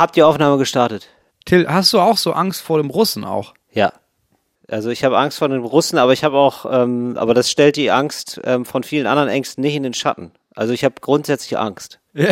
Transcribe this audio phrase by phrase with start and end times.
[0.00, 1.08] Habt ihr Aufnahme gestartet?
[1.44, 3.52] Till, hast du auch so Angst vor dem Russen auch?
[3.70, 3.92] Ja.
[4.66, 7.76] Also ich habe Angst vor den Russen, aber ich habe auch, ähm, aber das stellt
[7.76, 10.32] die Angst ähm, von vielen anderen Ängsten nicht in den Schatten.
[10.54, 12.00] Also ich habe grundsätzlich Angst.
[12.14, 12.30] Ja.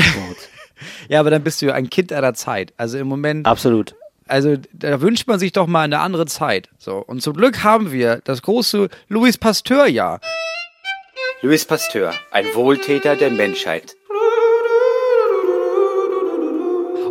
[1.11, 2.73] ja, aber dann bist du ja ein Kind einer Zeit.
[2.79, 3.46] Also im Moment.
[3.46, 3.95] Absolut.
[4.27, 6.71] Also da wünscht man sich doch mal eine andere Zeit.
[6.79, 10.21] So und zum Glück haben wir das große Louis Pasteur-Jahr.
[11.43, 13.98] Louis Pasteur, ein Wohltäter der Menschheit.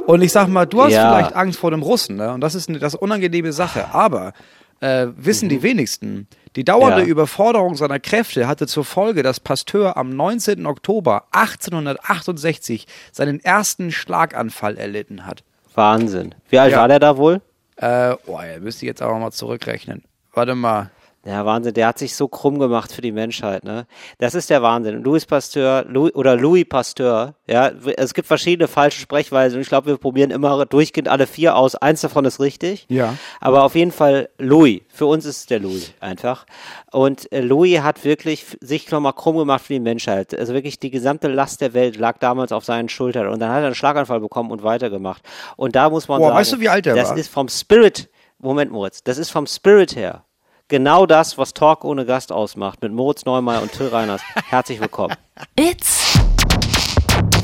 [0.08, 1.14] Und ich sag mal, du hast Ja.
[1.14, 2.32] vielleicht Angst vor dem Russen, ne?
[2.34, 3.94] Und das ist eine das ist eine unangenehme Sache.
[3.94, 4.34] Aber
[4.80, 7.08] äh, wissen die wenigsten, die dauernde Ja.
[7.08, 10.66] Überforderung seiner Kräfte hatte zur Folge, dass Pasteur am 19.
[10.66, 15.44] Oktober 1868 seinen ersten Schlaganfall erlitten hat.
[15.76, 16.34] Wahnsinn.
[16.50, 16.80] Wie alt Ja.
[16.80, 17.42] war der da wohl?
[17.78, 20.04] Äh, oh, ja, müsste ich jetzt aber mal zurückrechnen.
[20.34, 20.90] Warte mal.
[21.28, 23.86] Ja, Wahnsinn, der hat sich so krumm gemacht für die Menschheit, ne?
[24.18, 25.04] Das ist der Wahnsinn.
[25.04, 29.88] Louis Pasteur, Louis, oder Louis Pasteur, ja, es gibt verschiedene falsche Sprechweisen und ich glaube,
[29.88, 31.76] wir probieren immer durchgehend alle vier aus.
[31.76, 32.86] Eins davon ist richtig.
[32.88, 33.16] Ja.
[33.42, 34.84] Aber auf jeden Fall Louis.
[34.88, 36.46] Für uns ist es der Louis einfach.
[36.94, 40.34] Und äh, Louis hat wirklich sich nochmal krumm gemacht für die Menschheit.
[40.34, 43.28] Also wirklich die gesamte Last der Welt lag damals auf seinen Schultern.
[43.28, 45.24] Und dann hat er einen Schlaganfall bekommen und weitergemacht.
[45.58, 47.18] Und da muss man Boah, sagen, weißt du, wie alt das war?
[47.18, 50.24] ist vom Spirit, Moment Moritz, das ist vom Spirit her
[50.68, 54.22] genau das, was Talk ohne Gast ausmacht, mit Moritz Neumeier und Till Reiners.
[54.50, 55.16] Herzlich willkommen.
[55.58, 56.18] It's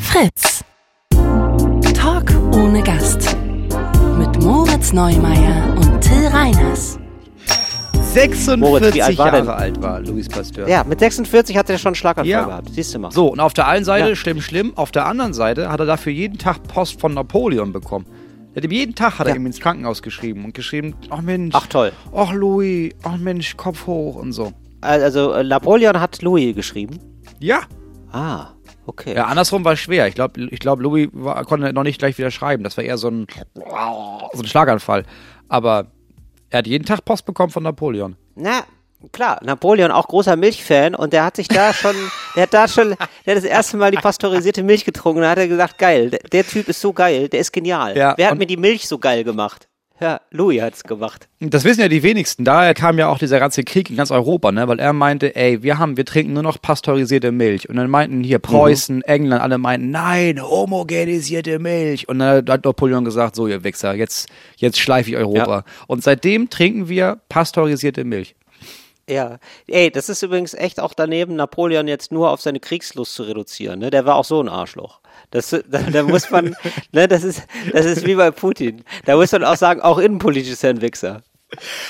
[0.01, 0.63] Fritz.
[1.93, 3.35] Talk ohne Gast.
[4.17, 6.99] Mit Moritz Neumeier und Till Reiners.
[8.13, 9.55] 46 Moritz, wie alt war Jahre der?
[9.55, 10.67] alt war Louis Pasteur.
[10.67, 12.43] Ja, mit 46 hat er schon einen Schlaganfall Ja.
[12.45, 12.69] gehabt.
[12.71, 13.11] Siehst du mal.
[13.11, 14.15] So, und auf der einen Seite, Ja.
[14.15, 18.05] schlimm, schlimm, auf der anderen Seite hat er dafür jeden Tag Post von Napoleon bekommen.
[18.53, 19.35] Er hat ihm jeden Tag hat er Ja.
[19.39, 21.91] ihm ins Krankenhaus geschrieben und geschrieben, ach Mensch, Ach toll.
[22.13, 24.53] ach Louis, ach Mensch, Kopf hoch und so.
[24.81, 26.99] Also äh, Napoleon hat Louis geschrieben.
[27.39, 27.61] Ja.
[28.11, 28.49] Ah,
[28.85, 29.15] okay.
[29.15, 30.07] Ja, andersrum war es schwer.
[30.07, 32.63] Ich glaube, ich glaub, Louis war, konnte noch nicht gleich wieder schreiben.
[32.63, 33.25] Das war eher so ein,
[34.33, 35.03] so ein Schlaganfall.
[35.47, 35.87] Aber
[36.49, 38.15] er hat jeden Tag Post bekommen von Napoleon.
[38.35, 38.63] Na,
[39.11, 41.95] klar, Napoleon auch großer Milchfan und der hat sich da schon,
[42.35, 42.95] der hat da schon,
[43.25, 46.09] der hat das erste Mal die pasteurisierte Milch getrunken und da hat er gesagt, geil,
[46.09, 47.97] der, der Typ ist so geil, der ist genial.
[47.97, 49.67] Ja, Wer hat mir die Milch so geil gemacht?
[50.03, 51.29] Ja, Louis hat's gemacht.
[51.39, 52.43] Das wissen ja die wenigsten.
[52.43, 54.67] Daher kam ja auch dieser ganze Krieg in ganz Europa, ne?
[54.67, 57.69] Weil er meinte, ey, wir haben, wir trinken nur noch pasteurisierte Milch.
[57.69, 62.09] Und dann meinten hier Preußen, England, alle meinten, nein, homogenisierte Milch.
[62.09, 64.27] Und dann hat Napoleon gesagt, so ihr Wichser, jetzt,
[64.57, 65.57] jetzt schleife ich Europa.
[65.57, 65.63] Ja.
[65.87, 68.35] Und seitdem trinken wir pasteurisierte Milch.
[69.09, 69.37] Ja,
[69.67, 73.79] ey, das ist übrigens echt auch daneben, Napoleon jetzt nur auf seine Kriegslust zu reduzieren.
[73.79, 73.89] Ne?
[73.89, 75.01] Der war auch so ein Arschloch.
[75.31, 76.55] Das, da, da muss man,
[76.93, 77.43] ne, das ist,
[77.73, 78.83] das ist wie bei Putin.
[79.05, 81.21] Da muss man auch sagen, auch innenpolitisch ist er ein Wichser.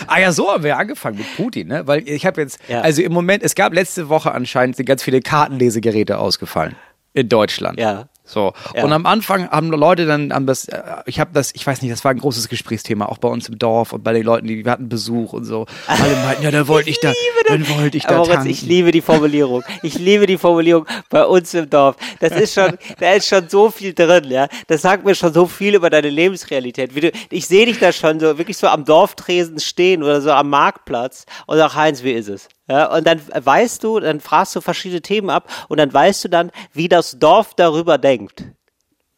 [0.07, 1.88] Ah ja, so haben wir angefangen mit Putin, ne?
[1.88, 2.81] Weil ich habe jetzt, Ja.
[2.81, 6.75] also im Moment, es gab letzte Woche anscheinend sind ganz viele Kartenlesegeräte ausgefallen
[7.13, 7.80] in Deutschland.
[7.80, 8.09] Ja.
[8.26, 8.54] So.
[8.74, 8.86] Ja.
[8.86, 11.92] Und am Anfang haben Leute dann haben das, äh, ich habe das, ich weiß nicht,
[11.92, 14.64] das war ein großes Gesprächsthema, auch bei uns im Dorf und bei den Leuten, die
[14.64, 15.66] wir hatten Besuch und so.
[15.88, 17.12] Alle meinten, ja, da wollte ich, da,
[17.48, 18.50] dann wollte ich da Moritz, tanken.
[18.50, 19.64] ich liebe die Formulierung.
[19.82, 21.98] Ich liebe die Formulierung bei uns im Dorf.
[22.22, 24.48] Das ist schon, da ist schon so viel drin, ja.
[24.68, 26.96] Das sagt mir schon so viel über deine Lebensrealität.
[26.96, 30.32] Wie du, ich sehe dich da schon so, wirklich so am Dorftresen stehen oder so
[30.32, 32.48] am Marktplatz und sag, Heinz, wie ist es?
[32.68, 36.29] Ja, und dann weißt du, dann fragst du verschiedene Themen ab und dann weißt du
[36.29, 38.46] dann, wie das Dorf darüber denkt.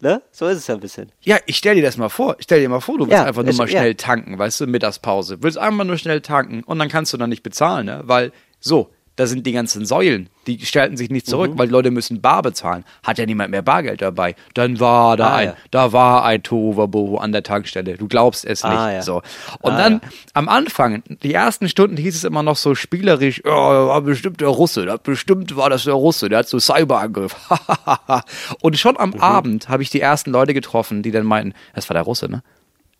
[0.01, 0.21] Ne?
[0.31, 1.11] So ist es ja ein bisschen.
[1.21, 2.35] Ja, ich stell dir das mal vor.
[2.39, 3.79] Ich stell dir mal vor, du willst Ja, einfach nur es- mal ja.
[3.79, 5.41] schnell tanken, weißt du, Mittagspause.
[5.41, 8.01] Willst einfach nur schnell tanken und dann kannst du dann nicht bezahlen, ne?
[8.05, 11.29] Weil, so, da sind die ganzen Säulen, die stellten sich nicht Mhm.
[11.31, 12.83] zurück, weil die Leute müssen bar bezahlen.
[13.03, 14.35] Hat ja niemand mehr Bargeld dabei.
[14.53, 15.55] Dann war da Ah, ein, ja.
[15.71, 17.97] da war ein Tohuwabohu an der Tankstelle.
[17.97, 18.71] Du glaubst es nicht.
[18.73, 19.01] Ah, ja.
[19.01, 19.21] So.
[19.61, 20.09] Und Ah, dann ja.
[20.33, 24.49] am Anfang, die ersten Stunden hieß es immer noch so spielerisch, ja, war bestimmt der
[24.49, 27.35] Russe, das bestimmt war das der Russe, der hat so Cyberangriff.
[28.61, 28.99] und schon Mhm.
[28.99, 32.29] am Abend habe ich die ersten Leute getroffen, die dann meinten, das war der Russe,
[32.29, 32.43] ne?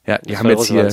[0.08, 0.84] Ja, die Das haben jetzt hier,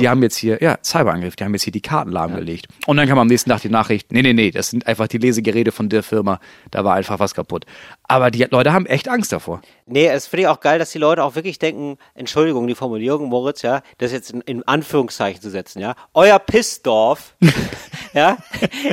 [0.00, 2.66] die haben jetzt hier, ja, Cyberangriff, die haben jetzt hier die Karten lahmgelegt.
[2.86, 5.18] Und dann kam am nächsten Tag die Nachricht, nee, nee, nee, das sind einfach die
[5.18, 6.38] Lesegeräte von der Firma,
[6.70, 7.64] da war einfach was kaputt.
[8.04, 9.60] Aber die Leute haben echt Angst davor.
[9.86, 13.28] Nee, es finde ich auch geil, dass die Leute auch wirklich denken, Entschuldigung, die Formulierung,
[13.28, 15.96] Moritz, ja, das jetzt in, in Anführungszeichen zu setzen, ja.
[16.14, 17.34] Euer Pissdorf,
[18.14, 18.36] ja,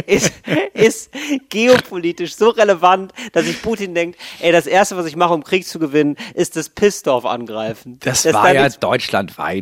[0.08, 0.34] ist,
[0.74, 1.12] ist
[1.50, 5.68] geopolitisch so relevant, dass sich Putin denkt, ey, das erste, was ich mache, um Krieg
[5.68, 8.00] zu gewinnen, ist das Pissdorf angreifen.
[8.00, 8.80] Das, Dass war ja nichts-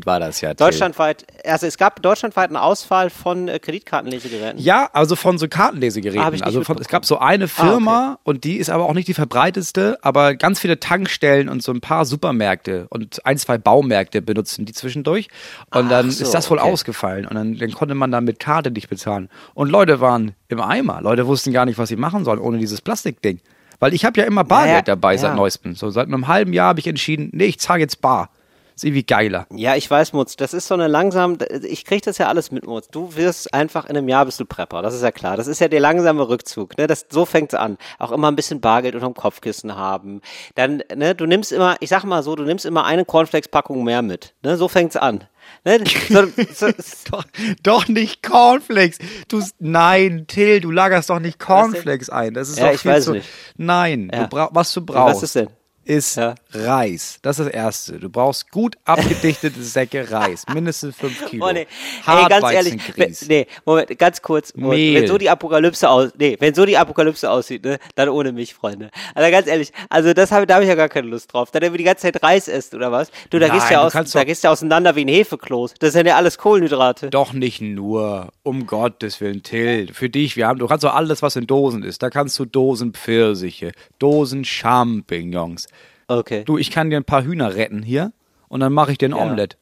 [0.06, 0.54] deutschlandweit, war das ja.
[0.54, 0.66] Till.
[0.66, 4.60] deutschlandweit, also es gab deutschlandweit eine Auswahl von äh, Kreditkartenlesegeräten.
[4.60, 6.22] Ja, also von so Kartenlesegeräten.
[6.42, 9.08] Ah, also von, es gab so eine Ah, Firma und die ist aber auch nicht
[9.08, 14.22] die verbreiteste, aber ganz viele Tankstellen und so ein paar Supermärkte und ein, zwei Baumärkte
[14.22, 15.28] benutzen die zwischendurch.
[15.74, 16.72] Und Ach dann so, ist das wohl okay.
[16.72, 19.30] ausgefallen und dann, dann konnte man da mit Karte nicht bezahlen.
[19.54, 21.02] Und Leute waren im Eimer.
[21.02, 23.40] Leute wussten gar nicht, was sie machen sollen ohne dieses Plastikding.
[23.80, 25.36] Weil ich habe ja immer Bargeld Ja, dabei seit ja.
[25.36, 25.76] neuestem.
[25.76, 28.30] So seit einem halben Jahr habe ich entschieden, nee, ich zahle jetzt bar.
[28.76, 29.48] Ist irgendwie geiler.
[29.54, 32.66] Ja, ich weiß, Mutz, das ist so eine langsam, ich krieg das ja alles mit,
[32.68, 32.90] Mutz.
[32.90, 35.38] Du wirst einfach in einem Jahr bist du Prepper, das ist ja klar.
[35.38, 36.86] Das ist ja der langsame Rückzug, ne?
[36.86, 37.78] Das, so fängt's an.
[38.00, 40.20] Auch immer ein bisschen Bargeld unterm Kopfkissen haben.
[40.56, 44.02] Dann, ne, du nimmst immer, ich sag mal so, du nimmst immer eine Cornflakes-Packung mehr
[44.02, 44.58] mit, ne?
[44.58, 45.24] So fängt's an.
[45.64, 45.84] Ne?
[46.10, 46.68] So, so,
[47.12, 47.24] Doch,
[47.64, 48.98] doch nicht Cornflakes.
[49.30, 52.34] Du, nein, Till, du lagerst doch nicht Cornflakes ein.
[52.34, 53.12] Das ist Ja, doch ich viel weiß zu.
[53.14, 53.30] nicht.
[53.56, 54.24] Nein, Ja.
[54.24, 55.18] du brauch, was du brauchst.
[55.18, 55.48] was ist denn?
[55.86, 56.36] Ist Ja.
[56.52, 57.20] Reis.
[57.22, 58.00] Das ist das Erste.
[58.00, 60.44] Du brauchst gut abgedichtete Säcke Reis.
[60.54, 61.48] Mindestens fünf Kilo.
[61.48, 61.68] Oh, nee.
[62.06, 66.36] Ey, ganz ehrlich, wenn, nee, Moment, ganz kurz, Moment, wenn so die Apokalypse aus, nee,
[66.40, 68.90] wenn so die Apokalypse aussieht, ne, dann ohne mich, Freunde.
[69.14, 71.52] Also ganz ehrlich, also das habe, da habe ich ja gar keine Lust drauf.
[71.52, 73.12] Dann wenn du die ganze Zeit Reis isst oder was?
[73.30, 75.76] Du, da Nein, gehst ja du aus, da gehst ja auseinander wie ein Hefekloß.
[75.80, 77.10] Das sind ja alles Kohlenhydrate.
[77.10, 78.30] Doch nicht nur.
[78.44, 79.92] Um Gottes Willen, Till.
[79.94, 82.04] Für dich, wir haben, du kannst doch alles, was in Dosen ist.
[82.04, 85.68] Da kannst du Dosen Pfirsiche, Dosen Champignons.
[86.08, 86.44] Okay.
[86.46, 88.12] Du, ich kann dir ein paar Hühner retten hier
[88.48, 89.58] und dann mache ich dir ein Omelett.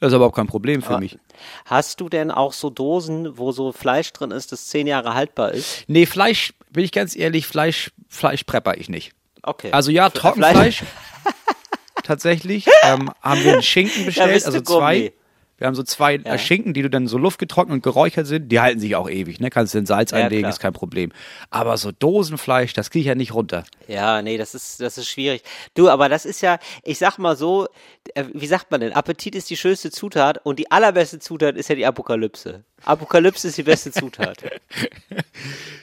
[0.00, 1.18] Das ist überhaupt kein Problem für mich.
[1.64, 5.52] Hast du denn auch so Dosen, wo so Fleisch drin ist, das zehn Jahre haltbar
[5.52, 5.84] ist?
[5.86, 9.12] Nee, Fleisch, bin ich ganz ehrlich, Fleisch, Fleisch prepper ich nicht.
[9.42, 9.70] Okay.
[9.72, 10.82] Also ja, Fle- Trockenfleisch.
[12.02, 12.66] Tatsächlich.
[12.82, 14.98] Ähm, haben wir einen Schinken bestellt, also zwei.
[14.98, 15.12] Gourmet.
[15.58, 16.34] Wir haben so zwei Ja.
[16.34, 18.50] äh, Schinken, die du dann so luftgetrocknet und geräuchert sind.
[18.52, 19.48] Die halten sich auch ewig, ne?
[19.50, 20.50] Kannst du in Salz Ja, einlegen, klar.
[20.52, 21.12] ist kein Problem.
[21.50, 23.64] Aber so Dosenfleisch, das krieg ich ja nicht runter.
[23.88, 25.42] Ja, nee, das ist, das ist schwierig.
[25.74, 27.68] Du, aber das ist ja, ich sag mal so,
[28.14, 28.92] äh, wie sagt man denn?
[28.92, 32.64] Appetit ist die schönste Zutat und die allerbeste Zutat ist ja die Apokalypse.
[32.84, 34.44] Apokalypse ist die beste Zutat.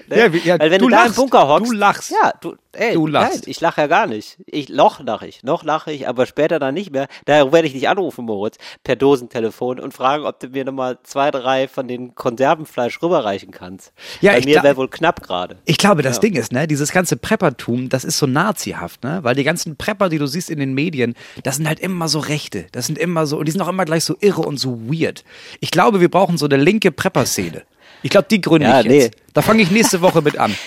[0.09, 0.17] Ne?
[0.17, 1.71] Ja, ja, Weil wenn du du, da im lachst, Bunker hockst.
[1.71, 2.11] du lachst.
[2.11, 3.33] Ja, du, ey, Du lachst.
[3.35, 4.37] Nein, ich lache ja gar nicht.
[4.45, 7.07] Ich, noch lache ich, noch lache ich, aber später dann nicht mehr.
[7.23, 11.31] Daher werde ich dich anrufen, Moritz, per Dosentelefon und fragen, ob du mir nochmal zwei,
[11.31, 13.93] drei von den Konservenfleisch rüberreichen kannst.
[14.19, 15.55] Ja, Bei ich mir wäre wohl knapp gerade.
[15.63, 19.19] Ich glaube, das Ding ist, ne, dieses ganze Preppertum, das ist so nazihaft, ne?
[19.23, 22.19] Weil die ganzen Prepper, die du siehst in den Medien, das sind halt immer so
[22.19, 22.65] Rechte.
[22.73, 25.23] Das sind immer so, und die sind auch immer gleich so irre und so weird.
[25.61, 27.63] Ich glaube, wir brauchen so eine linke Prepper-Szene.
[28.01, 29.15] Ich glaube, die gründe Ja, ich jetzt.
[29.15, 29.21] nee.
[29.33, 30.55] Da fange ich nächste Woche mit an.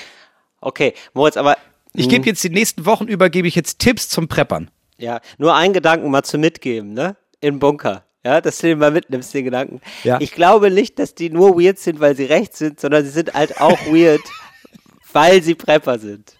[0.59, 1.57] Okay, Moritz, aber
[1.93, 4.71] Ich gebe jetzt die nächsten Wochen über, gebe ich jetzt Tipps zum Preppern.
[4.97, 7.17] Ja, nur einen Gedanken mal zu mitgeben, ne?
[7.41, 8.05] Im Bunker.
[8.25, 9.81] Ja, dass du den mal mitnimmst, den Gedanken.
[10.03, 10.19] Ja.
[10.21, 13.35] Ich glaube nicht, dass die nur weird sind, weil sie rechts sind, sondern sie sind
[13.35, 14.23] halt auch weird,
[15.13, 16.33] weil sie Prepper sind.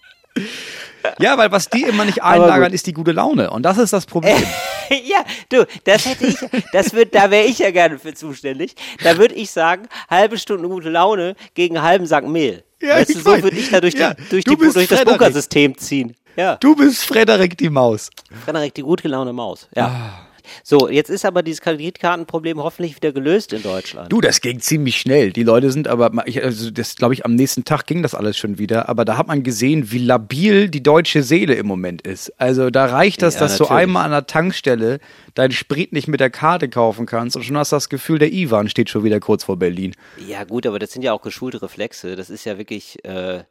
[1.19, 3.49] Ja, weil was die immer nicht einlagern, ist die gute Laune.
[3.49, 4.35] Und das ist das Problem.
[4.89, 6.35] ja, du, das hätte ich,
[6.73, 8.75] das wird, da wäre ich ja gerne für zuständig.
[9.03, 12.63] Da würde ich sagen, halbe Stunde gute Laune gegen einen halben Sack Mehl.
[12.81, 15.05] Ja, weißt du, so würde ich da durch, Ja, die, durch, du die, durch das.
[15.05, 16.15] Bunkersystem ziehen.
[16.35, 16.55] Ja.
[16.57, 18.09] Du bist Frederik die Maus.
[18.45, 19.67] Frederik, die gut gelaunte Maus.
[19.75, 19.87] Ja.
[19.87, 20.26] Ah.
[20.63, 24.11] So, jetzt ist aber dieses Kreditkartenproblem hoffentlich wieder gelöst in Deutschland.
[24.11, 25.31] Du, das ging ziemlich schnell.
[25.31, 28.37] Die Leute sind aber, ich, also das glaube ich, am nächsten Tag ging das alles
[28.37, 28.89] schon wieder.
[28.89, 32.31] Aber da hat man gesehen, wie labil die deutsche Seele im Moment ist.
[32.39, 33.81] Also da reicht das, Ja, dass du natürlich.
[33.83, 34.99] einmal an der Tankstelle
[35.35, 38.31] deinen Sprit nicht mit der Karte kaufen kannst und schon hast du das Gefühl, der
[38.33, 39.93] Ivan steht schon wieder kurz vor Berlin.
[40.27, 42.15] Ja, gut, aber das sind ja auch geschulte Reflexe.
[42.15, 43.43] Das ist ja wirklich, äh,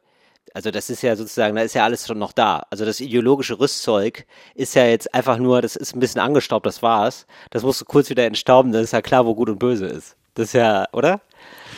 [0.53, 2.65] also das ist ja sozusagen, da ist ja alles schon noch da.
[2.69, 6.81] Also das ideologische Rüstzeug ist ja jetzt einfach nur, das ist ein bisschen angestaubt, das
[6.81, 7.25] war's.
[7.51, 10.15] Das musst du kurz wieder entstauben, dann ist ja klar, wo gut und böse ist.
[10.33, 11.21] Das ist ja, oder?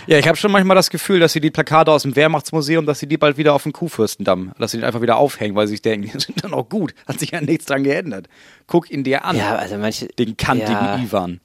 [0.08, 3.00] Ja, ich habe schon manchmal das Gefühl, dass sie die Plakate aus dem Wehrmachtsmuseum, dass
[3.00, 5.74] sie die bald wieder auf den Kuhfürstendamm, dass sie die einfach wieder aufhängen, weil sie
[5.74, 6.94] sich denken, die sind dann auch gut.
[7.08, 8.28] Hat sich ja nichts dran geändert.
[8.68, 9.38] Guck ihn dir an.
[9.38, 10.08] Ja, also manche.
[10.08, 11.40] den kantigen ja, Ivan.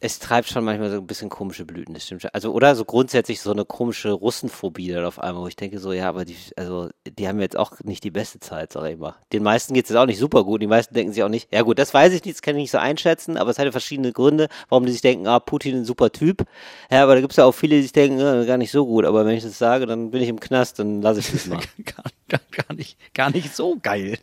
[0.00, 2.30] Es treibt schon manchmal so ein bisschen komische Blüten, das stimmt schon.
[2.32, 5.92] Also, oder so grundsätzlich so eine komische Russenphobie dann auf einmal, wo ich denke so,
[5.92, 6.88] ja, aber die, also,
[7.18, 9.16] die haben jetzt auch nicht die beste Zeit, sag ich mal.
[9.32, 10.62] Den meisten geht es jetzt auch nicht super gut.
[10.62, 12.62] Die meisten denken sich auch nicht, ja gut, das weiß ich nicht, das kann ich
[12.62, 15.78] nicht so einschätzen, aber es hat ja verschiedene Gründe, warum die sich denken, ah, Putin
[15.78, 16.44] ein super Typ.
[16.92, 18.86] Ja, aber da gibt es ja auch viele, die sich denken, ja, gar nicht so
[18.86, 19.04] gut.
[19.04, 21.58] Aber wenn ich das sage, dann bin ich im Knast, dann lasse ich das mal.
[21.84, 24.16] gar, gar, gar, nicht, gar nicht so geil,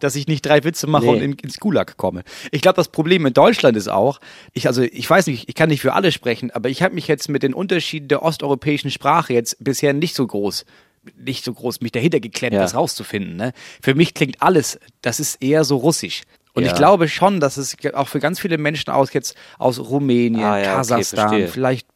[0.00, 1.10] dass ich nicht drei Witze mache Nee.
[1.10, 2.22] und in, ins Gulag komme.
[2.50, 4.20] Ich glaube, das Problem in Deutschland ist auch,
[4.54, 7.08] ich also ich weiß nicht, ich kann nicht für alle sprechen, aber ich habe mich
[7.08, 10.64] jetzt mit den Unterschieden der osteuropäischen Sprache jetzt bisher nicht so groß
[11.16, 12.60] nicht so groß mich dahinter geklemmt, Ja.
[12.60, 13.36] das rauszufinden.
[13.36, 13.52] Ne?
[13.80, 16.22] Für mich klingt alles, das ist eher so russisch.
[16.52, 16.70] Und Ja.
[16.72, 20.58] ich glaube schon, dass es auch für ganz viele Menschen aus jetzt aus Rumänien, Ah,
[20.58, 21.48] ja, okay, Kasachstan, verstehe.
[21.48, 21.88] vielleicht,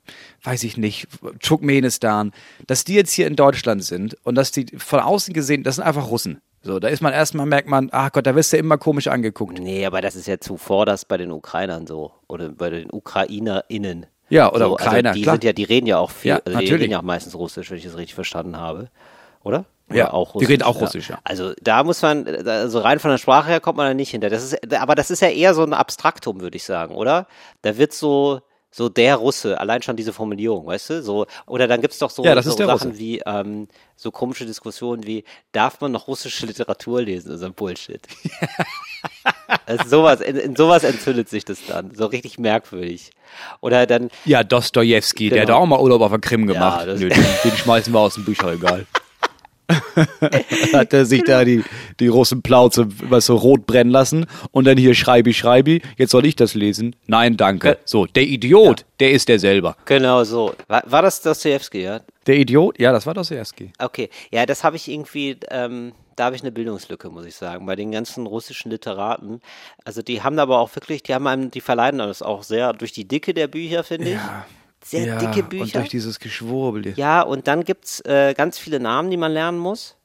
[0.44, 1.08] weiß ich nicht,
[1.40, 2.32] Turkmenistan,
[2.66, 5.84] dass die jetzt hier in Deutschland sind und dass die von außen gesehen, das sind
[5.84, 6.40] einfach Russen.
[6.64, 9.58] So, da ist man erstmal, merkt man, ach Gott, da wirst du immer komisch angeguckt.
[9.58, 12.12] Nee, aber das ist ja zuvorderst bei den Ukrainern so.
[12.28, 14.06] Oder bei den UkrainerInnen.
[14.28, 15.34] Ja, oder so, Ukrainer, Also die klar.
[15.34, 16.82] sind ja, die reden ja auch viel, Ja, also die natürlich.
[16.82, 18.88] reden ja auch meistens Russisch, wenn ich das richtig verstanden habe.
[19.42, 19.64] Oder?
[19.90, 21.18] Oder Ja, die reden auch Russisch, ja.
[21.24, 24.30] Also da muss man, also rein von der Sprache her kommt man da nicht hinter.
[24.30, 27.26] Das ist, aber das ist ja eher so ein Abstraktum, würde ich sagen, oder?
[27.62, 28.40] Da wird so,
[28.74, 31.02] so der Russe, allein schon diese Formulierung, weißt du?
[31.02, 32.98] So, oder dann gibt's doch so, Ja, das so ist Sachen Russe.
[32.98, 37.36] wie, ähm, so komische Diskussionen wie, darf man noch russische Literatur lesen?
[37.38, 38.00] So ein Bullshit.
[39.66, 41.94] Also sowas, in, in sowas entzündet sich das dann.
[41.94, 43.10] So richtig merkwürdig.
[43.60, 45.60] Oder dann, Ja, Dostojewski, der hat Genau.
[45.60, 46.86] auch mal Urlaub auf der Krim gemacht.
[46.86, 48.86] das- Nö, den, den schmeißen wir aus dem Bücherregal.
[50.72, 51.64] hat er sich da die,
[52.00, 56.36] die Russenplauze was so rot brennen lassen und dann hier Schreibi, Schreibi, jetzt soll ich
[56.36, 56.96] das lesen?
[57.06, 57.78] Nein, danke.
[57.84, 59.76] So, der Idiot, der ist der selber.
[59.84, 60.54] genau so.
[60.68, 62.00] War, war das Dostoevsky, ja?
[62.26, 63.72] Der Idiot, ja, das war Dostojewski.
[63.78, 67.66] Okay, ja, das habe ich irgendwie, ähm, da habe ich eine Bildungslücke, muss ich sagen,
[67.66, 69.40] bei den ganzen russischen Literaten.
[69.84, 72.92] Also die haben aber auch wirklich, die haben einem, die verleiden das auch sehr durch
[72.92, 74.18] die Dicke der Bücher, finde ich.
[74.84, 75.78] Sehr ja, dicke Und Bücher.
[75.78, 76.94] durch dieses Geschwurbel.
[76.96, 79.96] Ja, und dann gibt's äh, ganz viele Namen, die man lernen muss.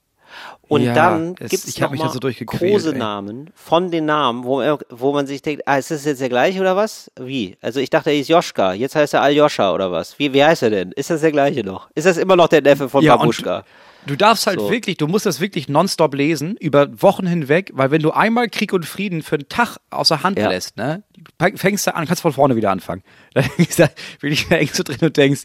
[0.68, 2.74] Und Ja, dann es- ich hab noch mal da so durchgequält, ey.
[2.74, 6.60] Kosenamen von den Namen, wo, wo man sich denkt, ah, ist das jetzt der gleiche
[6.60, 7.10] oder was?
[7.20, 7.58] Wie?
[7.62, 10.20] Also ich dachte, er hieß Joschka, jetzt heißt er Aljoscha oder was?
[10.20, 10.92] Wie, wie heißt er denn?
[10.92, 11.90] Ist das der gleiche noch?
[11.96, 13.64] Ist das immer noch der Neffe von Ja, Babuschka?
[14.06, 14.70] Du darfst halt So.
[14.70, 18.72] wirklich, du musst das wirklich nonstop lesen, über Wochen hinweg, weil wenn du einmal Krieg
[18.72, 20.48] und Frieden für einen Tag außer Hand Ja.
[20.50, 21.04] lässt, ne,
[21.56, 23.04] fängst du an, kannst von vorne wieder anfangen.
[23.34, 23.90] Dann ist da
[24.22, 25.42] wirklich hängst du drin und denkst,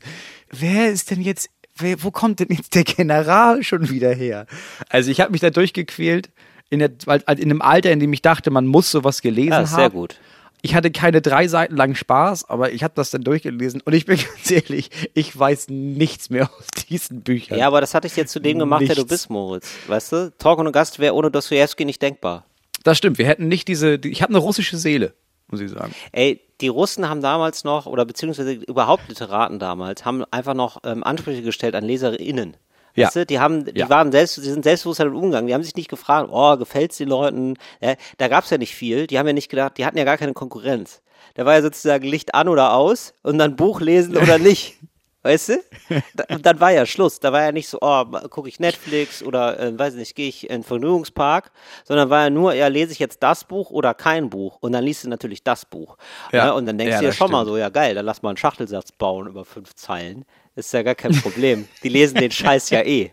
[0.50, 1.48] wer ist denn jetzt,
[1.78, 4.46] wo kommt denn jetzt der General schon wieder her?
[4.88, 6.30] Also ich habe mich da durchgequält,
[6.70, 9.56] in, der, weil- in einem Alter, in dem ich dachte, man muss sowas gelesen Ja,
[9.58, 9.66] haben.
[9.66, 10.16] sehr gut.
[10.64, 14.06] Ich hatte keine drei Seiten lang Spaß, aber ich habe das dann durchgelesen und ich
[14.06, 17.58] bin ganz ehrlich, ich weiß nichts mehr aus diesen Büchern.
[17.58, 19.08] Ja, aber das hatte ich jetzt zu dem gemacht, der du Nichts.
[19.10, 19.68] bist, Moritz.
[19.88, 20.32] Weißt du?
[20.38, 22.46] Talk und Gast wäre ohne Dostoevsky nicht denkbar.
[22.84, 25.14] Das stimmt, wir hätten nicht diese, die, ich habe eine russische Seele,
[25.52, 25.94] muss ich sagen.
[26.12, 31.04] Ey, die Russen haben damals noch, oder beziehungsweise überhaupt Literaten damals, haben einfach noch ähm,
[31.04, 32.56] Ansprüche gestellt an LeserInnen.
[32.94, 33.06] Ja.
[33.06, 33.88] Weißt du, die haben, die Ja.
[33.88, 35.46] waren selbst, die sind selbstbewusst damit umgegangen.
[35.46, 37.54] Die haben sich nicht gefragt, oh, gefällt's den Leuten?
[37.80, 39.06] Ja, da gab's ja nicht viel.
[39.06, 41.00] Die haben ja nicht gedacht, die hatten ja gar keine Konkurrenz.
[41.34, 44.76] Da war ja sozusagen Licht an oder aus und dann Buch lesen oder nicht.
[45.22, 45.62] Weißt du?
[46.30, 47.20] Und dann war ja Schluss.
[47.20, 50.44] Da war ja nicht so, oh, gucke ich Netflix oder, äh, weiß nicht, gehe ich
[50.50, 51.52] in den Vergnügungspark,
[51.84, 54.58] sondern war ja nur, ja, lese ich jetzt das Buch oder kein Buch.
[54.60, 55.96] Und dann liest du natürlich das Buch.
[56.32, 56.46] Ja.
[56.46, 56.52] Ja.
[56.52, 57.50] Und dann denkst Ja, du das schon mal stimmt.
[57.54, 60.24] so, ja geil, dann lass mal einen Schachtelsatz bauen über fünf Zeilen.
[60.54, 61.66] Ist ja gar kein Problem.
[61.82, 63.10] Die lesen den Scheiß ja eh.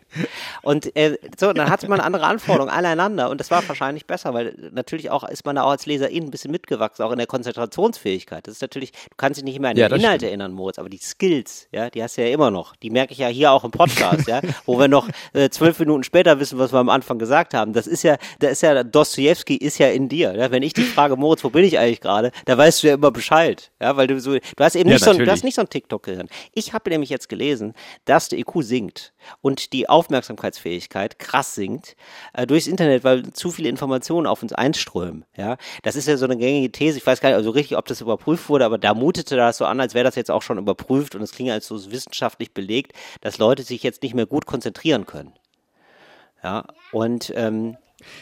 [0.62, 4.56] Und äh, so, dann hatte man andere Anforderungen aneinander und das war wahrscheinlich besser, weil
[4.74, 8.46] natürlich auch ist man da auch als Leserin ein bisschen mitgewachsen, auch in der Konzentrationsfähigkeit.
[8.46, 10.30] Das ist natürlich, du kannst dich nicht mehr an Ja, den Inhalt stimmt.
[10.30, 12.76] erinnern, Moritz, aber die Skills, ja, die hast du ja immer noch.
[12.76, 16.04] Die merke ich ja hier auch im Podcast, ja, wo wir noch äh, zwölf Minuten
[16.04, 17.72] später wissen, was wir am Anfang gesagt haben.
[17.72, 20.36] Das ist ja, da ist ja, Dostoevsky ist ja in dir.
[20.36, 20.52] Ja?
[20.52, 23.12] Wenn ich dich frage, Moritz, wo bin ich eigentlich gerade, da weißt du ja immer
[23.12, 23.72] Bescheid.
[23.82, 25.70] Ja, weil du so, du hast eben Ja, nicht so, du hast nicht so ein
[25.70, 26.28] TikTok-Gehirn.
[26.54, 27.74] Ich habe nämlich jetzt gelesen,
[28.06, 31.96] dass der IQ sinkt und die Aufmerksamkeitsfähigkeit krass sinkt
[32.34, 35.26] äh, durchs Internet, weil zu viele Informationen auf uns einströmen.
[35.38, 36.98] Ja, das ist ja so eine gängige These.
[36.98, 39.66] Ich weiß gar nicht also richtig, ob das überprüft wurde, aber da mutete das so
[39.66, 42.94] an, als wäre das jetzt auch schon überprüft und es klingt als so wissenschaftlich belegt,
[43.22, 45.34] dass Leute sich jetzt nicht mehr gut konzentrieren können.
[46.44, 47.78] Ja, und ähm,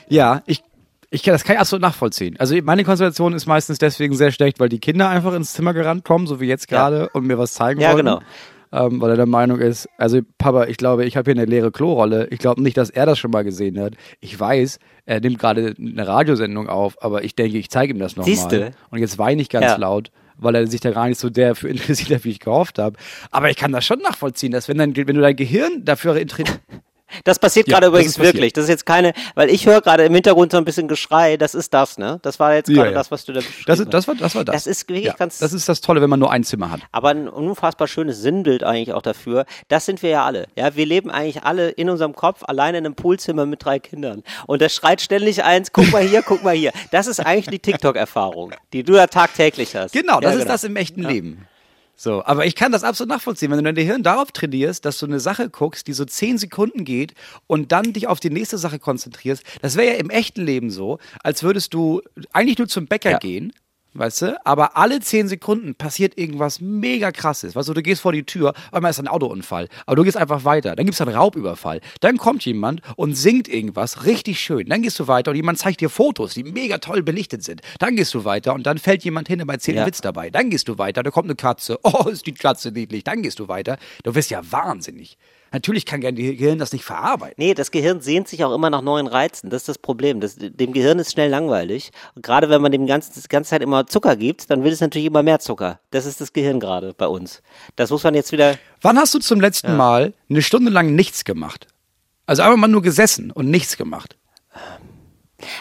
[0.10, 0.64] Ja, ich,
[1.10, 2.36] ich kann das kann ich absolut nachvollziehen.
[2.40, 6.04] Also meine Konzentration ist meistens deswegen sehr schlecht, weil die Kinder einfach ins Zimmer gerannt
[6.04, 6.90] kommen, so wie jetzt Ja.
[6.90, 8.06] gerade, und mir was zeigen Ja, wollen.
[8.06, 8.20] genau.
[8.72, 11.72] Ähm, weil er der Meinung ist, also Papa, ich glaube, ich habe hier eine leere
[11.72, 12.28] Klorolle.
[12.32, 13.94] Ich glaube nicht, dass er das schon mal gesehen hat.
[14.20, 18.16] Ich weiß, er nimmt gerade eine Radiosendung auf, aber ich denke, ich zeige ihm das
[18.18, 18.36] nochmal.
[18.36, 18.72] Siehste?
[18.90, 19.78] Und jetzt weine ich ganz Ja.
[19.78, 22.78] laut, weil er sich da gar nicht so der für interessiert hat, wie ich gehofft
[22.78, 22.98] habe.
[23.32, 26.60] Aber ich kann das schon nachvollziehen, dass wenn, dein, wenn du dein Gehirn dafür interessiert.
[27.24, 28.34] Das passiert Ja, gerade das übrigens ist passiert.
[28.36, 28.54] wirklich.
[28.54, 31.38] Das ist jetzt keine, weil ich höre gerade im Hintergrund so ein bisschen Geschrei.
[31.38, 32.20] Das ist das, ne?
[32.22, 32.94] Das war jetzt Ja, gerade ja.
[32.96, 33.94] das, was du da beschrieben Das, hast.
[33.94, 34.54] das, war, das war das.
[34.56, 36.82] Das ist wirklich ja, ganz- Das ist das Tolle, wenn man nur ein Zimmer hat.
[36.92, 39.46] Aber ein unfassbar schönes Sinnbild eigentlich auch dafür.
[39.70, 40.48] Das sind wir ja alle.
[40.56, 44.24] Ja, wir leben eigentlich alle in unserem Kopf alleine in einem Poolzimmer mit drei Kindern.
[44.46, 46.72] Und das schreit ständig eins, guck mal hier, guck mal hier.
[46.92, 49.94] Das ist eigentlich die TikTok-Erfahrung, die du ja tagtäglich hast.
[49.94, 51.48] Genau, das ja, ist das im echten Leben.
[52.00, 55.08] So, aber ich kann das absolut nachvollziehen, wenn du dein Gehirn darauf trainierst, dass du
[55.08, 57.16] eine Sache guckst, die so zehn Sekunden geht
[57.48, 59.44] und dann dich auf die nächste Sache konzentrierst.
[59.64, 63.18] Das wäre ja im echten Leben so, als würdest du eigentlich nur zum Bäcker Ja.
[63.18, 63.52] gehen,
[63.98, 67.56] weißt du, aber alle zehn Sekunden passiert irgendwas mega krasses.
[67.56, 70.46] Weißt du, du gehst vor die Tür, einmal ist ein Autounfall, aber du gehst einfach
[70.46, 70.76] weiter.
[70.76, 71.82] Dann gibt's einen Raubüberfall.
[72.02, 74.68] Dann kommt jemand und singt irgendwas richtig schön.
[74.68, 77.62] Dann gehst du weiter und jemand zeigt dir Fotos, die mega toll belichtet sind.
[77.80, 79.88] Dann gehst du weiter und dann fällt jemand hin und erzählt einen Ja.
[79.88, 80.30] Witz dabei.
[80.30, 81.80] Dann gehst du weiter, da kommt eine Katze.
[81.88, 83.04] Oh, ist die Katze niedlich.
[83.06, 83.78] Dann gehst du weiter.
[84.04, 85.18] Du wirst ja wahnsinnig.
[85.58, 87.34] Natürlich kann dein Gehirn das nicht verarbeiten.
[87.38, 89.50] Nee, das Gehirn sehnt sich auch immer nach neuen Reizen.
[89.50, 90.20] Das ist das Problem.
[90.20, 91.90] Das, dem Gehirn ist schnell langweilig.
[92.14, 94.82] Und gerade wenn man dem ganzen, die ganze Zeit immer Zucker gibt, dann will es
[94.82, 95.80] natürlich immer mehr Zucker.
[95.90, 97.42] Das ist das Gehirn gerade bei uns.
[97.76, 98.60] Das muss man jetzt wieder.
[98.82, 101.66] Wann hast du zum letzten Mal eine Stunde lang nichts gemacht?
[102.28, 104.16] Also einfach mal nur gesessen und nichts gemacht.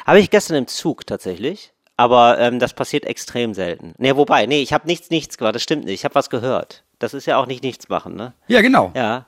[0.04, 1.72] Habe ich gestern im Zug tatsächlich.
[1.96, 3.94] Aber ähm, das passiert extrem selten.
[3.96, 5.54] Nee, wobei, nee, ich habe nichts, nichts gemacht.
[5.54, 5.94] Das stimmt nicht.
[5.94, 6.84] Ich habe was gehört.
[6.98, 8.34] Das ist ja auch nicht nichts machen, ne?
[8.46, 8.92] Ja, genau.
[8.94, 9.24] Ja.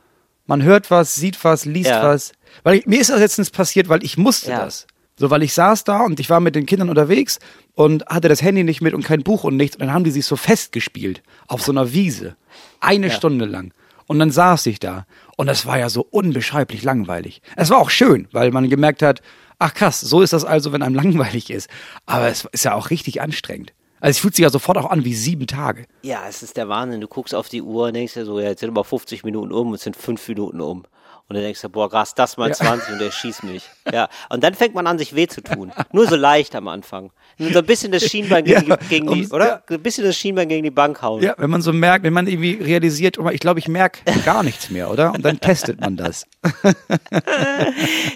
[0.48, 2.02] Man hört was, sieht was, liest Ja.
[2.02, 2.32] was.
[2.64, 4.64] Weil ich, mir ist das letztens passiert, weil ich musste Ja.
[4.64, 4.86] das.
[5.16, 7.38] So, weil ich saß da und ich war mit den Kindern unterwegs
[7.74, 9.76] und hatte das Handy nicht mit und kein Buch und nichts.
[9.76, 12.36] Und dann haben die sich so festgespielt auf so einer Wiese.
[12.80, 13.72] Eine Stunde lang.
[14.06, 15.06] Und dann saß ich da.
[15.36, 17.42] Und das war ja so unbeschreiblich langweilig.
[17.56, 19.20] Es war auch schön, weil man gemerkt hat,
[19.58, 21.68] ach krass, so ist das also, wenn einem langweilig ist.
[22.06, 23.72] Aber es ist ja auch richtig anstrengend.
[24.00, 25.86] Also es fühlt sich ja sofort auch an wie sieben Tage.
[26.02, 27.00] Ja, es ist der Wahnsinn.
[27.00, 29.52] Du guckst auf die Uhr und denkst dir so, ja, jetzt sind aber 50 Minuten
[29.52, 30.84] um und sind fünf Minuten um.
[31.28, 33.64] Und dann denkst du, boah, krass, das mal 20 und der schießt mich.
[33.90, 34.10] Ja.
[34.28, 35.72] Und dann fängt man an, sich weh zu tun.
[35.92, 37.10] Nur so leicht am Anfang.
[37.38, 39.62] Nur so ein bisschen das Schienbein gegen, Ja, die, gegen die, oder?
[39.66, 41.22] Ein bisschen das Schienbein gegen die Bank hauen.
[41.22, 44.42] Ja, wenn man so merkt, wenn man irgendwie realisiert, oh, ich glaube, ich merke gar
[44.42, 45.14] nichts mehr, oder?
[45.14, 46.26] Und dann testet man das.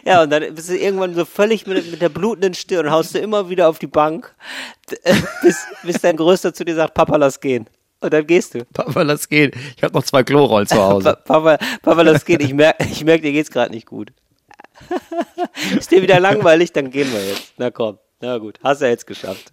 [0.04, 3.14] Ja, und dann bist du irgendwann so völlig mit, mit der blutenden Stirn und haust
[3.14, 4.34] du immer wieder auf die Bank,
[5.42, 7.66] bis, bis dein Größter zu dir sagt, Papa, lass gehen.
[8.02, 8.64] Und dann gehst du.
[8.72, 9.52] Papa, lass gehen.
[9.76, 11.16] Ich habe noch zwei Klorollen zu Hause.
[11.24, 12.40] Papa, Papa, lass gehen.
[12.40, 14.12] Ich merke, ich merk, dir geht's gerade nicht gut.
[15.78, 16.72] Ist dir wieder langweilig?
[16.72, 17.54] Dann gehen wir jetzt.
[17.58, 17.98] Na komm.
[18.20, 18.58] Na gut.
[18.62, 19.52] Hast du ja jetzt geschafft.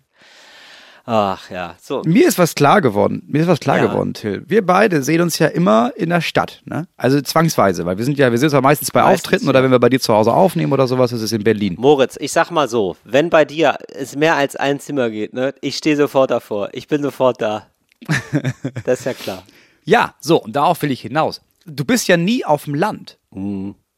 [1.06, 1.76] Ach ja.
[1.82, 2.04] So.
[2.06, 3.24] Mir ist was klar geworden.
[3.28, 3.88] Mir ist was klar Ja.
[3.88, 4.44] geworden, Till.
[4.46, 6.88] Wir beide sehen uns ja immer in der Stadt, ne?
[6.98, 9.64] Also zwangsweise, weil wir sind ja, wir sind ja meistens bei Meistens, Auftritten oder ja.
[9.66, 11.76] wenn wir bei dir zu Hause aufnehmen oder sowas, ist in Berlin.
[11.80, 15.56] Moritz, ich sag mal so, wenn bei dir es mehr als ein Zimmer geht, ne,
[15.62, 16.70] ich stehe sofort davor.
[16.74, 17.66] Ich bin sofort da.
[18.86, 19.44] Das ist ja klar.
[19.86, 21.42] Ja, so, und darauf will ich hinaus.
[21.66, 23.18] Du bist ja nie auf dem Land.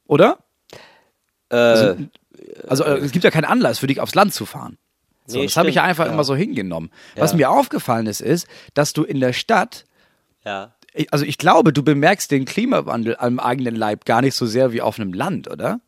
[0.08, 0.40] Oder?
[1.50, 1.96] Äh,
[2.68, 4.78] Also äh, es gibt ja keinen Anlass für dich aufs Land zu fahren.
[5.26, 6.12] So, Nee, das habe ich ja einfach ja.
[6.14, 6.92] immer so hingenommen.
[7.16, 7.38] Was Ja.
[7.38, 9.86] mir aufgefallen ist, ist, dass du in der Stadt,
[10.44, 10.74] ja.
[11.12, 14.82] also ich glaube, du bemerkst den Klimawandel am eigenen Leib gar nicht so sehr wie
[14.82, 15.80] auf einem Land, oder?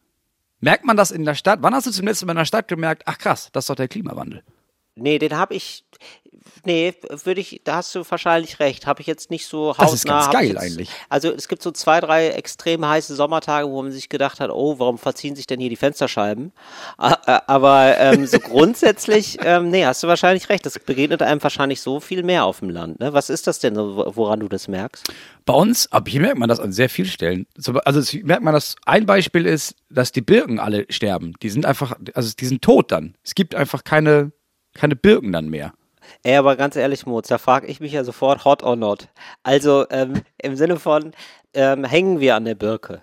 [0.60, 1.60] Merkt man das in der Stadt?
[1.62, 3.76] Wann hast du zum letzten Mal in der Stadt gemerkt, ach krass, das ist doch
[3.76, 4.44] der Klimawandel?
[4.96, 5.84] Nee, den habe ich.
[6.66, 6.94] Nee,
[7.24, 8.88] würde ich, da hast du wahrscheinlich recht.
[8.88, 9.84] Habe ich jetzt nicht so hautnah.
[9.84, 10.90] Das ist ganz geil jetzt, eigentlich.
[11.10, 14.80] Also es gibt so zwei, drei extrem heiße Sommertage, wo man sich gedacht hat, oh,
[14.80, 16.54] warum verziehen sich denn hier die Fensterscheiben?
[16.98, 20.66] Aber ähm, so grundsätzlich, ähm, nee, hast du wahrscheinlich recht.
[20.66, 23.00] Das begegnet einem wahrscheinlich so viel mehr auf dem Land.
[23.02, 23.12] Ne?
[23.12, 25.12] Was ist das denn, woran du das merkst?
[25.46, 27.46] Bei uns, aber hier merkt man das an sehr vielen Stellen.
[27.84, 31.34] Also merkt man, dass ein Beispiel ist, dass die Birken alle sterben.
[31.42, 33.16] Die sind einfach, also die sind tot dann.
[33.22, 34.32] Es gibt einfach keine,
[34.74, 35.74] keine Birken dann mehr.
[36.24, 39.08] Ey, aber ganz ehrlich, Moz, da frage ich mich ja sofort, hot or not.
[39.44, 41.12] Also ähm, im Sinne von,
[41.54, 43.02] ähm, hängen wir an der Birke?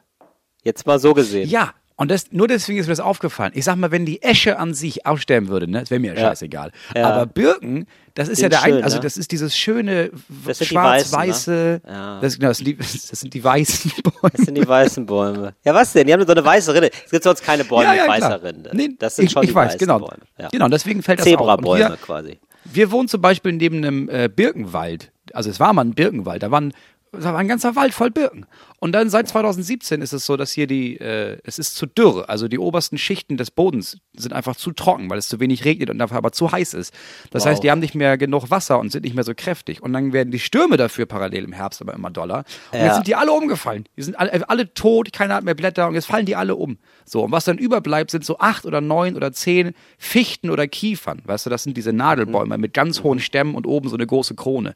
[0.63, 1.49] Jetzt mal so gesehen.
[1.49, 3.53] Ja, und das, nur deswegen ist mir das aufgefallen.
[3.55, 6.21] Ich sag mal, wenn die Esche an sich aussterben würde, ne, das wäre mir ja
[6.21, 6.29] Ja.
[6.29, 6.73] scheißegal.
[6.97, 7.11] Ja.
[7.11, 9.03] Aber Birken, das ist ja Sind der ein, schön, also ne?
[9.03, 10.11] das ist dieses schöne
[10.51, 11.81] schwarz-weiße, ne?
[11.87, 12.19] Ja.
[12.21, 14.33] das, das, sind die, das sind die weißen Bäume.
[14.35, 15.55] Das sind die weißen Bäume.
[15.63, 16.07] Ja, was denn?
[16.07, 16.91] Die haben so eine weiße Rinde.
[17.05, 18.09] Es gibt sonst keine Bäume mit klar.
[18.09, 18.71] weißer Rinde.
[18.73, 19.99] Nee, das sind ich, schon ich die weiß, weißen genau.
[19.99, 20.23] Bäume.
[20.39, 20.49] Ja.
[20.51, 21.33] Genau, deswegen fällt das auf.
[21.33, 22.39] Zebrabäume quasi.
[22.65, 25.13] Wir wohnen zum Beispiel neben einem äh, Birkenwald.
[25.33, 26.43] Also es war mal ein Birkenwald.
[26.43, 26.73] Da waren
[27.13, 28.47] da war ein ganzer Wald voll Birken.
[28.83, 32.31] Und dann seit 2017 ist es so, dass hier die, äh, es ist zu dürr.
[32.31, 35.91] Also die obersten Schichten des Bodens sind einfach zu trocken, weil es zu wenig regnet
[35.91, 36.95] und dafür aber zu heiß ist.
[37.31, 39.83] Das heißt, die haben nicht mehr genug Wasser und sind nicht mehr so kräftig.
[39.83, 42.45] Und dann werden die Stürme dafür parallel im Herbst aber immer doller.
[42.73, 42.87] Und Ja.
[42.87, 43.85] jetzt sind die alle umgefallen.
[43.99, 46.79] Die sind alle, alle tot, keiner hat mehr Blätter und jetzt fallen die alle um.
[47.05, 51.21] So, und was dann überbleibt, sind so acht oder neun oder zehn Fichten oder Kiefern.
[51.27, 54.35] Weißt du, das sind diese Nadelbäume mit ganz hohen Stämmen und oben so eine große
[54.37, 54.75] Krone.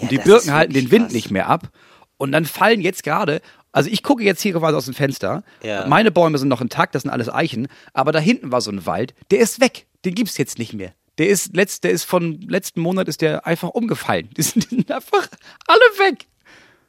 [0.00, 1.12] Und die das Birken halten den Wind krass.
[1.12, 1.68] nicht mehr ab.
[2.24, 3.40] Und dann fallen jetzt gerade,
[3.72, 5.42] also ich gucke jetzt hier quasi aus dem Fenster.
[5.62, 5.86] Ja.
[5.86, 7.68] Meine Bäume sind noch intakt, das sind alles Eichen.
[7.92, 9.86] Aber da hinten war so ein Wald, der ist weg.
[10.04, 10.92] Den gibt's jetzt nicht mehr.
[11.18, 14.28] Der ist, letzt, der ist von letzten Monat ist der einfach umgefallen.
[14.36, 15.28] Die sind, die sind einfach
[15.66, 16.26] alle weg.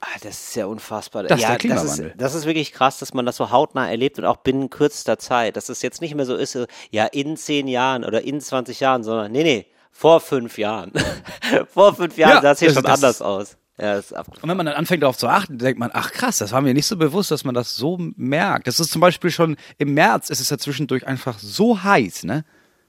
[0.01, 1.23] Ah, das ist ja unfassbar.
[1.23, 2.07] Das ist ja, der das Klimawandel.
[2.09, 5.17] ist, das ist wirklich krass, dass man das so hautnah erlebt und auch binnen kürzester
[5.17, 5.55] Zeit.
[5.57, 6.57] Dass es jetzt nicht mehr so ist,
[6.91, 10.91] ja, in zehn Jahren oder in 20 Jahren, sondern nee, nee, vor fünf Jahren.
[11.73, 13.57] vor fünf Jahren Ja, sah es hier das- schon das- anders aus.
[13.77, 16.37] Ja, ist ab Und wenn man dann anfängt darauf zu achten, denkt man, ach krass,
[16.37, 18.67] das war mir nicht so bewusst, dass man das so merkt.
[18.67, 22.45] Das ist zum Beispiel schon im März, ist es ja zwischendurch einfach so heiß, ne?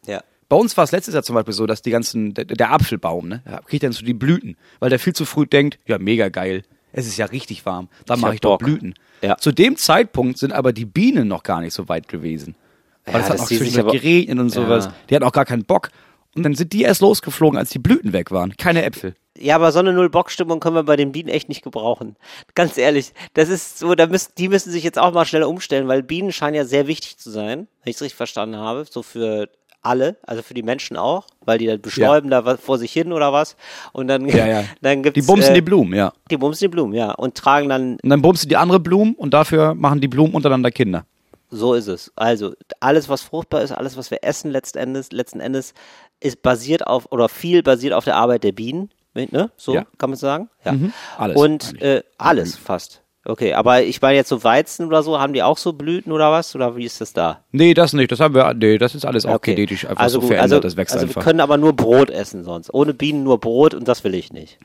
[0.06, 0.22] ja.
[0.48, 3.26] Bei uns war es letztes Jahr zum Beispiel so, dass die ganzen, der, der Apfelbaum,
[3.26, 6.62] ne, kriegt dann so die Blüten, weil der viel zu früh denkt, ja, mega geil,
[6.92, 8.58] es ist ja richtig warm, dann Ich mache ich doch.
[8.58, 8.94] Blüten.
[9.22, 9.36] Ja.
[9.38, 12.54] Zu dem Zeitpunkt sind aber die Bienen noch gar nicht so weit gewesen.
[13.04, 14.86] Weil Ja, es hat sich zwischendurch geregnet und sowas.
[14.86, 14.94] Ja.
[15.10, 15.90] Die hatten auch gar keinen Bock.
[16.36, 18.56] Und dann sind die erst losgeflogen, als die Blüten weg waren.
[18.56, 19.14] Keine Äpfel.
[19.38, 22.16] Ja, aber so eine Null-Bock-Stimmung können wir bei den Bienen echt nicht gebrauchen.
[22.54, 25.88] Ganz ehrlich, das ist so, da müssen, die müssen sich jetzt auch mal schnell umstellen,
[25.88, 29.02] weil Bienen scheinen ja sehr wichtig zu sein, wenn ich es richtig verstanden habe, so
[29.02, 29.48] für
[29.82, 33.12] alle, also für die Menschen auch, weil die dann bestäuben da was vor sich hin
[33.12, 33.56] oder was
[33.92, 34.64] und dann, Ja, ja.
[34.82, 36.12] dann gibt's, Die bumsen äh, die Blumen, ja.
[36.30, 39.32] die bumsen die Blumen, ja, und tragen dann, Und dann bumsen die andere Blumen und
[39.32, 41.04] dafür machen die Blumen untereinander Kinder.
[41.50, 42.10] so ist es.
[42.16, 45.72] Also, alles, was fruchtbar ist, alles, was wir essen letzten Endes, letzten Endes,
[46.18, 48.90] ist basiert auf, oder viel basiert auf der Arbeit der Bienen,
[49.32, 49.50] ne?
[49.56, 49.84] So Ja.
[49.98, 50.48] kann man sagen.
[50.64, 50.72] Ja.
[50.72, 50.92] Mhm.
[51.18, 53.02] Alles Und äh, alles fast.
[53.28, 56.30] Okay, aber ich meine jetzt so Weizen oder so, haben die auch so Blüten oder
[56.30, 56.54] was?
[56.54, 57.40] Oder wie ist das da?
[57.50, 58.12] Nee, das nicht.
[58.12, 59.56] Das haben wir, nee, das ist alles auch Okay.
[59.56, 60.42] genetisch einfach also so verändert.
[60.52, 61.20] also, das wächst also einfach.
[61.22, 62.72] wir können aber nur Brot essen sonst.
[62.72, 64.58] Ohne Bienen nur Brot und das will ich nicht.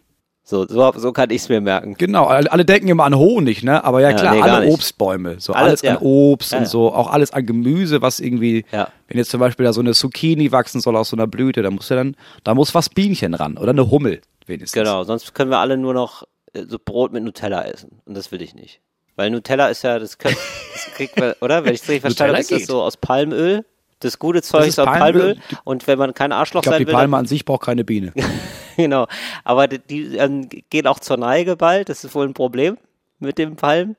[0.44, 1.96] So, so, so kann ich es mir merken.
[1.98, 3.84] Genau, alle, denken immer an Honig, ne?
[3.84, 4.68] Aber ja Ja, klar, nee, alle.
[4.68, 5.40] Obstbäume.
[5.40, 5.92] So Alles, alles, ja.
[5.92, 9.66] an Obst Ja, und so, auch alles an Gemüse, was irgendwie, wenn jetzt zum Beispiel
[9.66, 12.54] da so eine Zucchini wachsen soll aus so einer Blüte, da muss ja dann, da
[12.54, 13.58] muss was Bienchen ran.
[13.58, 14.80] Oder eine Hummel, wenigstens.
[14.80, 18.02] Genau, sonst können wir alle nur noch äh, so Brot mit Nutella essen.
[18.06, 18.82] Und das will ich nicht.
[19.16, 20.38] Weil Nutella ist ja, das, können,
[20.74, 21.66] das kriegt man, oder?
[21.66, 23.66] Wenn ich es richtig verstanden Nutella habe, ist das so aus Palmöl.
[24.00, 25.36] Das gute Zeug ist ist aus Palmöl.
[25.36, 25.38] Palmöl.
[25.64, 27.64] Und wenn man kein Arschloch Ich glaube, sein die will, Palme dann, an sich braucht
[27.64, 28.14] keine Biene.
[28.78, 29.08] genau.
[29.44, 31.90] Aber die, die ähm, gehen auch zur Neige bald.
[31.90, 32.78] Das ist wohl ein Problem
[33.20, 33.96] mit dem Palm.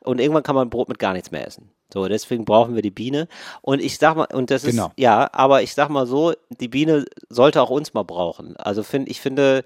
[0.00, 1.70] Und irgendwann kann man Brot mit gar nichts mehr essen.
[1.92, 3.28] So, deswegen brauchen wir die Biene.
[3.62, 4.92] Und ich sag mal, und das ist, Genau.
[4.96, 8.56] ja, aber ich sag mal so, die Biene sollte auch uns mal brauchen.
[8.58, 9.64] Also find, ich finde,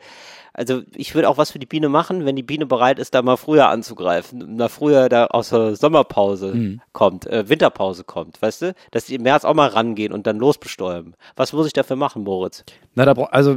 [0.54, 3.22] also ich würde auch was für die Biene machen, wenn die Biene bereit ist, da
[3.22, 6.80] mal früher anzugreifen, mal früher da aus der Sommerpause Mhm.
[6.92, 8.74] kommt, äh, Winterpause kommt, weißt du?
[8.92, 11.14] Dass die im März auch mal rangehen und dann losbestäuben.
[11.34, 12.64] Was muss ich dafür machen, Moritz?
[12.94, 13.56] Na, da, brauch- also,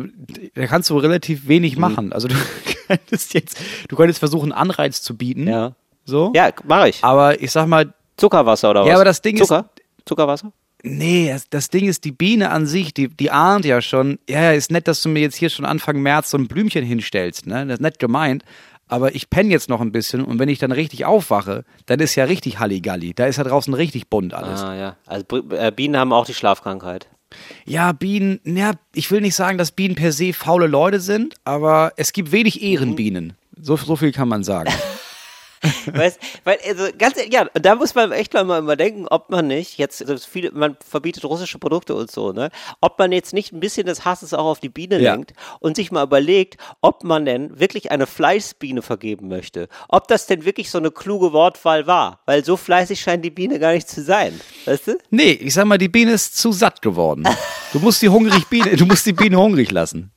[0.55, 1.47] da kannst du relativ Mhm.
[1.49, 2.13] wenig machen.
[2.13, 2.35] Also, du
[2.87, 5.47] könntest jetzt, du könntest versuchen, Anreiz zu bieten.
[5.47, 5.73] Ja.
[6.05, 6.31] So.
[6.35, 7.03] Ja, mache ich.
[7.03, 8.87] Aber ich sag mal, Zuckerwasser oder was?
[8.89, 9.69] Ja, aber das Ding ist- Zucker?
[10.05, 10.51] Zuckerwasser?
[10.83, 14.51] Nee, das, das Ding ist, die Biene an sich, die, die ahnt ja schon, ja,
[14.51, 17.65] ist nett, dass du mir jetzt hier schon Anfang März so ein Blümchen hinstellst, ne?
[17.65, 18.43] Das ist nett gemeint.
[18.87, 22.13] Aber ich penne jetzt noch ein bisschen und wenn ich dann richtig aufwache, dann ist
[22.13, 23.15] ja richtig Halligalli.
[23.15, 24.61] Da ist ja draußen richtig bunt alles.
[24.61, 24.95] Ah, ja.
[25.07, 27.07] Also äh, Bienen haben auch die Schlafkrankheit.
[27.65, 31.93] Ja, Bienen, ja, ich will nicht sagen, dass Bienen per se faule Leute sind, aber
[31.97, 33.33] es gibt wenig Ehrenbienen.
[33.59, 34.71] So, so viel kann man sagen.
[35.93, 40.07] weißt, weil, also ganz ja, da muss man echt mal überdenken, ob man nicht, jetzt,
[40.07, 42.49] also viele, man verbietet russische Produkte und so, ne?
[42.81, 45.13] Ob man jetzt nicht ein bisschen des Hasses auch auf die Biene Ja.
[45.13, 49.67] lenkt und sich mal überlegt, ob man denn wirklich eine Fleißbiene vergeben möchte.
[49.89, 52.19] Ob das denn wirklich so eine kluge Wortwahl war.
[52.25, 54.39] Weil so fleißig scheint die Biene gar nicht zu sein.
[54.65, 54.97] Weißt du?
[55.09, 57.27] Nee, ich sag mal, die Biene ist zu satt geworden.
[57.73, 60.11] Du musst die hungrig Biene, du musst die Biene hungrig lassen.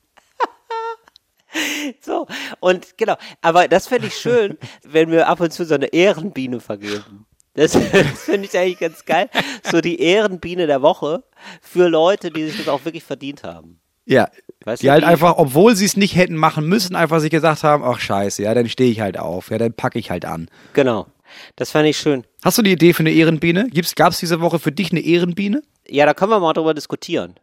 [2.01, 2.27] So,
[2.59, 6.59] und genau, aber das fände ich schön, wenn wir ab und zu so eine Ehrenbiene
[6.59, 7.25] vergeben.
[7.55, 9.29] Das, das finde ich eigentlich ganz geil.
[9.69, 11.23] So die Ehrenbiene der Woche
[11.61, 13.79] für Leute, die sich das auch wirklich verdient haben.
[14.05, 14.29] Ja.
[14.63, 17.63] Weißt die halt die- einfach, obwohl sie es nicht hätten machen müssen, einfach sich gesagt
[17.63, 20.49] haben, ach scheiße, ja, dann stehe ich halt auf, ja, dann packe ich halt an.
[20.73, 21.07] Genau.
[21.55, 22.23] Das fand ich schön.
[22.43, 23.67] Hast du die Idee für eine Ehrenbiene?
[23.69, 25.61] Gibt's, gab's diese Woche für dich eine Ehrenbiene?
[25.87, 27.35] Ja, da können wir mal drüber diskutieren,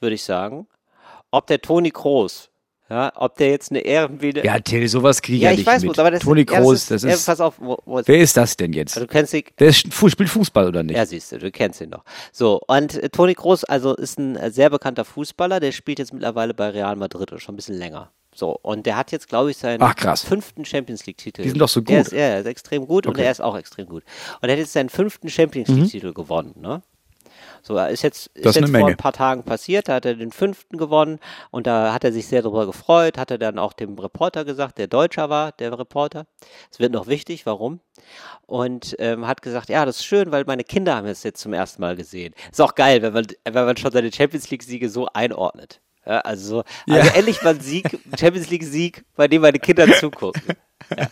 [0.00, 0.66] würde ich sagen.
[1.30, 2.50] Ob der Toni Kroos,
[2.90, 4.44] ja, ob der jetzt eine Ehrenbiene.
[4.44, 5.98] Ja, Till, sowas kriege ich ja ja, ich nicht weiß, mit.
[5.98, 8.36] aber das, Toni Kroos, das das ist, ist, ja, pass auf, wo, wo, wer ist
[8.36, 8.96] das denn jetzt?
[8.96, 10.96] du kennst ihn, Der ist, spielt Fußball oder nicht?
[10.96, 12.04] Ja, siehst du, du kennst ihn doch.
[12.32, 16.12] So, und äh, Toni Kroos, also ist ein äh, sehr bekannter Fußballer, der spielt jetzt
[16.12, 18.10] mittlerweile bei Real Madrid und schon ein bisschen länger.
[18.34, 20.22] So, und der hat jetzt, glaube ich, seinen Ach, krass.
[20.22, 21.42] fünften Champions League-Titel.
[21.42, 22.06] Die sind doch so Der gut.
[22.06, 23.22] ist, ja, er ist extrem gut und Okay.
[23.22, 23.26] Mhm.
[23.26, 24.04] er ist auch extrem gut.
[24.40, 26.82] Und er hat jetzt seinen fünften Champions League-Titel gewonnen, ne?
[27.68, 28.92] So, ist jetzt, ist Das ist jetzt vor Menge.
[28.92, 31.18] ein paar Tagen passiert, da hat er den fünften gewonnen
[31.50, 34.78] und da hat er sich sehr darüber gefreut, hat er dann auch dem Reporter gesagt,
[34.78, 36.24] der Deutscher war, der Reporter.
[36.72, 37.80] Es wird noch wichtig, warum?
[38.46, 41.52] Und ähm, hat gesagt, ja, das ist schön, weil meine Kinder haben es jetzt zum
[41.52, 42.32] ersten Mal gesehen.
[42.50, 45.82] Ist auch geil, wenn man, wenn man schon seine Champions League-Siege so einordnet.
[46.06, 50.40] Ja, also, so, also endlich mal ein Sieg, Champions League-Sieg, bei dem meine Kinder zugucken.
[50.96, 51.06] Ja.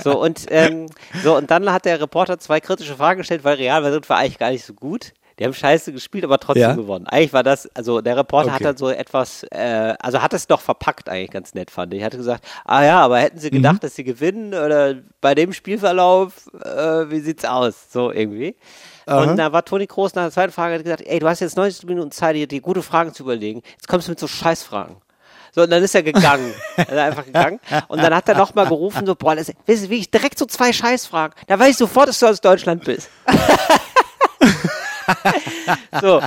[0.00, 0.86] So, und, ähm,
[1.24, 4.38] so, und dann hat der Reporter zwei kritische Fragen gestellt, weil Real Madrid war eigentlich
[4.38, 5.12] gar nicht so gut.
[5.38, 6.74] Die haben scheiße gespielt, aber trotzdem Ja.
[6.74, 7.06] gewonnen.
[7.06, 8.64] Eigentlich war das, also der Reporter hat Okay.
[8.64, 12.00] dann so etwas, äh, also hat es doch verpackt eigentlich ganz nett, fand ich.
[12.00, 15.52] Er hatte gesagt, ah ja, aber hätten sie gedacht, dass sie gewinnen oder bei dem
[15.52, 17.92] Spielverlauf, äh, wie sieht's aus?
[17.92, 18.56] So irgendwie.
[19.06, 21.56] Und da war Toni Kroos nach der zweiten Frage hat gesagt, ey, du hast jetzt
[21.56, 23.62] 90 Minuten Zeit, dir die gute Fragen zu überlegen.
[23.70, 24.96] Jetzt kommst du mit so Scheißfragen.
[25.54, 26.52] So, und dann ist er gegangen.
[26.76, 27.58] er ist einfach gegangen.
[27.88, 31.34] Und dann hat er nochmal gerufen, so, boah, das ist wirklich direkt so zwei Scheißfragen.
[31.46, 33.08] Da weiß ich sofort, dass du aus Deutschland bist.
[36.00, 36.22] so.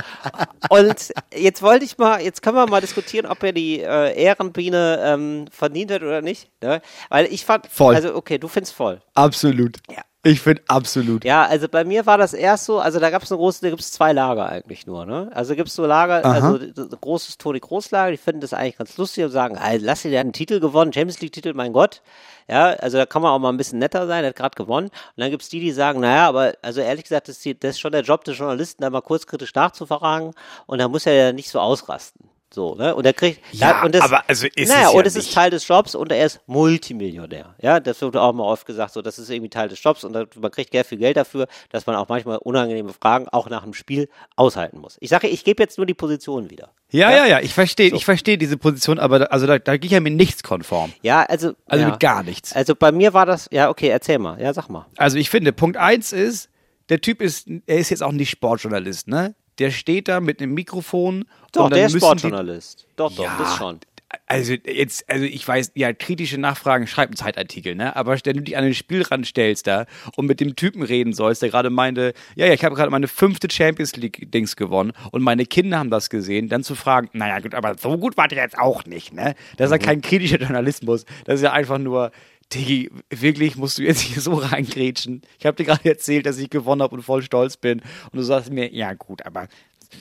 [0.68, 5.00] Und jetzt wollte ich mal, jetzt können wir mal diskutieren, ob er die äh, Ehrenbiene
[5.02, 6.50] ähm, verdient hat oder nicht.
[6.62, 6.80] Ne?
[7.08, 7.94] Weil ich fand, Voll.
[7.94, 9.00] also okay, du findest voll.
[9.14, 9.78] Absolut.
[9.90, 10.02] Ja.
[10.24, 11.24] Ich finde absolut.
[11.24, 13.70] Ja, also bei mir war das erst so, also da gab es eine große, da
[13.70, 15.28] gibt es zwei Lager eigentlich nur, ne?
[15.34, 18.54] Also gibt es so Lager, also d- d- großes Toni Groß Lager, die finden das
[18.54, 21.72] eigentlich ganz lustig und sagen, ey, lass dir einen Titel gewonnen, Champions League Titel, mein
[21.72, 22.02] Gott.
[22.46, 24.86] Ja, also da kann man auch mal ein bisschen netter sein, der hat gerade gewonnen.
[24.88, 27.58] Und dann gibt es die, die sagen, naja, aber also ehrlich gesagt, das ist, die,
[27.58, 30.34] das ist schon der Job des Journalisten, da mal kurz kritisch nachzufragen
[30.66, 32.28] und da muss er ja nicht so ausrasten.
[32.54, 32.94] So, ne?
[32.94, 33.40] Und er kriegt.
[33.52, 35.32] Ja, und das, aber also ist naja, es ja und es ist.
[35.32, 37.54] Teil des Jobs und er ist Multimillionär.
[37.60, 40.12] Ja, das wird auch mal oft gesagt, so, das ist irgendwie Teil des Jobs und
[40.12, 43.62] da- man kriegt sehr viel Geld dafür, dass man auch manchmal unangenehme Fragen auch nach
[43.62, 44.96] dem Spiel aushalten muss.
[45.00, 46.70] Ich sage, ich gebe jetzt nur die Position wieder.
[46.90, 49.86] Ja, ja, ja, ich verstehe, ich verstehe diese Position, aber da, also da, da gehe
[49.86, 50.92] ich ja mit nichts konform.
[51.00, 51.54] Ja, also.
[51.66, 51.90] Also ja.
[51.90, 52.52] mit gar nichts.
[52.52, 54.40] Also bei mir war das, ja, okay, erzähl mal.
[54.40, 54.86] Ja, sag mal.
[54.98, 56.50] Also ich finde, Punkt eins ist,
[56.90, 59.34] der Typ ist, er ist jetzt auch nicht Sportjournalist, ne?
[59.58, 61.24] Der steht da mit einem Mikrofon.
[61.52, 62.86] Doch, und dann der ist Sportjournalist.
[62.96, 63.80] Doch, doch, Ja, das schon.
[64.26, 67.96] Also jetzt, also ich weiß, ja, kritische Nachfragen schreibt einen Zeitartikel, ne?
[67.96, 69.86] Aber wenn du dich an den Spielrand stellst da
[70.16, 73.08] und mit dem Typen reden sollst, der gerade meinte, ja, ja, ich habe gerade meine
[73.08, 77.54] fünfte Champions League-Dings gewonnen und meine Kinder haben das gesehen, dann zu fragen, naja gut,
[77.54, 79.34] aber so gut war der jetzt auch nicht, ne?
[79.56, 82.12] Das ist ja kein kritischer Journalismus, das ist ja einfach nur,
[82.54, 85.22] Diggi, wirklich musst du jetzt hier so reingrätschen.
[85.38, 88.22] Ich habe dir gerade erzählt, dass ich gewonnen habe und voll stolz bin und du
[88.22, 89.48] sagst mir, ja gut, aber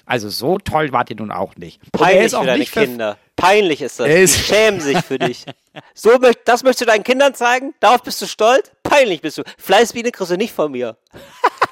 [0.06, 1.82] also so toll wart ihr nun auch nicht.
[1.92, 3.18] Peinlich ist auch für deine Kinder.
[3.36, 4.08] Peinlich ist das.
[4.08, 5.46] Er Die ist- schämen sich für dich.
[5.94, 7.74] So, möcht- das möchtest du deinen Kindern zeigen?
[7.80, 8.72] Darauf bist du stolz?
[8.84, 9.44] Peinlich bist du.
[9.58, 10.96] Fleißbiene kriegst du nicht von mir.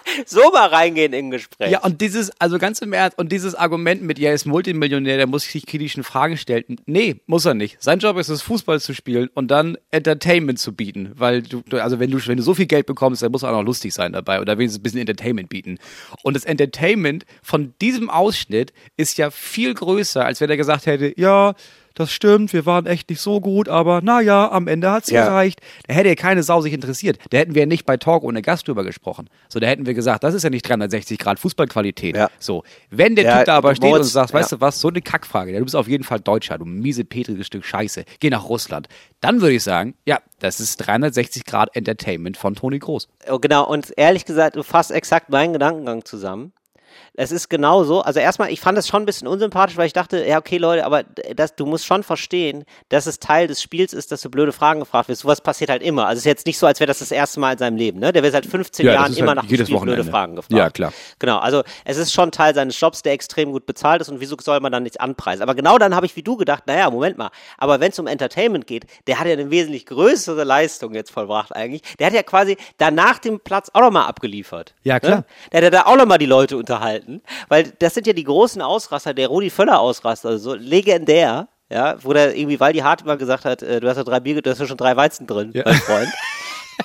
[0.26, 1.72] so mal reingehen in Gespräch.
[1.72, 5.18] Ja, und dieses, also ganz im Ernst, und dieses Argument mit, ja, er ist Multimillionär,
[5.18, 6.78] der muss sich kritischen Fragen stellen.
[6.86, 7.82] Nee, muss er nicht.
[7.82, 11.12] Sein Job ist es, Fußball zu spielen und dann Entertainment zu bieten.
[11.16, 13.64] Weil du, also wenn du, wenn du so viel Geld bekommst, dann muss auch noch
[13.64, 15.78] lustig sein dabei oder wenigstens ein bisschen Entertainment bieten.
[16.24, 21.14] Und das Entertainment von diesem Ausschnitt ist ja viel größer, als wenn er gesagt hätte,
[21.18, 21.56] ja,
[22.00, 25.26] das stimmt, wir waren echt nicht so gut, aber naja, am Ende hat's Ja.
[25.26, 25.60] gereicht.
[25.88, 27.20] Da hätte ja keine Sau sich interessiert.
[27.30, 29.30] Da hätten wir nicht bei Talk ohne Gast drüber gesprochen.
[29.50, 32.16] So, da hätten wir gesagt, das ist ja nicht 360 Grad Fußballqualität.
[32.16, 32.30] Ja.
[32.40, 34.58] So, wenn der Ja, Typ da aber steht Moritz, und sagt, weißt ja.
[34.58, 37.48] du was, so eine Kackfrage, ja, du bist auf jeden Fall Deutscher, du miese petriges
[37.48, 38.88] Stück Scheiße, geh nach Russland.
[39.22, 43.10] Dann würde ich sagen, ja, das ist 360 Grad Entertainment von Toni Groß.
[43.30, 46.54] Oh, Genau, und ehrlich gesagt, du fasst exakt meinen Gedankengang zusammen.
[47.14, 48.02] Es ist genau so.
[48.02, 50.86] Also erstmal, ich fand es schon ein bisschen unsympathisch, weil ich dachte, ja, okay, Leute,
[50.86, 51.04] aber
[51.36, 54.80] das, du musst schon verstehen, dass es Teil des Spiels ist, dass du blöde Fragen
[54.80, 55.22] gefragt wirst.
[55.22, 56.08] Sowas passiert halt immer.
[56.08, 58.00] Also es ist jetzt nicht so, als wäre das das erste Mal in seinem Leben.
[58.00, 58.12] Ne?
[58.12, 60.04] Der wird seit 15 Ja, das Jahren immer halt nach dem Spiel blöde Wochenende.
[60.04, 60.54] Fragen gefragt.
[60.54, 60.94] Ja, klar.
[61.20, 64.36] Genau, also es ist schon Teil seines Jobs, der extrem gut bezahlt ist und wieso
[64.40, 65.44] soll man dann nichts anpreisen?
[65.44, 68.08] Aber genau dann habe ich wie du gedacht, naja, Moment mal, aber wenn es um
[68.08, 71.82] Entertainment geht, der hat ja eine wesentlich größere Leistung jetzt vollbracht eigentlich.
[72.00, 74.74] Der hat ja quasi danach dem Platz auch nochmal abgeliefert.
[74.84, 75.18] Ja, klar.
[75.18, 75.26] Ne?
[75.52, 76.79] Der hat ja da auch nochmal die Leute unterhalten,
[77.48, 81.48] weil das sind ja die großen Ausraster, der Rudi Völler Ausraster, so legendär.
[81.72, 84.20] Ja, wo der irgendwie, weil die Hart immer gesagt hat, äh, du hast ja drei
[84.20, 85.62] Bier, du hast ja schon drei Weizen drin, Ja.
[85.66, 86.10] mein Freund.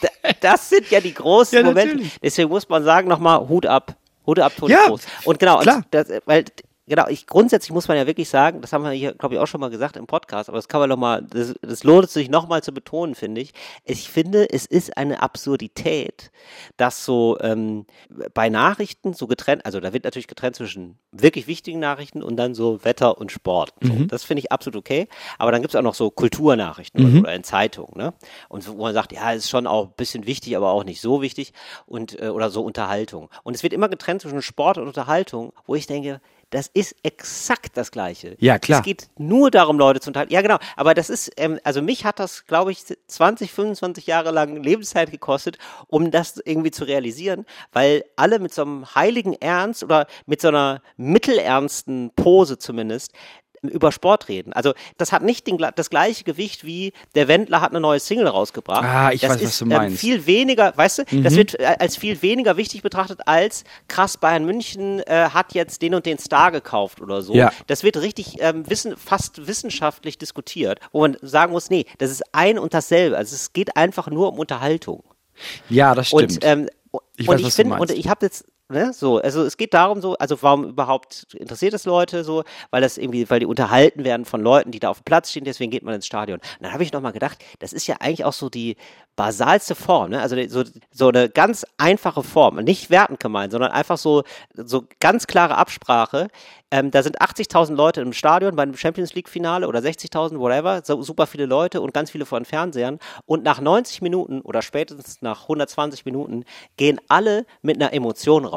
[0.03, 0.09] Da-
[0.41, 2.05] das sind ja die großen Ja, Momente.
[2.23, 3.95] Deswegen muss man sagen nochmal Hut ab.
[4.27, 5.03] Hut ab, Toni Ja, Groß.
[5.25, 5.77] Und genau, klar.
[5.77, 6.45] Und das, weil
[6.87, 9.47] genau, ich grundsätzlich muss man ja wirklich sagen, das haben wir hier, glaube ich, auch
[9.47, 12.63] schon mal gesagt im Podcast, aber das kann man nochmal, das, das lohnt sich nochmal
[12.63, 13.53] zu betonen, finde ich.
[13.85, 16.31] Ich finde, es ist eine Absurdität,
[16.77, 17.87] dass so ähm,
[18.35, 22.55] bei Nachrichten so getrennt, also da wird natürlich getrennt zwischen wirklich wichtigen Nachrichten und dann
[22.55, 23.75] so Wetter und Sport.
[23.81, 25.09] So, Das finde ich absolut okay.
[25.39, 28.15] Aber dann gibt es auch noch so Kulturnachrichten oder, oder in Zeitungen, ne?
[28.49, 31.23] Und wo man sagt, ja, ist schon auch ein bisschen wichtig, aber auch nicht so
[31.23, 31.53] wichtig
[31.87, 33.31] und äh, oder so Unterhaltung.
[33.43, 36.21] Und es wird immer getrennt zwischen Sport und Unterhaltung, wo ich denke,
[36.55, 38.37] das ist exakt das Gleiche.
[38.39, 38.79] Ja, klar.
[38.79, 40.33] Es geht nur darum, Leute zu unterhalten.
[40.33, 40.59] Ja, genau.
[40.77, 45.11] Aber das ist, ähm, also mich hat das, glaube ich, 20, 25 Jahre lang Lebenszeit
[45.11, 50.41] gekostet, um das irgendwie zu realisieren, weil alle mit so einem heiligen Ernst oder mit
[50.41, 53.13] so einer mittelernsten Pose zumindest
[53.69, 54.53] über Sport reden.
[54.53, 58.29] Also das hat nicht den, das gleiche Gewicht wie der Wendler hat eine neue Single
[58.29, 58.85] rausgebracht.
[58.85, 59.95] Ah, ich das weiß, ist, was du ähm, meinst.
[59.95, 59.99] Mhm.
[59.99, 64.45] viel weniger, weißt du, das wird äh, als viel weniger wichtig betrachtet als krass Bayern
[64.45, 67.35] München äh, hat jetzt den und den Star gekauft oder so.
[67.35, 67.53] Ja.
[67.67, 72.23] Das wird richtig ähm, wissen, fast wissenschaftlich diskutiert, wo man sagen muss, nee, das ist
[72.33, 73.17] ein und dasselbe.
[73.17, 75.03] Also es geht einfach nur um Unterhaltung.
[75.69, 76.23] Ja, das stimmt.
[76.23, 76.69] Und, ähm,
[77.17, 79.57] Ich und weiß, ich was du finde, und ich habe jetzt, ne, so, also es
[79.57, 83.47] geht darum so, also warum überhaupt interessiert es Leute so, weil das irgendwie, weil die
[83.47, 86.39] unterhalten werden von Leuten, die da auf dem Platz stehen, deswegen geht man ins Stadion.
[86.41, 88.77] Und dann habe ich nochmal gedacht, das ist ja eigentlich auch so die
[89.17, 90.21] basalste Form, ne?
[90.21, 94.25] Also so, so eine ganz einfache Form, nicht wertend gemeint, sondern einfach so,
[94.55, 96.29] so ganz klare Absprache.
[96.71, 100.83] Ähm, da sind 80.000 Leute im Stadion bei einem Champions League Finale oder 60.000, whatever,
[100.85, 102.99] so super viele Leute und ganz viele vor den Fernsehern.
[103.27, 106.45] Und nach 90 Minuten oder spätestens nach 120 Minuten
[106.77, 108.54] gehen alle mit einer Emotion raus.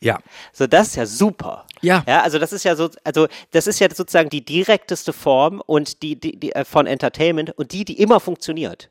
[0.00, 0.18] Ja.
[0.52, 1.66] So, das ist ja super.
[1.80, 2.04] Ja.
[2.06, 6.02] Ja, also das ist ja so, also das ist ja sozusagen die direkteste Form und
[6.02, 8.90] die, die, die äh, von Entertainment und die, die immer funktioniert.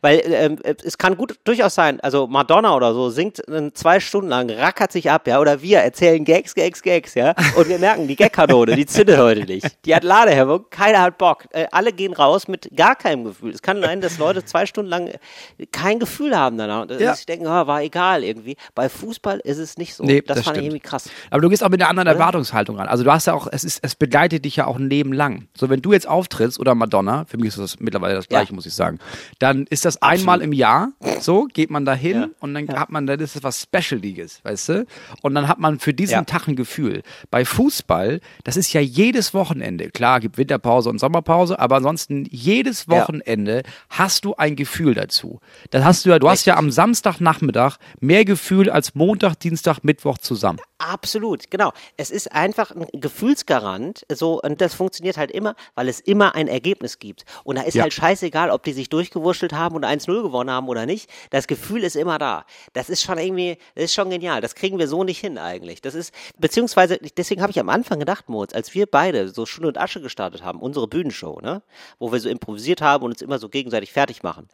[0.00, 4.28] Weil ähm, es kann gut durchaus sein, also Madonna oder so singt äh, zwei Stunden
[4.28, 8.08] lang, rackert sich ab, ja, oder wir erzählen Gags, Gags, Gags, ja, und wir merken,
[8.08, 9.66] die Gagkanone, die zündet heute nicht.
[9.84, 11.44] Die hat Ladehemmung, keiner hat Bock.
[11.50, 13.52] Äh, alle gehen raus mit gar keinem Gefühl.
[13.52, 17.14] Es kann sein, dass Leute zwei Stunden lang äh, kein Gefühl haben danach und Ja.
[17.14, 18.56] sich denken, ah, war egal irgendwie.
[18.74, 20.04] Bei Fußball ist es nicht so.
[20.04, 20.66] Nee, das, das fand ich stimmt.
[20.74, 21.10] irgendwie krass.
[21.30, 22.88] Aber du gehst auch mit einer anderen Erwartungshaltung ran.
[22.88, 25.48] Also du hast ja auch, es ist, es begleitet dich ja auch ein Leben lang.
[25.56, 28.54] So, wenn du jetzt auftrittst oder Madonna, für mich ist das mittlerweile das Gleiche, Ja.
[28.54, 28.98] muss ich sagen,
[29.38, 32.28] dann ist das einmal im Jahr, so, geht man da hin Ja.
[32.40, 34.86] und dann hat man, dann ist es was Specialiges, weißt du?
[35.22, 36.22] Und dann hat man für diesen Ja.
[36.24, 37.02] Tag ein Gefühl.
[37.30, 39.90] Bei Fußball, das ist ja jedes Wochenende.
[39.90, 43.00] Klar, gibt Winterpause und Sommerpause, aber ansonsten jedes Ja.
[43.00, 45.40] Wochenende hast du ein Gefühl dazu.
[45.70, 50.18] Das hast du ja, du hast ja am Samstagnachmittag mehr Gefühl als Montag, Dienstag, Mittwoch
[50.18, 50.58] zusammen.
[50.78, 51.72] Absolut, genau.
[51.96, 56.48] Es ist einfach ein Gefühlsgarant, so, und das funktioniert halt immer, weil es immer ein
[56.48, 57.24] Ergebnis gibt.
[57.44, 57.84] Und da ist Ja.
[57.84, 61.08] halt scheißegal, ob die sich durchgewurschtelt haben und 1-0 gewonnen haben oder nicht.
[61.30, 62.44] Das Gefühl ist immer da.
[62.72, 64.40] Das ist schon irgendwie, das ist schon genial.
[64.40, 65.80] Das kriegen wir so nicht hin eigentlich.
[65.80, 69.66] Das ist, beziehungsweise, deswegen habe ich am Anfang gedacht, Moritz, als wir beide so Schund
[69.66, 71.62] und Asche gestartet haben, unsere Bühnenshow, ne,
[71.98, 74.48] wo wir so improvisiert haben und uns immer so gegenseitig fertig machen,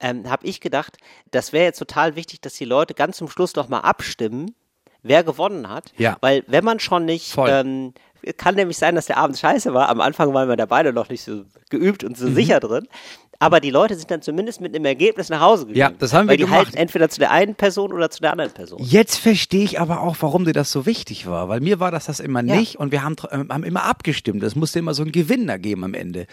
[0.00, 0.96] ähm, habe ich gedacht,
[1.30, 4.54] das wäre jetzt total wichtig, dass die Leute ganz zum Schluss noch mal abstimmen,
[5.02, 5.92] wer gewonnen hat.
[5.96, 6.16] Ja.
[6.20, 7.48] Weil wenn man schon nicht, Voll.
[7.50, 7.94] ähm,
[8.36, 9.88] kann nämlich sein, dass der Abend scheiße war.
[9.88, 12.34] Am Anfang waren wir da beide noch nicht so geübt und so Mhm.
[12.34, 12.88] sicher drin.
[13.40, 15.78] Aber die Leute sind dann zumindest mit einem Ergebnis nach Hause gegangen.
[15.94, 16.58] Ja, das haben wir weil die gemacht.
[16.66, 18.80] halten entweder zu der einen Person oder zu der anderen Person.
[18.82, 22.06] Jetzt verstehe ich aber auch, warum dir das so wichtig war, weil mir war das
[22.06, 22.56] das immer Ja.
[22.56, 24.42] nicht und wir haben, ähm, haben immer abgestimmt.
[24.42, 26.26] Es musste immer so einen Gewinner geben am Ende.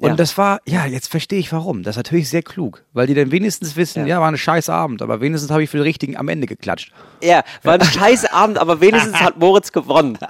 [0.00, 0.16] Und Ja.
[0.16, 1.82] das war, ja, jetzt verstehe ich warum.
[1.82, 4.20] Das ist natürlich sehr klug, weil die dann wenigstens wissen, ja, Ja.
[4.20, 6.92] war ein scheiß Abend, aber wenigstens habe ich für den richtigen am Ende geklatscht.
[7.22, 10.18] Ja, war ein scheiß Abend, aber wenigstens hat Moritz gewonnen.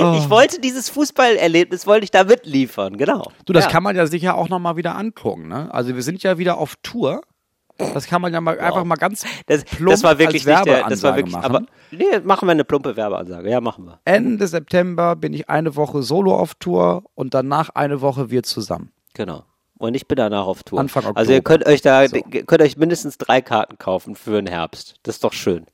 [0.00, 0.16] Oh.
[0.18, 3.30] Ich wollte dieses Fußballerlebnis, wollte ich da mitliefern, genau.
[3.44, 3.70] Du, das ja.
[3.70, 5.72] kann man ja sicher auch nochmal wieder angucken, ne?
[5.72, 7.22] Also wir sind ja wieder auf Tour.
[7.76, 10.66] Das kann man ja mal einfach mal ganz das, plump das war wirklich als nicht
[10.66, 11.44] der, das war Werbeansage wirklich, machen.
[11.44, 13.50] aber nee, machen wir eine plumpe Werbeansage.
[13.50, 14.00] Ja, machen wir.
[14.04, 18.92] Ende September bin ich eine Woche solo auf Tour und danach eine Woche wir zusammen.
[19.14, 19.44] Genau.
[19.78, 20.78] Und ich bin danach auf Tour.
[20.78, 21.58] Anfang Also ihr Oktober.
[21.58, 22.20] könnt euch da, So.
[22.20, 24.94] könnt euch mindestens drei Karten kaufen für den Herbst.
[25.02, 25.66] Das ist doch schön.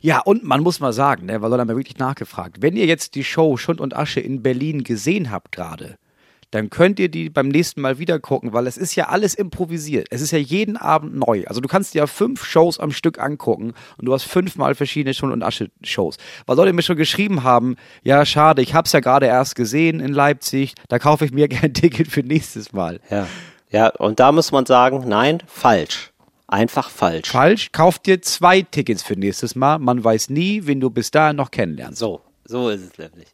[0.00, 3.14] Ja, und man muss mal sagen, ne, weil haben wir wirklich nachgefragt, wenn ihr jetzt
[3.14, 5.98] die Show Schund und Asche in Berlin gesehen habt gerade,
[6.50, 10.06] dann könnt ihr die beim nächsten Mal wieder gucken, weil es ist ja alles improvisiert.
[10.10, 11.44] Es ist ja jeden Abend neu.
[11.46, 15.12] Also du kannst dir ja fünf Shows am Stück angucken und du hast fünfmal verschiedene
[15.14, 16.16] Schund und Asche Shows.
[16.46, 20.12] Weil Leute mir schon geschrieben haben, ja schade, ich hab's ja gerade erst gesehen in
[20.12, 23.00] Leipzig, da kaufe ich mir ein Ticket für nächstes Mal.
[23.10, 23.26] Ja.
[23.70, 26.12] Ja, und da muss man sagen, nein, falsch.
[26.48, 27.28] Einfach falsch.
[27.30, 29.78] Falsch, kauf dir zwei Tickets für nächstes Mal.
[29.78, 31.98] Man weiß nie, wen du bis dahin noch kennenlernst.
[31.98, 33.28] So, so ist es nämlich.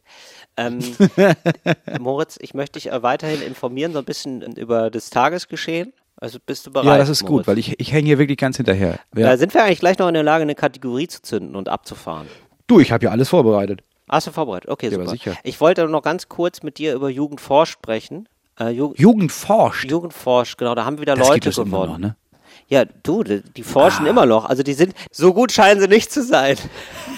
[0.57, 0.79] Ähm,
[1.99, 5.93] Moritz, ich möchte dich äh, weiterhin informieren, so ein bisschen über das Tagesgeschehen.
[6.17, 6.85] Also bist du bereit?
[6.87, 7.37] Ja, das ist Moritz?
[7.39, 8.99] gut, weil ich, ich hänge hier wirklich ganz hinterher.
[9.15, 9.27] Ja.
[9.27, 12.27] Da sind wir eigentlich gleich noch in der Lage, eine Kategorie zu zünden und abzufahren.
[12.67, 13.81] Du, ich habe ja alles vorbereitet.
[14.09, 14.69] Hast du vorbereitet?
[14.69, 15.09] Okay, Ja, super.
[15.09, 15.35] sicher.
[15.43, 18.29] Ich wollte noch ganz kurz mit dir über Jugendforsch sprechen.
[18.59, 19.89] Äh, Ju Jugend forscht.
[19.89, 21.91] Jugendforsch, genau, da haben wieder das Leute gibt es immer gewonnen.
[21.91, 22.15] noch, ne?
[22.67, 24.09] Ja, du, die, forschen Ah.
[24.09, 24.45] immer noch.
[24.45, 26.57] Also die sind, so gut scheinen sie nicht zu sein.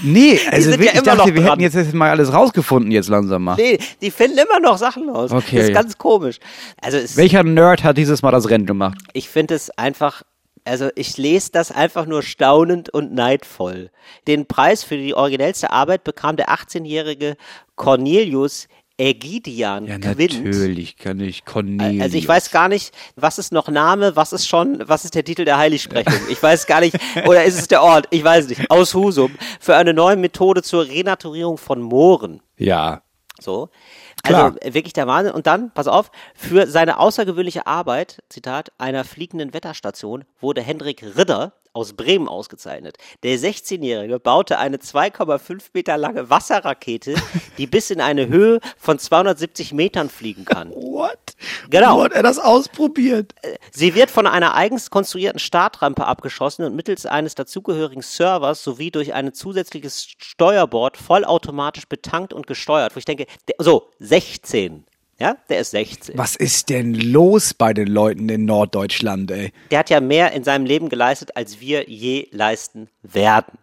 [0.04, 3.44] Nee, also wirklich, ja ich dachte, wir hätten jetzt, jetzt mal alles rausgefunden jetzt langsam
[3.46, 3.56] mal.
[3.56, 5.32] Nee, die finden immer noch Sachen raus.
[5.32, 5.56] Okay.
[5.58, 6.40] Das ist ganz komisch.
[6.82, 8.98] Also Welcher Nerd hat dieses Mal das Rennen gemacht?
[9.14, 10.22] ich finde es einfach,
[10.66, 13.90] also ich lese das einfach nur staunend und neidvoll.
[14.28, 17.38] Den Preis für die originellste Arbeit bekam der 18-jährige
[17.78, 20.44] Cornelius Ägidian Ja, Quint.
[20.44, 22.02] natürlich kann ich Cornelius.
[22.04, 25.24] Also ich weiß gar nicht, was ist noch Name, was ist schon, was ist der
[25.24, 26.14] Titel der Heiligsprechung?
[26.30, 28.08] Ich weiß gar nicht, oder ist es der Ort?
[28.10, 28.72] Ich weiß nicht.
[28.72, 32.42] Aus Husum für eine neue Methode zur Renaturierung von Mooren.
[32.58, 33.04] Ja.
[33.40, 33.70] So.
[34.24, 34.56] Klar.
[34.62, 35.34] Also wirklich der Wahnsinn.
[35.36, 41.54] Und dann, pass auf, für seine außergewöhnliche Arbeit, Zitat, einer fliegenden Wetterstation wurde Hendrik Ritter
[41.78, 42.98] aus Bremen ausgezeichnet.
[43.22, 47.16] Der 16-Jährige baute eine 2,5 Meter lange Wasserrakete,
[47.60, 50.72] die bis in eine Höhe von 270 Metern fliegen kann.
[50.72, 51.20] What?
[51.70, 52.00] Genau.
[52.00, 53.36] Wo hat er das ausprobiert?
[53.72, 59.14] Sie wird von einer eigens konstruierten Startrampe abgeschossen und mittels eines dazugehörigen Servers sowie durch
[59.14, 62.96] ein zusätzliches Steuerbord vollautomatisch betankt und gesteuert.
[62.96, 63.28] Wo ich denke,
[63.60, 64.84] so, 16.
[65.20, 66.18] Ja, der ist 16.
[66.18, 69.52] Was ist denn los bei den Leuten in Norddeutschland, ey?
[69.72, 73.58] Der hat ja mehr in seinem Leben geleistet, als wir je leisten werden.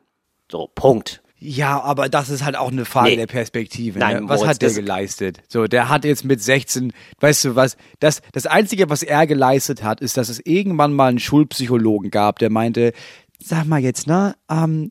[0.51, 1.23] So, Punkt.
[1.39, 3.17] Ja, aber das ist halt auch eine Frage Nee.
[3.17, 3.99] der Perspektive.
[3.99, 4.29] Nein, ne?
[4.29, 5.43] Was Moritz, hat der geleistet?
[5.49, 9.83] So, der hat jetzt mit 16, weißt du was, das, das Einzige, was er geleistet
[9.83, 12.93] hat, ist, dass es irgendwann mal einen Schulpsychologen gab, der meinte,
[13.39, 14.91] sag mal jetzt, ne, ähm,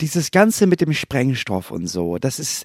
[0.00, 2.64] dieses Ganze mit dem Sprengstoff und so, das ist,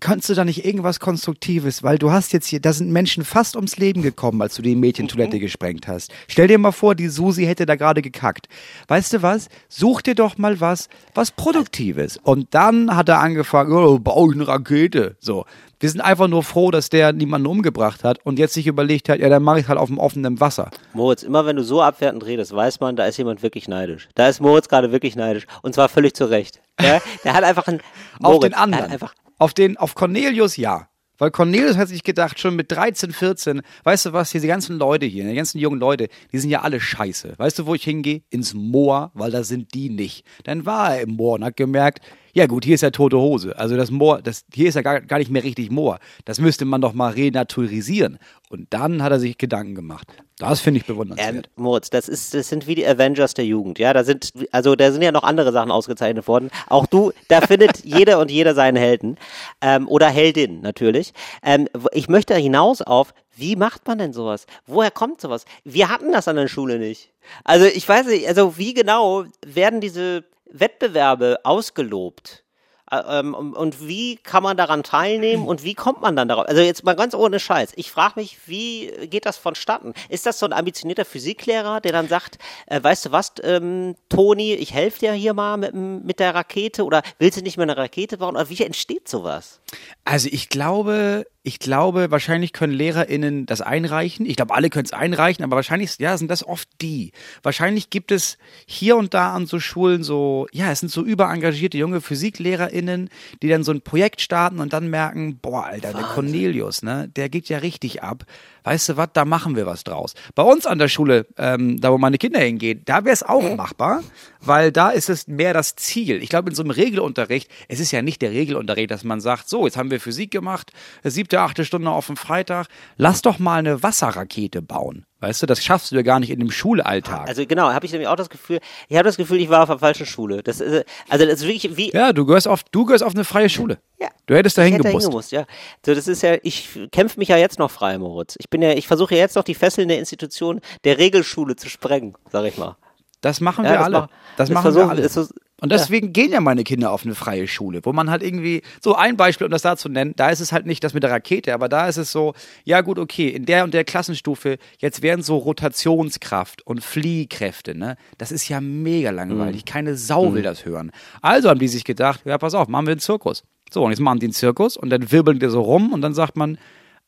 [0.00, 3.56] kannst du da nicht irgendwas Konstruktives, weil du hast jetzt hier, da sind Menschen fast
[3.56, 5.40] ums Leben gekommen, als du die Mädchentoilette Mhm.
[5.40, 6.10] gesprengt hast.
[6.28, 8.48] Stell dir mal vor, die Susi hätte da gerade gekackt.
[8.88, 9.48] Weißt du was?
[9.68, 12.16] Such dir doch mal was, was Produktives.
[12.22, 15.16] Und dann hat er angefangen, oh, bau ich eine Rakete.
[15.20, 15.44] So.
[15.78, 19.18] Wir sind einfach nur froh, dass der niemanden umgebracht hat und jetzt sich überlegt hat,
[19.18, 20.70] ja, dann mache ich halt auf dem offenen Wasser.
[20.92, 24.08] Moritz, immer wenn du so abwertend redest, weiß man, da ist jemand wirklich neidisch.
[24.14, 25.46] Da ist Moritz gerade wirklich neidisch.
[25.62, 26.60] Und zwar völlig zu Recht.
[26.78, 27.00] Ja?
[27.24, 27.80] Der hat einfach einen.
[28.20, 28.90] auf Moritz, den der Hat anderen.
[28.90, 30.90] einfach, Auf den, auf Cornelius ja.
[31.16, 35.06] Weil Cornelius hat sich gedacht, schon mit 13, 14, weißt du was, diese ganzen Leute
[35.06, 37.34] hier, die ganzen jungen Leute, die sind ja alle scheiße.
[37.38, 38.20] Weißt du, wo ich hingehe?
[38.28, 40.26] Ins Moor, weil da sind die nicht.
[40.44, 42.00] Dann war er im Moor und hat gemerkt,
[42.32, 43.58] ja gut, hier ist ja tote Hose.
[43.58, 45.98] Also das Moor, das, hier ist ja gar, gar nicht mehr richtig Moor.
[46.24, 48.18] Das müsste man doch mal renaturalisieren.
[48.48, 50.08] Und dann hat er sich Gedanken gemacht.
[50.38, 51.50] Das finde ich ähm, bewundernswert.
[51.56, 53.92] Moritz, das ist, das sind wie die Avengers der Jugend, ja.
[53.92, 56.50] Da sind, also da sind ja noch andere Sachen ausgezeichnet worden.
[56.68, 59.16] Auch du, da findet jeder und jeder seinen Helden.
[59.60, 61.12] Ähm, oder Heldin, natürlich.
[61.42, 64.46] Ähm, ich möchte hinaus auf, wie macht man denn sowas?
[64.66, 65.44] Woher kommt sowas?
[65.64, 67.12] Wir hatten das an der Schule nicht.
[67.44, 72.44] Also ich weiß nicht, also wie genau werden diese Wettbewerbe ausgelobt?
[72.90, 76.48] Äh, ähm, und, wie kann man daran teilnehmen und wie kommt man dann darauf?
[76.48, 77.72] Also jetzt mal ganz ohne Scheiß.
[77.76, 79.94] Ich frage mich, wie geht das vonstatten?
[80.08, 84.54] Ist das so ein ambitionierter Physiklehrer, der dann sagt, äh, weißt du was, ähm, Toni,
[84.54, 87.76] ich helfe dir hier mal mit, mit der Rakete oder willst du nicht mehr eine
[87.76, 88.34] Rakete bauen?
[88.34, 89.60] Oder wie entsteht sowas?
[90.04, 94.26] Also ich glaube, ich glaube, wahrscheinlich können LehrerInnen das einreichen.
[94.26, 97.12] Ich glaube, alle können es einreichen, aber wahrscheinlich, ja, sind das oft die.
[97.42, 98.36] Wahrscheinlich gibt es
[98.66, 103.08] hier und da an so Schulen so, ja, es sind so überengagierte junge PhysiklehrerInnen,
[103.42, 107.30] die dann so ein Projekt starten und dann merken, boah, Alter, der Cornelius, ne, der
[107.30, 108.24] geht ja richtig ab.
[108.62, 110.14] Weißt du was, da machen wir was draus.
[110.34, 113.56] Bei uns an der Schule, ähm, da wo meine Kinder hingehen, da wäre es auch
[113.56, 114.02] machbar,
[114.40, 116.22] weil da ist es mehr das Ziel.
[116.22, 119.48] Ich glaube, in so einem Regelunterricht, es ist ja nicht der Regelunterricht, dass man sagt,
[119.48, 120.72] so, jetzt haben wir Physik gemacht,
[121.02, 122.66] siebte, achte Stunde auf dem Freitag,
[122.96, 125.04] lass doch mal eine Wasserrakete bauen.
[125.20, 127.28] Weißt du, das schaffst du ja gar nicht in dem Schulalltag.
[127.28, 128.58] Also genau, habe ich nämlich auch das Gefühl,
[128.88, 130.42] ich habe das Gefühl, ich war auf der falschen Schule.
[130.42, 133.24] Das ist, also das ist wirklich wie, ja, du gehörst auf, du gehörst auf eine
[133.24, 133.78] freie Schule.
[134.00, 134.08] Ja.
[134.26, 135.30] Du hättest da hingemusst.
[135.32, 135.44] ja.
[135.84, 138.36] So, das ist ja, ich kämpfe mich ja jetzt noch frei, Moritz.
[138.38, 142.14] Ich bin ja, ich versuche ja jetzt noch die fesselnde Institution der Regelschule zu sprengen,
[142.32, 142.76] sag ich mal.
[143.20, 143.98] Das machen Ja, wir das alle.
[144.00, 145.02] mach- das, das machen versuchen- wir alle.
[145.02, 148.62] das und deswegen gehen ja meine Kinder auf eine freie Schule, wo man halt irgendwie,
[148.82, 151.02] so ein Beispiel, um das da zu nennen, da ist es halt nicht das mit
[151.02, 152.34] der Rakete, aber da ist es so,
[152.64, 157.96] ja gut, okay, in der und der Klassenstufe, jetzt werden so Rotationskraft und Fliehkräfte, ne?
[158.18, 159.64] Das ist ja mega langweilig.
[159.64, 160.90] Keine Sau will das hören.
[161.22, 163.44] Also haben die sich gedacht, ja, pass auf, machen wir einen Zirkus.
[163.70, 166.14] So, und jetzt machen die einen Zirkus und dann wirbeln die so rum und dann
[166.14, 166.58] sagt man,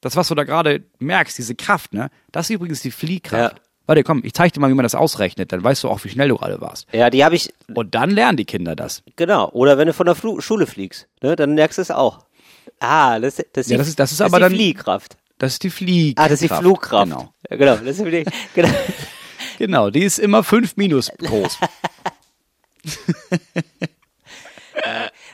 [0.01, 2.11] das, was du da gerade merkst, diese Kraft, ne?
[2.33, 3.57] Das ist übrigens die Fliehkraft.
[3.57, 3.63] Ja.
[3.87, 6.09] Warte, komm, ich zeig dir mal, wie man das ausrechnet, dann weißt du auch, wie
[6.09, 6.87] schnell du gerade warst.
[6.93, 9.03] Ja, die habe ich, Und dann lernen die Kinder das.
[9.17, 9.49] genau.
[9.51, 12.21] Oder wenn du von der Flu Schule fliegst, ne, dann merkst du es auch.
[12.79, 15.17] Ah, das, das, Ja, das ist- das ist das aber die dann- Fliehkraft.
[15.39, 16.25] Das ist die Fliehkraft.
[16.27, 17.11] Ah, das ist die Flugkraft.
[17.11, 17.33] Genau.
[17.51, 17.77] Ja, genau.
[17.77, 18.25] Das ist die,
[18.55, 18.69] genau.
[19.59, 21.59] Genau, die ist immer fünf minus groß.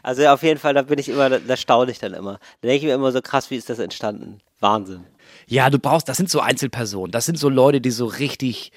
[0.02, 2.34] Also auf jeden Fall, da bin ich immer, da staune ich dann immer.
[2.60, 4.40] Da denke ich mir immer so krass, wie ist das entstanden?
[4.60, 5.04] Wahnsinn.
[5.48, 7.10] Ja, du brauchst, das sind so Einzelpersonen.
[7.10, 8.70] Das sind so Leute, die so richtig,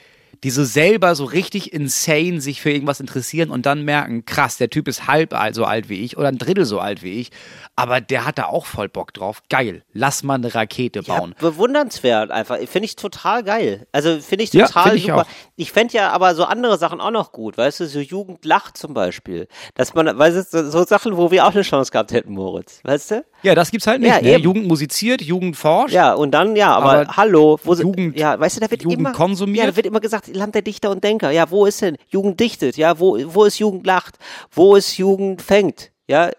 [0.44, 4.70] die so selber so richtig insane sich für irgendwas interessieren und dann merken, krass, der
[4.70, 7.30] Typ ist halb so alt wie ich oder ein Drittel so alt wie ich,
[7.76, 9.44] aber der hat da auch voll Bock drauf.
[9.50, 11.36] Geil, lass mal eine Rakete Ja, bauen.
[11.40, 12.58] bewundernswert einfach.
[12.58, 13.86] Finde ich total geil.
[13.92, 15.22] Also finde ich Ja, total find ich super.
[15.22, 15.26] auch.
[15.58, 18.78] Ich fände ja aber so andere Sachen auch noch gut, weißt du, so Jugend lacht
[18.78, 19.48] zum Beispiel.
[19.76, 22.80] Dass man, weißt du, so Sachen, wo wir auch eine Chance gehabt hätten, Moritz.
[22.84, 23.26] Weißt du?
[23.44, 24.10] Ja, das gibt's halt nicht.
[24.10, 24.38] Ja, ne?
[24.38, 25.94] Jugend musiziert, Jugend forscht.
[25.94, 28.84] Ja, und dann, ja, aber, Aber hallo, wo sind, Jugend- ja, weißt du, da wird
[28.84, 29.66] Jugend immer, konsumiert?
[29.66, 31.32] ja, da wird immer gesagt, Land der Dichter und Denker.
[31.32, 32.78] Ja, wo ist denn Jugend dichtet?
[32.78, 34.18] Ja, wo, wo ist Jugend lacht?
[34.52, 35.92] Wo ist Jugend fängt?
[36.08, 36.34] Ja, äh,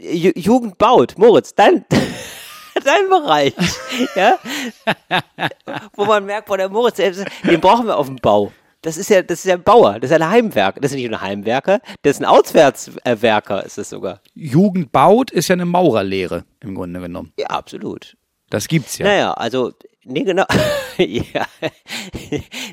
[0.00, 1.14] Ju- Jugend baut.
[1.18, 1.84] Moritz, dein,
[2.84, 3.54] dein Bereich.
[4.16, 4.36] Ja,
[5.94, 8.52] wo man merkt, boah, der Moritz, den brauchen wir auf dem Bau.
[8.84, 10.78] Das ist ja, das ist ja ein Bauer, das ist ein Heimwerker.
[10.78, 14.20] Das ist nicht nur ein Heimwerker, das ist ein Auswärtswerker, ist es sogar.
[14.34, 17.32] Jugend baut ist ja eine Maurerlehre im Grunde genommen.
[17.38, 18.18] Ja, absolut.
[18.50, 19.06] Das gibt's ja.
[19.06, 19.72] Naja, also,
[20.04, 20.44] nee, genau.
[20.98, 21.46] ja.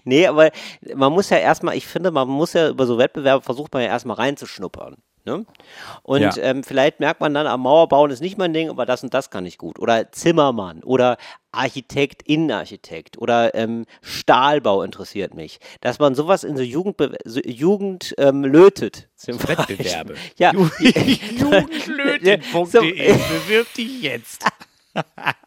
[0.03, 0.51] nee, aber
[0.93, 3.88] man muss ja erstmal, ich finde, man muss ja über so Wettbewerbe versucht man ja
[3.88, 4.97] erstmal reinzuschnuppern.
[5.24, 5.45] Ne?
[6.03, 6.34] Und Ja.
[6.38, 9.30] ähm, vielleicht merkt man dann, am Mauerbauen ist nicht mein Ding, aber das und das
[9.30, 9.78] kann ich gut.
[9.80, 11.17] Oder Zimmermann oder
[11.51, 15.59] Architekt, Innenarchitekt oder ähm, Stahlbau interessiert mich.
[15.82, 16.95] Dass man sowas in so Jugend,
[17.26, 19.09] so Jugend ähm, lötet.
[19.15, 20.15] zum Wettbewerbe.
[20.38, 20.53] Ja.
[20.80, 22.80] Jugendlöten.de So-
[23.45, 24.45] bewirb dich jetzt.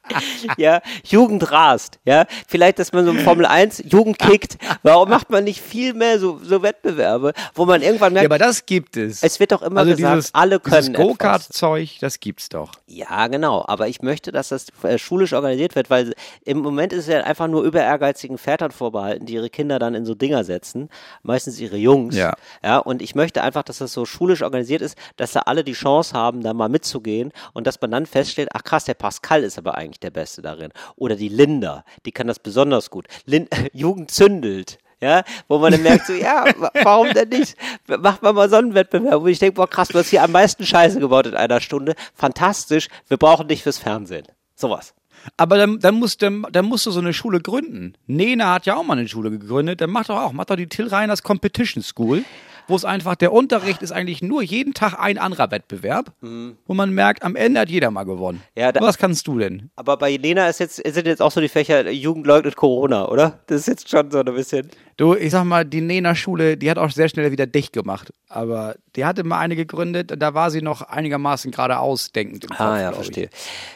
[0.57, 2.27] ja, Jugend rast, ja.
[2.47, 4.59] Vielleicht, dass man so im Formel 1 Jugend kickt.
[4.83, 8.39] Warum macht man nicht viel mehr so, so Wettbewerbe, wo man irgendwann merkt, Ja, aber
[8.39, 9.23] das gibt es.
[9.23, 11.07] es wird doch immer also gesagt, dieses, alle können dieses etwas.
[11.07, 12.73] Go-Kart-Zeug, das gibt's doch.
[12.87, 13.65] Ja, genau.
[13.67, 17.21] Aber ich möchte, dass das äh, schulisch organisiert wird, weil im Moment ist es ja
[17.23, 20.89] einfach nur über ehrgeizigen Vätern vorbehalten, die ihre Kinder dann in so Dinger setzen.
[21.23, 22.15] Meistens ihre Jungs.
[22.17, 22.35] Ja.
[22.63, 22.79] Ja.
[22.79, 26.15] Und ich möchte einfach, dass das so schulisch organisiert ist, dass da alle die Chance
[26.15, 29.77] haben, da mal mitzugehen und dass man dann feststellt, ach krass, der Pascal ist aber
[29.77, 30.70] eigentlich der Beste darin.
[30.97, 33.07] Oder die Linda, die kann das besonders gut.
[33.26, 34.78] Lin Jugend zündelt.
[35.01, 37.57] Ja, wo man dann merkt, so, ja, wa- warum denn nicht?
[37.88, 40.32] Macht man mal so einen Wettbewerb, wo ich denke, boah, krass, du hast hier am
[40.32, 41.95] meisten Scheiße gebaut in einer Stunde.
[42.14, 44.26] Fantastisch, wir brauchen dich fürs Fernsehen.
[44.55, 44.95] Sowas.
[45.36, 47.95] Aber dann, dann, musst, dann, dann musst du so eine Schule gründen.
[48.07, 49.80] Nena hat ja auch mal eine Schule gegründet.
[49.80, 52.24] Dann mach doch auch, mach doch die Till Reiners Competition School,
[52.69, 56.91] wo es einfach, der Unterricht ist eigentlich nur jeden Tag ein anderer Wettbewerb, wo man
[56.91, 58.43] merkt, am Ende hat jeder mal gewonnen.
[58.55, 58.61] Mhm.
[58.61, 59.71] Ja, da- Was kannst du denn?
[59.77, 63.41] Aber bei Lena ist jetzt, sind jetzt auch so die Fächer Jugend leugnet Corona, oder?
[63.47, 64.69] Das ist jetzt schon so ein bisschen.
[64.97, 68.12] Du, ich sag mal, die Nena-Schule, die hat auch sehr schnell wieder dicht gemacht.
[68.29, 72.45] Aber die hatte mal eine gegründet, da war sie noch einigermaßen geradeaus denkend.
[72.45, 73.07] Im Kopf, Ah, ja, glaub ich.
[73.07, 73.31] verstehe.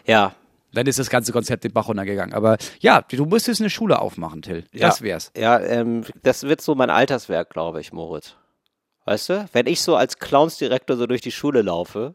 [0.07, 0.32] Ja.
[0.74, 2.34] Dann ist das ganze Konzept den Bach runtergegangen.
[2.34, 4.64] Aber ja, du müsstest eine Schule aufmachen, Till.
[4.74, 5.05] Das ja.
[5.07, 5.32] wär's.
[5.36, 8.36] Ja, ähm, das wird so mein Alterswerk, glaube ich, Moritz.
[9.09, 9.48] Weißt du?
[9.54, 12.14] Wenn ich so als Clownsdirektor so durch die Schule laufe,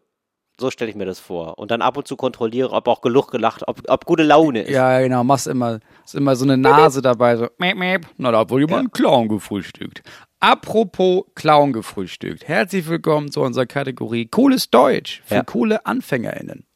[0.59, 1.57] so stelle ich mir das vor.
[1.57, 4.69] Und dann ab und zu kontrolliere, ob auch genug gelacht, ob, ob gute Laune ist.
[4.69, 8.05] Ja, genau, machst immer, ist immer so eine Nase dabei, so, meep, meep.
[8.17, 10.03] Na, da hat wohl jemand einen Clown gefrühstückt.
[10.39, 12.47] Apropos Clown gefrühstückt.
[12.47, 15.43] Herzlich willkommen zu unserer Kategorie Cooles Deutsch für Ja.
[15.43, 16.67] coole AnfängerInnen.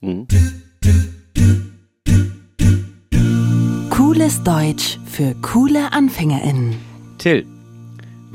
[3.92, 6.76] Cooles Deutsch für coole AnfängerInnen.
[7.20, 7.46] Till,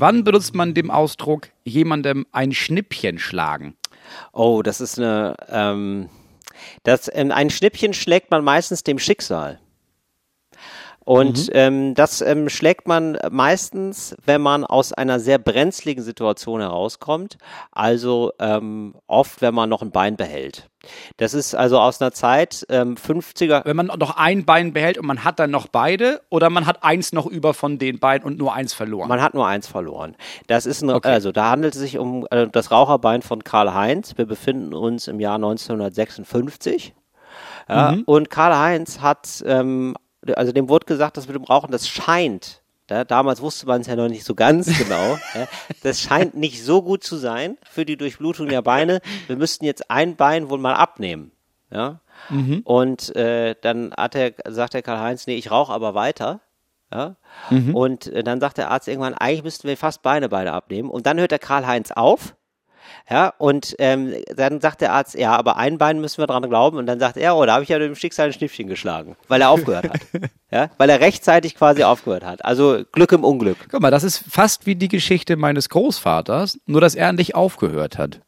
[0.03, 3.77] wann benutzt man den Ausdruck jemandem ein Schnippchen schlagen?
[4.33, 6.09] Oh, das ist eine, ähm,
[6.83, 9.61] das, ein Schnippchen schlägt man meistens dem Schicksal.
[11.05, 17.37] Und ähm, das ähm, schlägt man meistens, wenn man aus einer sehr brenzligen Situation herauskommt.
[17.71, 20.69] Also ähm, oft, wenn man noch ein Bein behält.
[21.17, 23.65] Das ist also aus einer Zeit ähm, 50er.
[23.65, 26.83] Wenn man noch ein Bein behält und man hat dann noch beide oder man hat
[26.83, 29.07] eins noch über von den beiden und nur eins verloren?
[29.07, 30.15] Man hat nur eins verloren.
[30.47, 34.17] Das ist ein, also da handelt es sich um äh, das Raucherbein von Karl Heinz.
[34.17, 36.93] Wir befinden uns im Jahr 1956.
[37.69, 39.95] Ja, Und Karl Heinz hat, ähm,
[40.35, 42.61] also dem wurde gesagt, das mit dem Rauchen, das scheint.
[42.89, 45.17] Ja, damals wusste man es ja noch nicht so ganz genau.
[45.33, 45.47] ja,
[45.83, 48.99] das scheint nicht so gut zu sein für die Durchblutung der Beine.
[49.27, 51.31] Wir müssten jetzt ein Bein wohl mal abnehmen.
[51.71, 52.01] Ja.
[52.65, 56.41] Und äh, dann hat er, sagt der Karl-Heinz, nee, ich rauche aber weiter.
[56.91, 57.15] Ja?
[57.73, 60.89] Und äh, dann sagt der Arzt irgendwann, eigentlich müssten wir fast Beine beide abnehmen.
[60.89, 62.35] Und dann hört der Karl-Heinz auf.
[63.09, 66.77] Ja, und ähm, dann sagt der Arzt, ja, aber ein Bein müssen wir dran glauben.
[66.77, 69.41] Und dann sagt er, oh, da habe ich ja dem Schicksal ein Schnippchen geschlagen, weil
[69.41, 70.01] er aufgehört hat.
[70.51, 72.45] ja, weil er rechtzeitig quasi aufgehört hat.
[72.45, 73.57] Also Glück im Unglück.
[73.69, 77.97] Guck mal, das ist fast wie die Geschichte meines Großvaters, nur dass er nicht aufgehört
[77.97, 78.21] hat.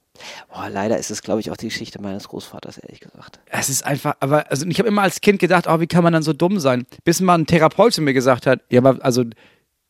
[0.53, 3.39] Boah, leider ist es, glaube ich, auch die Geschichte meines Großvaters, ehrlich gesagt.
[3.47, 6.13] Es ist einfach, aber also ich habe immer als Kind gedacht, oh, wie kann man
[6.13, 6.85] dann so dumm sein?
[7.03, 9.23] Bis mal ein Therapeut zu mir gesagt hat, ja, aber also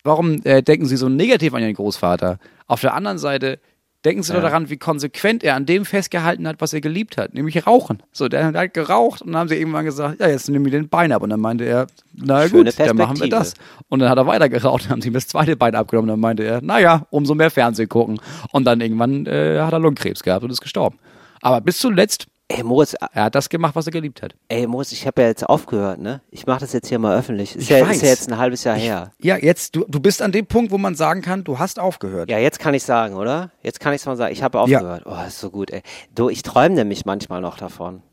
[0.03, 2.39] warum äh, denken Sie so negativ an Ihren Großvater?
[2.67, 3.59] Auf der anderen Seite
[4.05, 7.33] denken Sie doch daran, wie konsequent er an dem festgehalten hat, was er geliebt hat,
[7.33, 8.01] nämlich Rauchen.
[8.11, 10.87] So, der hat geraucht und dann haben sie irgendwann gesagt, ja, jetzt nehmen wir den
[10.89, 11.23] Bein ab.
[11.23, 13.55] Und dann meinte er, na Schöne gut, dann machen wir das.
[13.89, 16.09] Und dann hat er weiter geraucht und haben sie ihm das zweite Bein abgenommen.
[16.09, 18.19] Und dann meinte er, naja, umso mehr Fernsehen gucken.
[18.51, 20.97] Und dann irgendwann äh, hat er Lungenkrebs gehabt und ist gestorben.
[21.41, 24.35] Aber bis zuletzt, Ey, Moritz, er hat das gemacht, was er geliebt hat.
[24.49, 26.21] ey, Moritz, ich habe ja jetzt aufgehört, ne?
[26.29, 27.55] Ich mache das jetzt hier mal öffentlich.
[27.55, 27.95] Ist, Ich ja, weiß.
[27.95, 29.11] ist ja jetzt ein halbes Jahr her.
[29.19, 32.29] Ja, jetzt, du, du bist an dem Punkt, wo man sagen kann, du hast aufgehört.
[32.29, 33.49] Ja, jetzt kann ich sagen, oder?
[33.63, 35.03] Jetzt kann ich mal sagen, ich habe aufgehört.
[35.07, 35.81] Oh, ist so gut, ey.
[36.13, 38.03] Du, ich träume nämlich manchmal noch davon.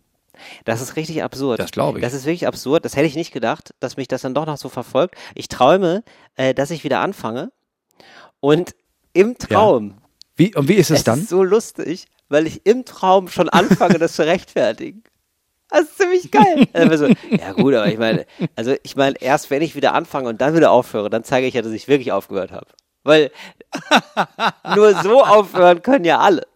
[0.64, 1.60] Das ist richtig absurd.
[1.60, 2.02] Das glaub ich.
[2.02, 2.86] Das ist wirklich absurd.
[2.86, 5.14] Das hätte ich nicht gedacht, dass mich das dann doch noch so verfolgt.
[5.34, 6.02] Ich träume,
[6.36, 7.52] äh, dass ich wieder anfange
[8.40, 8.74] und
[9.12, 9.98] im Traum.
[10.36, 11.20] Wie, und wie ist es, Es dann?
[11.20, 15.04] ist so lustig, weil ich im Traum schon anfange, das zu rechtfertigen.
[15.68, 16.66] Das ist ziemlich geil.
[16.72, 18.26] Also, so, ja gut, aber ich meine,
[18.56, 21.54] also ich meine, erst wenn ich wieder anfange und dann wieder aufhöre, dann zeige ich
[21.54, 22.66] ja, dass ich wirklich aufgehört habe.
[23.04, 23.30] Weil
[24.74, 26.46] nur so aufhören können ja alle.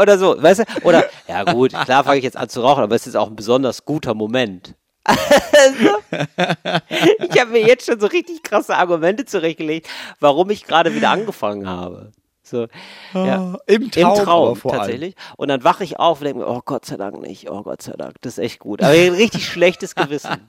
[0.00, 0.64] Oder so, weißt du?
[0.82, 3.36] Oder, ja gut, klar fange ich jetzt an zu rauchen, aber es ist auch ein
[3.36, 4.74] besonders guter Moment.
[5.60, 5.96] Also,
[7.30, 9.88] ich habe mir jetzt schon so richtig krasse Argumente zurechtgelegt,
[10.20, 12.12] warum ich gerade wieder angefangen habe.
[12.48, 12.66] So,
[13.14, 13.58] ja.
[13.66, 14.80] Im Im Traum, aber Traum vor allem.
[14.80, 15.14] tatsächlich.
[15.36, 17.82] Und dann wache ich auf und denke mir, oh Gott sei Dank nicht, oh Gott
[17.82, 18.82] sei Dank, das ist echt gut.
[18.82, 20.30] Aber ein richtig schlechtes Gewissen.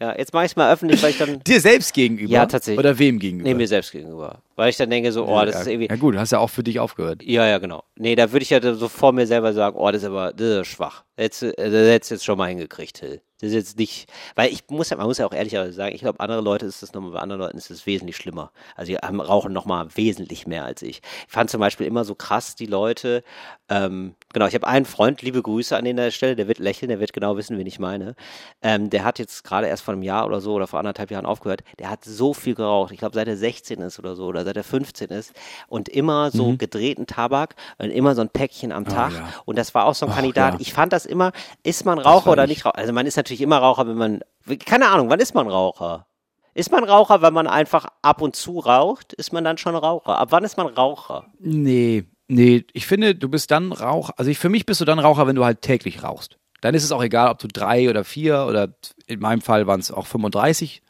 [0.00, 2.30] Ja, jetzt mache ich es mal öffentlich, weil ich dann, Dir selbst gegenüber?
[2.32, 2.78] Ja, tatsächlich.
[2.78, 3.48] Oder wem gegenüber?
[3.48, 4.42] nee, mir selbst gegenüber.
[4.54, 6.38] Weil ich dann denke so, oh, das ja, ist irgendwie, ja gut, du hast ja
[6.38, 7.22] auch für dich aufgehört.
[7.22, 7.82] ja, ja, genau.
[7.96, 10.60] Nee, da würde ich ja so vor mir selber sagen, oh, das ist aber das
[10.62, 11.04] ist schwach.
[11.16, 13.20] Du- das hättest du jetzt schon mal hingekriegt, Hill.
[13.40, 16.00] Das ist jetzt nicht, weil ich muss ja, man muss ja auch ehrlicherweise sagen, ich
[16.00, 18.50] glaube, andere Leute ist das nochmal, bei anderen Leuten ist es wesentlich schlimmer.
[18.76, 21.02] Also die haben, rauchen nochmal wesentlich mehr als ich.
[21.26, 23.22] Ich fand zum Beispiel immer so krass, die Leute,
[23.68, 26.98] ähm, genau, ich habe einen Freund, liebe Grüße an der Stelle, der wird lächeln, der
[26.98, 28.14] wird genau wissen, wen ich meine.
[28.62, 31.26] Ähm, der hat jetzt gerade erst vor einem Jahr oder so oder vor anderthalb Jahren
[31.26, 32.92] aufgehört, der hat so viel geraucht.
[32.92, 35.32] Ich glaube, seit er 16 ist oder so oder seit er 15 ist
[35.68, 39.12] und immer so gedrehten Tabak und immer so ein Päckchen am Tag.
[39.12, 39.28] ja.
[39.44, 40.54] Und das war auch so ein Ach, Kandidat.
[40.54, 40.60] ja.
[40.60, 41.32] Ich fand das immer,
[41.62, 42.50] ist man Raucher oder ich.
[42.50, 42.78] nicht Raucher?
[42.78, 44.20] Also man ist natürlich immer Raucher, wenn man,
[44.64, 46.06] keine Ahnung, wann ist man Raucher?
[46.54, 49.12] Ist man Raucher, wenn man einfach ab und zu raucht?
[49.12, 50.18] Ist man dann schon Raucher?
[50.18, 51.26] Ab wann ist man Raucher?
[51.38, 54.98] Nee, nee, ich finde, du bist dann Raucher, also ich, für mich bist du dann
[54.98, 56.38] Raucher, wenn du halt täglich rauchst.
[56.62, 58.74] Dann ist es auch egal, ob du drei oder vier oder
[59.06, 60.82] in meinem Fall waren es auch 35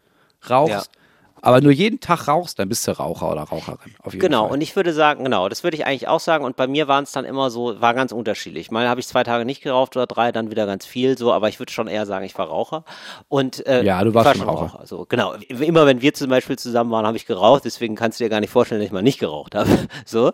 [0.48, 0.70] rauchst.
[0.70, 0.82] Ja.
[1.42, 3.94] Aber nur jeden Tag rauchst, dann bist du Raucher oder Raucherin.
[4.06, 4.52] Jeden Genau, Fall.
[4.52, 6.44] und ich würde sagen, genau, das würde ich eigentlich auch sagen.
[6.44, 8.70] Und bei mir waren es dann immer so, war ganz unterschiedlich.
[8.70, 11.48] Mal habe ich zwei Tage nicht geraucht oder drei, dann wieder ganz viel so, aber
[11.48, 12.84] ich würde schon eher sagen, ich war Raucher.
[13.28, 14.80] Und äh, Ja, du warst war schon Raucher.
[14.86, 15.34] So, genau.
[15.48, 18.40] Immer wenn wir zum Beispiel zusammen waren, habe ich geraucht, deswegen kannst du dir gar
[18.40, 19.68] nicht vorstellen, dass ich mal nicht geraucht habe.
[20.04, 20.32] So.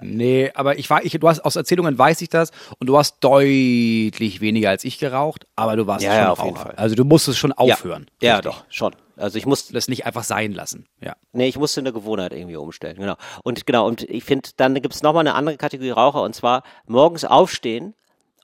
[0.00, 3.18] Nee, aber ich war, ich, du hast aus Erzählungen weiß ich das und du hast
[3.20, 6.66] deutlich weniger als ich geraucht, aber du warst Ja, schon ja, auf jeden Raucher.
[6.70, 6.74] Fall.
[6.76, 8.06] Also du musstest schon aufhören.
[8.20, 8.94] Ja, ja doch, schon.
[9.20, 10.86] Also ich musste, Das nicht einfach sein lassen.
[11.00, 11.14] Ja.
[11.32, 13.16] Nee, ich musste eine Gewohnheit irgendwie umstellen, genau.
[13.44, 16.62] Und genau, und ich finde, dann gibt es nochmal eine andere Kategorie Raucher und zwar
[16.86, 17.94] morgens aufstehen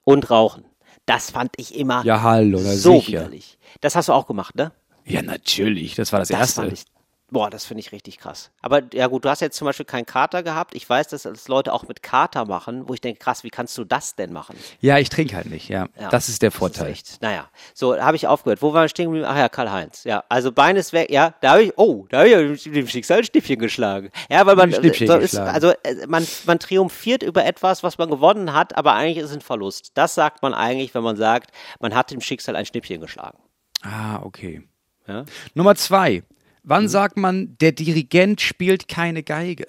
[0.03, 0.65] und rauchen.
[1.05, 3.07] Das fand ich immer Ja, hallo, so sicher.
[3.19, 3.57] widerlich.
[3.81, 4.71] Das hast du auch gemacht, ne?
[5.05, 5.95] Ja, natürlich.
[5.95, 6.61] Das war das, Das Erste.
[6.61, 6.83] fand ich.
[7.29, 8.51] Boah, das finde ich richtig krass.
[8.61, 10.73] Aber ja gut, du hast jetzt zum Beispiel keinen Kater gehabt.
[10.73, 13.77] Ich weiß, dass das Leute auch mit Kater machen, wo ich denke, krass, wie kannst
[13.77, 14.55] du das denn machen?
[14.79, 15.89] Ja, ich trinke halt nicht, ja.
[15.99, 16.89] Ja, das ist der Vorteil.
[16.89, 18.61] Das ist echt, naja, so habe ich aufgehört.
[18.61, 19.25] Wo waren wir stehen geblieben?
[19.29, 20.05] Ach ja, Karl-Heinz.
[20.05, 21.09] Ja, also Bein ist weg.
[21.09, 24.09] Ja, da habe ich, oh, da habe ich dem Schicksal ein Schnippchen geschlagen.
[24.29, 28.53] Ja, weil man, so ist, also äh, man, man triumphiert über etwas, was man gewonnen
[28.53, 29.91] hat, aber eigentlich ist es ein Verlust.
[29.95, 31.51] Das sagt man eigentlich, wenn man sagt,
[31.81, 33.37] man hat dem Schicksal ein Schnippchen geschlagen.
[33.81, 34.63] Ah, okay.
[35.07, 35.25] Ja?
[35.53, 36.23] Nummer zwei.
[36.69, 36.87] Wann Mhm.
[36.89, 39.67] sagt man, der Dirigent spielt keine Geige?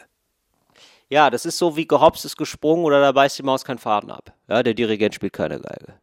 [1.09, 4.11] Ja, das ist so wie gehopst ist gesprungen oder da beißt die Maus keinen Faden
[4.11, 4.33] ab.
[4.49, 5.95] Ja, der Dirigent spielt keine Geige.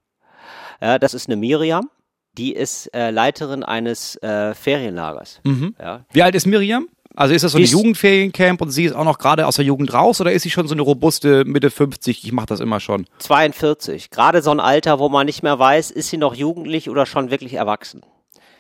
[0.81, 1.89] Ja, das ist eine Miriam,
[2.37, 5.41] die ist äh, Leiterin eines äh, Ferienlagers.
[5.79, 6.87] Ja, Wie alt ist Miriam?
[7.13, 9.93] Also ist das so ein Jugendferiencamp und sie ist auch noch gerade aus der Jugend
[9.93, 12.23] raus oder ist sie schon so eine robuste Mitte 50?
[12.25, 13.05] Ich mache das immer schon.
[13.19, 14.09] 42.
[14.09, 17.31] Gerade so ein Alter, wo man nicht mehr weiß, ist sie noch jugendlich oder schon
[17.31, 18.01] wirklich erwachsen.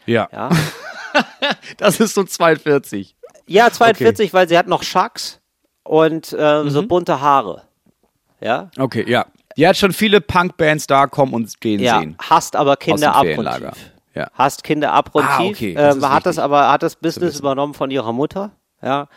[0.05, 0.27] Ja.
[0.31, 0.49] Ja,
[1.77, 3.15] Das ist so 42.
[3.47, 5.39] ja 42, weil sie hat noch Schacks
[5.83, 6.69] und ähm, Mhm.
[6.69, 7.63] so bunte Haare.
[8.41, 9.25] Ja, Okay, ja.
[9.57, 12.17] Die hat schon viele Punkbands da kommen und gehen ja, sehen.
[12.21, 13.91] hasst aber Kinder abgrundtief.
[14.13, 14.29] Ja.
[14.33, 15.33] Hasst Kinder abgrundtief.
[15.37, 18.51] Ah, okay, das ähm, hat das aber, hat das Business übernommen von ihrer Mutter.
[18.81, 19.07] Ja,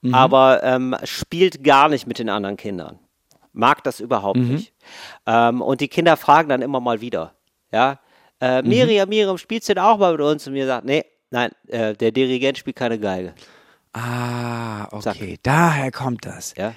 [0.00, 0.14] Mhm.
[0.14, 2.98] aber ähm, spielt gar nicht mit den anderen Kindern.
[3.52, 4.54] Mag das überhaupt Mhm.
[4.54, 4.72] nicht.
[5.26, 7.34] Ähm, und die Kinder fragen dann immer mal wieder.
[7.72, 8.00] Ja,
[8.44, 8.62] äh.
[8.62, 10.46] Miriam, Miriam, spielst du denn auch mal mit uns?
[10.46, 13.34] Und mir sagt, nee, nein, äh, der Dirigent spielt keine Geige.
[13.92, 15.38] Ah, okay.
[15.42, 16.54] Daher kommt das.
[16.56, 16.74] Ja.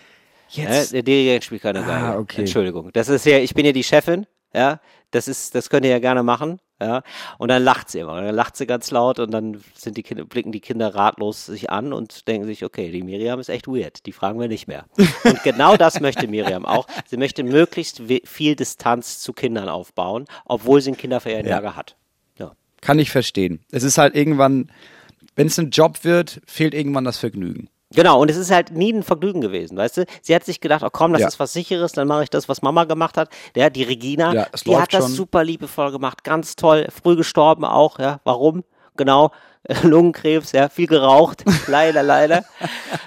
[0.49, 0.91] Jetzt.
[0.91, 1.91] Ja, der Dirigent spielt keine Geige.
[1.91, 2.41] Ah, okay.
[2.41, 2.91] Entschuldigung.
[2.93, 4.79] Das ist ja, ich bin ja die Chefin, ja.
[5.11, 7.01] Das ist, das könnt ihr ja gerne machen, ja.
[7.37, 8.21] Und dann lacht sie immer.
[8.21, 11.69] Dann lacht sie ganz laut und dann sind die Kinder, blicken die Kinder ratlos sich
[11.69, 14.05] an und denken sich, okay, die Miriam ist echt weird.
[14.05, 14.85] Die fragen wir nicht mehr.
[15.23, 16.87] Und genau das möchte Miriam auch.
[17.07, 21.95] Sie möchte möglichst viel Distanz zu Kindern aufbauen, obwohl sie ein Kinderferienlager hat.
[22.37, 22.53] Ja.
[22.81, 23.61] Kann ich verstehen.
[23.71, 24.71] Es ist halt irgendwann,
[25.35, 27.69] wenn es ein Job wird, fehlt irgendwann das Vergnügen.
[27.95, 30.05] Genau, und es ist halt nie ein Vergnügen gewesen, weißt du?
[30.21, 31.27] Sie hat sich gedacht, oh komm, das Ja.
[31.29, 33.29] ist was Sicheres, dann mache ich das, was Mama gemacht hat.
[33.55, 35.13] Der, die Regina, Ja, die hat das schon.
[35.13, 38.19] super liebevoll gemacht, ganz toll, früh gestorben auch, ja.
[38.25, 38.63] Warum?
[38.97, 39.31] Genau,
[39.83, 42.43] Lungenkrebs, ja, viel geraucht, leider, leider.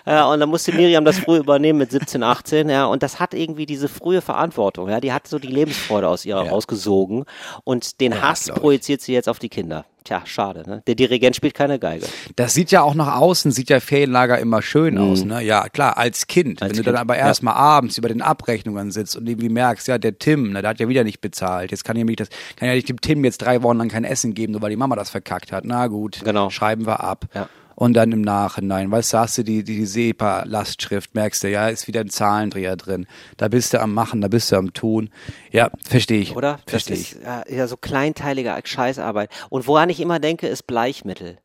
[0.07, 3.35] Ja, und dann musste Miriam das früh übernehmen mit 17, 18, ja, und das hat
[3.35, 6.43] irgendwie diese frühe Verantwortung, ja, die hat so die Lebensfreude aus ihr Ja.
[6.43, 7.25] rausgesogen
[7.65, 8.61] und den Hass glaub ich.
[8.63, 9.85] projiziert sie jetzt auf die Kinder.
[10.05, 10.83] Tja, schade, ne?
[10.87, 12.07] Der Dirigent spielt keine Geige.
[12.37, 15.43] Das sieht ja auch nach außen, sieht ja Ferienlager immer schön aus, ne?
[15.43, 16.61] Ja, klar, als Kind.
[16.61, 16.65] Mhm.
[16.65, 17.27] Als Wenn du Kind, dann aber ja.
[17.27, 20.81] erstmal abends über den Abrechnungen sitzt und irgendwie merkst, ja, der Tim, ne, der hat
[20.81, 21.71] ja wieder nicht bezahlt.
[21.71, 24.05] Jetzt kann ja, nicht das, kann ja nicht dem Tim jetzt drei Wochen lang kein
[24.05, 25.65] Essen geben, nur weil die Mama das verkackt hat.
[25.65, 26.49] Na gut, Genau.
[26.51, 27.27] schreiben wir ab.
[27.35, 27.49] Ja.
[27.75, 31.87] Und dann im Nachhinein, weißt du, hast du die, die SEPA-Lastschrift, merkst du, ja, ist
[31.87, 33.07] wieder ein Zahlendreher drin.
[33.37, 35.11] Da bist du am Machen, da bist du am Tun.
[35.51, 36.37] Ja, verstehe ich.
[36.37, 36.61] Oder?
[36.67, 37.13] Verstehe ich.
[37.13, 39.31] ist ja, ja so kleinteilige Scheißarbeit.
[39.49, 41.39] Und woran ich immer denke, ist Bleichmittel.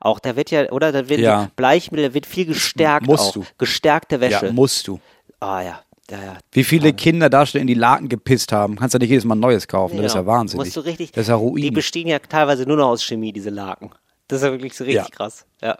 [0.00, 1.50] Auch da wird ja, oder da wird Ja.
[1.54, 3.32] Bleichmittel wird viel gestärkt Musst auch.
[3.34, 3.44] du.
[3.58, 4.46] Gestärkte Wäsche.
[4.46, 4.98] Ja, musst du.
[5.40, 5.80] Ah ja.
[6.10, 6.38] Ja, ja.
[6.52, 9.34] Wie viele Kinder da schon in die Laken gepisst haben, kannst du nicht jedes Mal
[9.34, 9.96] ein neues kaufen.
[9.96, 10.32] Das ist ja Genau.
[10.32, 10.66] wahnsinnig.
[10.66, 11.74] Musst du richtig, das ist ja Die Ruin.
[11.74, 13.90] bestehen ja teilweise nur noch aus Chemie, diese Laken.
[14.28, 15.08] Das ist ja wirklich so richtig Ja.
[15.10, 15.46] krass.
[15.62, 15.78] Ja.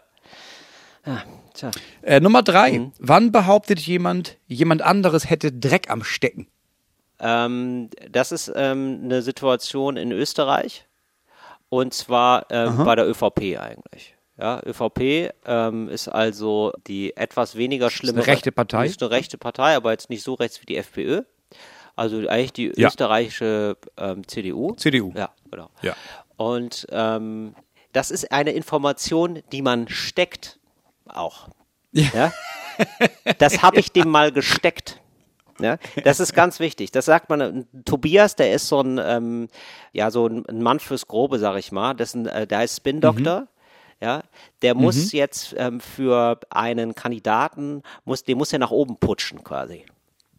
[1.53, 1.71] Tja.
[2.01, 2.73] Äh, Nummer drei.
[2.79, 2.91] Mhm.
[2.99, 6.47] Wann behauptet jemand, jemand anderes hätte Dreck am Stecken?
[7.19, 10.85] Ähm, das ist ähm, eine Situation in Österreich
[11.69, 14.15] und zwar ähm, bei der ÖVP eigentlich.
[14.39, 18.85] Ja, ÖVP ähm, ist also die etwas weniger schlimme rechte Partei?
[18.85, 21.23] Ist eine rechte Partei, aber jetzt nicht so rechts wie die FPÖ.
[21.95, 22.89] Also eigentlich die Ja.
[22.89, 24.75] österreichische ähm, CDU.
[24.75, 25.11] CDU.
[25.15, 25.69] Ja, genau.
[25.81, 25.95] Ja.
[26.35, 27.55] Und ähm,
[27.97, 30.59] das ist eine Information, die man steckt
[31.07, 31.49] auch.
[31.91, 32.31] Ja.
[33.39, 35.01] Das habe ich dem mal gesteckt.
[35.59, 36.91] Ja, das ist ganz wichtig.
[36.91, 37.41] Das sagt man.
[37.41, 39.47] äh, Tobias, der ist so ein, ähm,
[39.93, 41.95] ja, so ein Mann fürs Grobe, sag ich mal.
[41.95, 43.47] Das ist ein, äh, der ist Spin-Doktor.
[43.99, 44.21] Ja,
[44.61, 49.87] der muss jetzt ähm, für einen Kandidaten, muss, den muss er nach oben putschen quasi.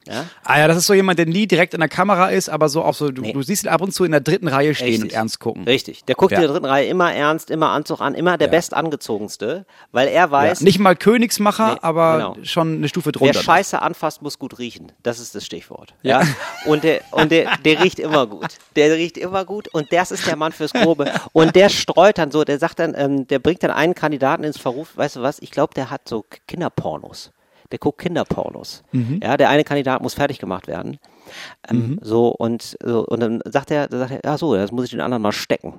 [0.09, 0.25] Ja?
[0.45, 2.83] Ah ja, das ist so jemand, der nie direkt in der Kamera ist, aber so
[2.83, 3.33] auch so, du, Nee.
[3.33, 5.15] du siehst ihn ab und zu in der dritten Reihe stehen und Richtig.
[5.15, 5.65] ernst gucken.
[5.65, 6.05] Richtig.
[6.05, 6.39] Der guckt Ja.
[6.39, 8.53] in der dritten Reihe immer ernst, immer Anzug an, immer der Ja.
[8.57, 12.37] bestangezogenste, weil er Ja, weiß, nicht mal Königsmacher, Nee, aber genau.
[12.45, 13.41] schon eine Stufe wer drunter.
[13.43, 14.93] Scheiße anfasst, muss gut riechen.
[15.03, 15.95] Das ist das Stichwort.
[16.03, 16.23] Ja.
[16.67, 18.49] Und der, und der, der riecht immer gut.
[18.77, 21.13] Der riecht immer gut und das ist der Mann fürs Grobe.
[21.33, 24.59] Und der streut dann so, der sagt dann, ähm, der bringt dann einen Kandidaten ins
[24.59, 27.31] Verruf, weißt du was, ich glaube, der hat so Kinderpornos.
[27.71, 28.83] Der guckt Kinderpornos.
[29.23, 30.99] Ja, der eine Kandidat muss fertig gemacht werden.
[31.69, 34.85] Ähm, So, und, so, und dann sagt er, dann sagt er, ja so, das muss
[34.85, 35.75] ich den anderen mal stecken.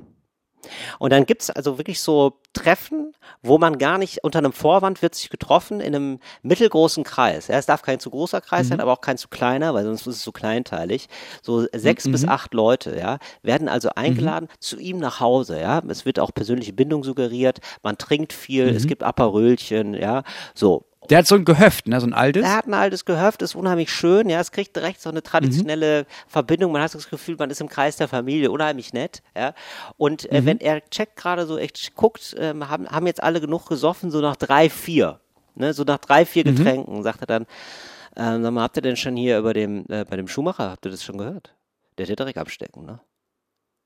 [0.99, 5.15] Und dann gibt's also wirklich so Treffen, wo man gar nicht unter einem Vorwand wird
[5.15, 7.47] sich getroffen in einem mittelgroßen Kreis.
[7.47, 10.05] Ja, es darf kein zu großer Kreis sein, aber auch kein zu kleiner, weil sonst
[10.05, 11.07] ist es so kleinteilig.
[11.41, 15.59] So sechs bis acht Leute, ja, werden also eingeladen zu ihm nach Hause.
[15.59, 17.59] Ja, es wird auch persönliche Bindung suggeriert.
[17.81, 20.23] Man trinkt viel, es gibt Aperölchen, ja,
[20.53, 20.85] so.
[21.09, 22.43] Der hat so ein Gehöft, ne, so ein altes.
[22.43, 26.05] Er hat ein altes Gehöft, ist unheimlich schön, ja, es kriegt direkt so eine traditionelle
[26.27, 29.53] Verbindung, man hat das Gefühl, man ist im Kreis der Familie, unheimlich nett, ja.
[29.97, 33.67] Und äh, wenn er checkt gerade so echt guckt, ähm, haben, haben jetzt alle genug
[33.67, 35.19] gesoffen, so nach drei, vier,
[35.55, 37.45] ne, so nach drei, vier Getränken, sagt er dann,
[38.15, 40.85] ähm, sag mal, habt ihr denn schon hier über dem, äh, bei dem Schuhmacher, habt
[40.85, 41.55] ihr das schon gehört?
[41.97, 42.99] Der ja Dreck abstecken, ne?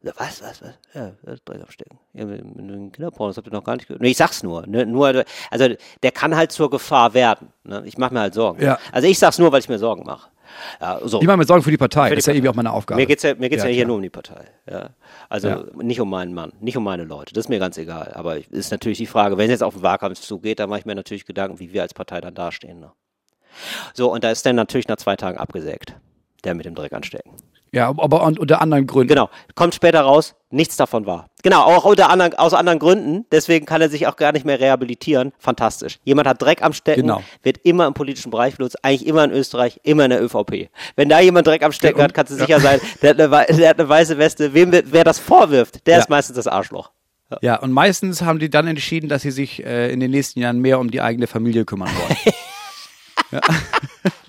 [0.04, 0.74] Was, was, was?
[0.94, 1.14] Ja,
[1.46, 1.98] Dreck abstecken.
[2.14, 4.02] Ja, mit, mit den Kinderpornos habt ihr noch gar nicht gehört.
[4.02, 4.68] Nee, ich sag's nur.
[4.68, 5.24] Ne, nur.
[5.50, 5.70] Also,
[6.04, 7.54] der kann halt zur Gefahr werden.
[7.64, 7.84] Ne?
[7.86, 8.62] Ich mache mir halt Sorgen.
[8.62, 8.78] Ja.
[8.92, 10.30] Also, ich sag's nur, weil ich mir Sorgen mache.
[10.82, 11.22] Ja, so.
[11.22, 12.10] Ich mache mir Sorgen für die Partei.
[12.10, 12.38] Für die das ist ja Partei.
[12.38, 13.00] irgendwie auch meine Aufgabe.
[13.00, 14.46] Mir geht's ja, mir geht's ja, Ja, hier nur um die Partei.
[14.70, 14.90] Ja.
[15.30, 15.64] Also Ja.
[15.76, 17.34] nicht um meinen Mann, nicht um meine Leute.
[17.34, 18.12] Das ist mir ganz egal.
[18.14, 20.86] Aber ist natürlich die Frage, wenn es jetzt auf den Wahlkampf zugeht, dann mache ich
[20.86, 22.82] mir natürlich Gedanken, wie wir als Partei dann dastehen.
[22.82, 22.92] Ne?
[23.94, 25.96] So, und da ist dann natürlich nach zwei Tagen abgesägt.
[26.44, 27.32] Der mit dem Dreck anstecken.
[27.74, 29.08] Ja, aber un- unter anderen Gründen.
[29.10, 29.30] Genau.
[29.56, 31.30] Kommt später raus, nichts davon war.
[31.42, 33.26] Genau, auch unter anderen, aus anderen Gründen.
[33.32, 35.34] Deswegen kann er sich auch gar nicht mehr rehabilitieren.
[35.40, 35.98] Fantastisch.
[36.04, 37.24] Jemand hat Dreck am Stecken, Genau.
[37.42, 40.70] wird immer im politischen Bereich benutzt, eigentlich immer in Österreich, immer in der ÖVP.
[40.96, 43.58] Wenn da jemand Dreck am Stecken Ja, hat, kannst du sicher sein, der hat, eine,
[43.58, 44.54] der hat eine weiße Weste.
[44.54, 46.00] Wem, wer das vorwirft, der Ja.
[46.02, 46.92] ist meistens das Arschloch.
[47.42, 50.60] Ja, und meistens haben die dann entschieden, dass sie sich äh, in den nächsten Jahren
[50.60, 52.18] mehr um die eigene Familie kümmern wollen.
[53.32, 53.42] ja.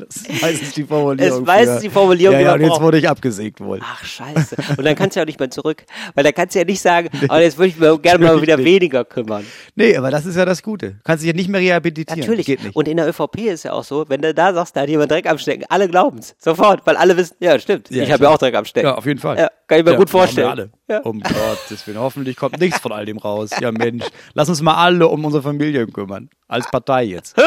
[0.07, 1.33] Das ist meistens die Formulierung.
[1.33, 3.81] Es ist meistens die Formulierung, Ja, ja, und jetzt wurde ich abgesägt wohl.
[3.83, 4.57] Ach, scheiße.
[4.77, 5.85] Und dann kannst du ja auch nicht mehr zurück.
[6.15, 8.57] Weil da kannst du ja nicht sagen, oh, jetzt würde ich mir gerne mal wieder
[8.57, 8.67] nicht.
[8.67, 9.45] weniger kümmern.
[9.75, 10.97] Nee, aber das ist ja das Gute.
[11.05, 12.21] Kannst dich ja nicht mehr rehabilitieren.
[12.21, 12.47] Natürlich.
[12.47, 12.77] Geht nicht.
[12.77, 15.11] Und in der ÖVP ist ja auch so, wenn du da sagst, da hat jemand
[15.11, 16.35] Dreck am Stecken, alle glauben's.
[16.39, 17.91] Sofort, weil alle wissen, ja, stimmt.
[17.91, 18.87] Ja, ich habe ja auch Dreck am Stecken.
[18.87, 19.39] ja, auf jeden Fall.
[19.39, 20.47] Ja, kann ich mir gut vorstellen.
[20.47, 20.71] wir Alle.
[20.89, 20.99] Ja.
[21.01, 21.99] Um Gottes Willen.
[21.99, 23.51] Hoffentlich kommt nichts von all dem raus.
[23.61, 24.05] Ja, Mensch.
[24.35, 26.29] Lass uns mal alle um unsere Familien kümmern.
[26.47, 27.35] Als Partei jetzt.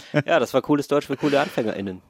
[0.26, 2.00] Ja, das war cooles Deutsch für coole AnfängerInnen.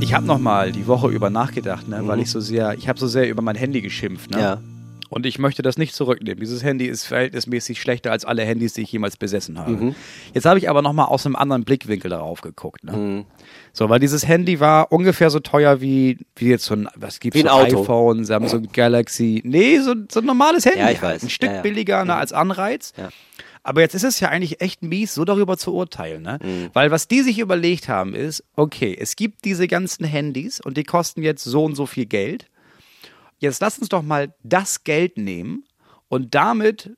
[0.00, 2.98] Ich habe noch mal die Woche über nachgedacht, ne, weil ich so sehr, ich habe
[2.98, 4.30] so sehr über mein Handy geschimpft.
[4.30, 4.36] Ne?
[4.36, 4.42] Mhm.
[4.42, 4.60] Ja.
[5.08, 6.40] Und ich möchte das nicht zurücknehmen.
[6.40, 9.70] Dieses Handy ist verhältnismäßig schlechter als alle Handys, die ich jemals besessen habe.
[9.70, 9.94] Mhm.
[10.34, 12.82] Jetzt habe ich aber noch mal aus einem anderen Blickwinkel darauf geguckt.
[12.84, 13.24] Ne?
[13.72, 17.38] So, weil dieses Handy war ungefähr so teuer wie, wie jetzt so ein, was gibt's
[17.38, 17.82] ein so Auto.
[17.82, 19.42] iPhone, Samsung Galaxy.
[19.44, 20.80] Nee, so, so ein normales Handy.
[20.80, 21.14] Ja, ich halt.
[21.16, 21.22] weiß.
[21.22, 21.62] Ein Stück Ja, ja.
[21.62, 22.92] billiger ne, als Anreiz.
[22.96, 23.08] Ja.
[23.66, 26.38] Aber jetzt ist es ja eigentlich echt mies, so darüber zu urteilen, ne?
[26.42, 26.70] Mhm.
[26.72, 30.84] Weil was die sich überlegt haben ist, okay, es gibt diese ganzen Handys und die
[30.84, 32.46] kosten jetzt so und so viel Geld.
[33.38, 35.64] Jetzt lass uns doch mal das Geld nehmen
[36.08, 36.92] und damit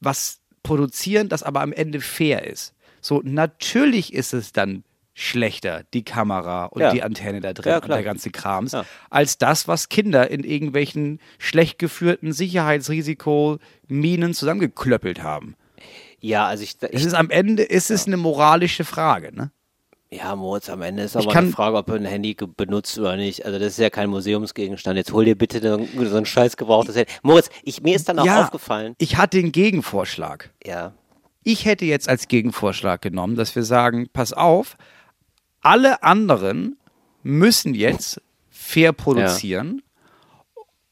[0.00, 2.74] was produzieren, das aber am Ende fair ist.
[3.00, 4.82] So, natürlich ist es dann
[5.14, 6.92] schlechter, die Kamera und Ja.
[6.92, 8.84] die Antenne da drin Ja, und der ganze Krams, Ja.
[9.10, 15.54] als das, was Kinder in irgendwelchen schlecht geführten Sicherheitsrisiko-Minen zusammengeklöppelt haben.
[16.20, 19.50] Ja, also ich, Es ich ist am Ende ist es eine moralische Frage, ne?
[20.10, 23.44] ja, Moritz, am Ende ist aber eine Frage, ob du ein Handy benutzt oder nicht.
[23.44, 24.96] Also das ist ja kein Museumsgegenstand.
[24.96, 27.12] Jetzt hol dir bitte so ein scheiß gebrauchtes Handy.
[27.22, 28.94] Moritz, ich, mir ist dann auch aufgefallen.
[28.98, 30.50] Ich hatte den Gegenvorschlag.
[30.64, 30.94] Ja.
[31.44, 34.78] Ich hätte jetzt als Gegenvorschlag genommen, dass wir sagen, pass auf,
[35.60, 36.78] alle anderen
[37.22, 39.82] müssen jetzt fair produzieren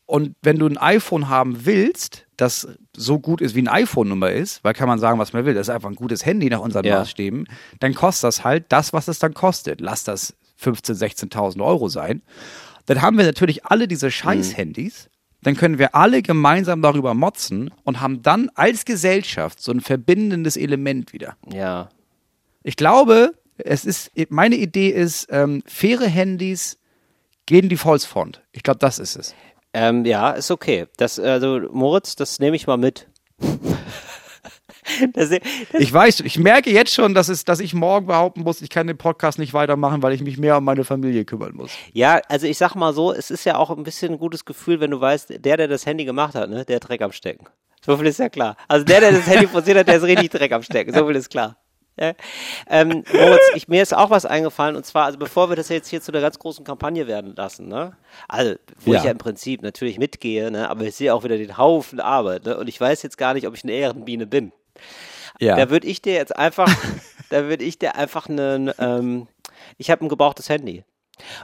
[0.04, 4.64] Und wenn du ein iPhone haben willst, das so gut ist, wie ein iPhone-Nummer ist,
[4.64, 6.84] weil kann man sagen, was man will, das ist einfach ein gutes Handy nach unseren
[6.84, 6.98] Ja.
[6.98, 7.46] Maßstäben,
[7.80, 9.80] dann kostet das halt das, was es dann kostet.
[9.80, 12.22] Lass das 15.000, 16.000 Euro sein.
[12.86, 15.08] Dann haben wir natürlich alle diese Scheiß-Handys.
[15.42, 20.56] Dann können wir alle gemeinsam darüber motzen und haben dann als Gesellschaft so ein verbindendes
[20.56, 21.36] Element wieder.
[21.52, 21.88] Ja.
[22.62, 26.78] Ich glaube, es ist, meine Idee ist, ähm, faire Handys
[27.46, 28.42] gehen die Volksfront.
[28.52, 29.34] Ich glaube, das ist es.
[29.78, 30.86] Ähm, ja, ist okay.
[30.96, 33.08] Das, also, Moritz, das nehme ich mal mit.
[35.12, 35.30] das,
[35.78, 38.86] Ich weiß, ich merke jetzt schon, dass, es, dass ich morgen behaupten muss, ich kann
[38.86, 41.72] den Podcast nicht weitermachen, weil ich mich mehr um meine Familie kümmern muss.
[41.92, 44.80] ja, also ich sag mal so, es ist ja auch ein bisschen ein gutes Gefühl,
[44.80, 47.46] wenn du weißt, der, der das Handy gemacht hat, ne, der hat Dreck am Stecken.
[47.84, 48.56] So viel ist ja klar.
[48.68, 50.94] Also der, der das Handy forciert hat, der ist richtig Dreck am Stecken.
[50.94, 51.58] So viel ist klar.
[51.98, 52.12] Ja.
[52.68, 55.88] Ähm, Moritz, ich, mir ist auch was eingefallen und zwar, also bevor wir das jetzt
[55.88, 57.96] hier zu einer ganz großen Kampagne werden lassen, ne?
[58.28, 58.98] Also, wo Ja.
[58.98, 60.68] ich ja im Prinzip natürlich mitgehe, ne?
[60.68, 62.56] Aber ich sehe auch wieder den Haufen Arbeit, ne?
[62.58, 64.52] Und ich weiß jetzt gar nicht, ob ich eine Ehrenbiene bin.
[65.40, 65.56] Ja.
[65.56, 66.68] Da würde ich dir jetzt einfach,
[67.30, 69.26] da würde ich dir einfach einen, ähm,
[69.78, 70.84] ich habe ein gebrauchtes Handy.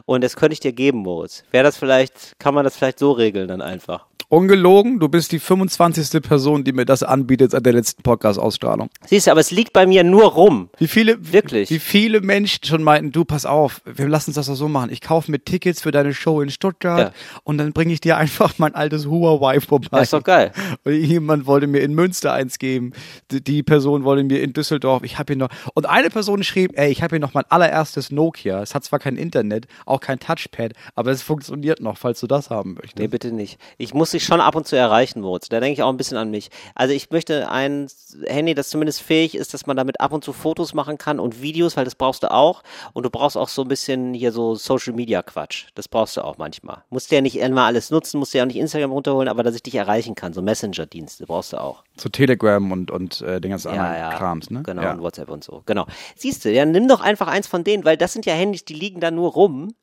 [0.05, 1.45] Und das könnte ich dir geben, Moritz.
[1.51, 4.07] Wäre das vielleicht, kann man das vielleicht so regeln dann einfach?
[4.33, 6.23] Ungelogen, du bist die 25.
[6.23, 8.89] Person, die mir das anbietet seit der letzten Podcast-Ausstrahlung.
[9.05, 10.71] Siehst du, aber es liegt bei mir nur rum.
[10.79, 11.69] Wie viele, Wirklich?
[11.69, 14.89] Wie viele Menschen schon meinten, du, pass auf, wir lassen uns das doch so machen.
[14.91, 17.13] Ich kaufe mir Tickets für deine Show in Stuttgart Ja.
[17.45, 19.89] und dann bringe ich dir einfach mein altes Huawei vorbei.
[19.91, 20.53] Das ist doch geil.
[20.85, 22.95] Und jemand wollte mir in Münster eins geben.
[23.31, 25.03] Die, die Person wollte mir in Düsseldorf.
[25.03, 25.51] Ich habe hier noch.
[25.75, 28.63] Und eine Person schrieb, ey, ich habe hier noch mein allererstes Nokia.
[28.63, 32.49] Es hat zwar kein Internet, auch kein Touchpad, aber es funktioniert noch, falls du das
[32.49, 32.99] haben möchtest.
[32.99, 33.59] Nee, bitte nicht.
[33.77, 35.49] Ich muss dich schon ab und zu erreichen, Moritz.
[35.49, 36.51] Da denke ich auch ein bisschen an mich.
[36.75, 37.89] Also ich möchte ein
[38.27, 41.43] Handy, das zumindest fähig ist, dass man damit ab und zu Fotos machen kann und
[41.43, 42.63] Videos, weil das brauchst du auch.
[42.93, 45.67] Und du brauchst auch so ein bisschen hier so Social Media Quatsch.
[45.75, 46.83] Das brauchst du auch manchmal.
[46.91, 49.43] Musst du ja nicht immer alles nutzen, musst du ja auch nicht Instagram runterholen, aber
[49.43, 50.33] dass ich dich erreichen kann.
[50.33, 51.85] So Messenger-Dienste brauchst du auch.
[51.97, 54.19] So Telegram und, und äh, den ganzen Ja, anderen ja.
[54.19, 54.63] Krams, ne?
[54.63, 54.93] Genau, Ja.
[54.93, 55.63] und WhatsApp und so.
[55.67, 55.87] Genau.
[56.17, 58.75] Siehst du, ja, nimm doch einfach eins von denen, weil das sind ja Handys, die
[58.75, 59.75] liegen da nur rum.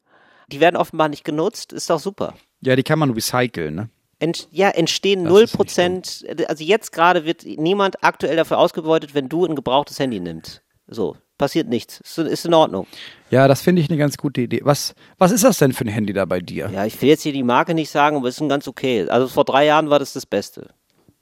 [0.51, 1.73] Die werden offenbar nicht genutzt.
[1.73, 2.33] Ist doch super.
[2.61, 3.89] ja, die kann man recyceln, ne?
[4.19, 6.25] Ent, ja, entstehen Das null ist nicht Prozent.
[6.47, 10.61] Also jetzt gerade wird niemand aktuell dafür ausgebeutet, wenn du ein gebrauchtes Handy nimmst.
[10.87, 12.01] So, passiert nichts.
[12.01, 12.85] Ist, ist in Ordnung.
[13.31, 14.61] Ja, das finde ich eine ganz gute Idee.
[14.63, 16.69] Was, was ist das denn für ein Handy da bei dir?
[16.73, 19.07] Ja, ich will jetzt hier die Marke nicht sagen, aber es ist ein ganz okay.
[19.07, 20.69] Also vor drei Jahren war das das Beste.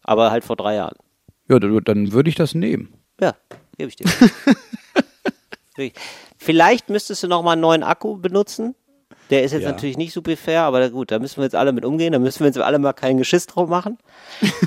[0.04, 0.96] Aber halt vor drei Jahren.
[1.50, 2.94] Ja, dann würde ich das nehmen.
[3.22, 3.36] Ja,
[3.78, 4.06] gebe ich dir.
[6.38, 8.74] Vielleicht müsstest du noch mal einen neuen Akku benutzen.
[9.30, 9.72] Der ist jetzt Ja.
[9.72, 12.14] natürlich nicht super fair, aber gut, da müssen wir jetzt alle mit umgehen.
[12.14, 13.98] Da müssen wir jetzt alle mal kein Geschiss drauf machen.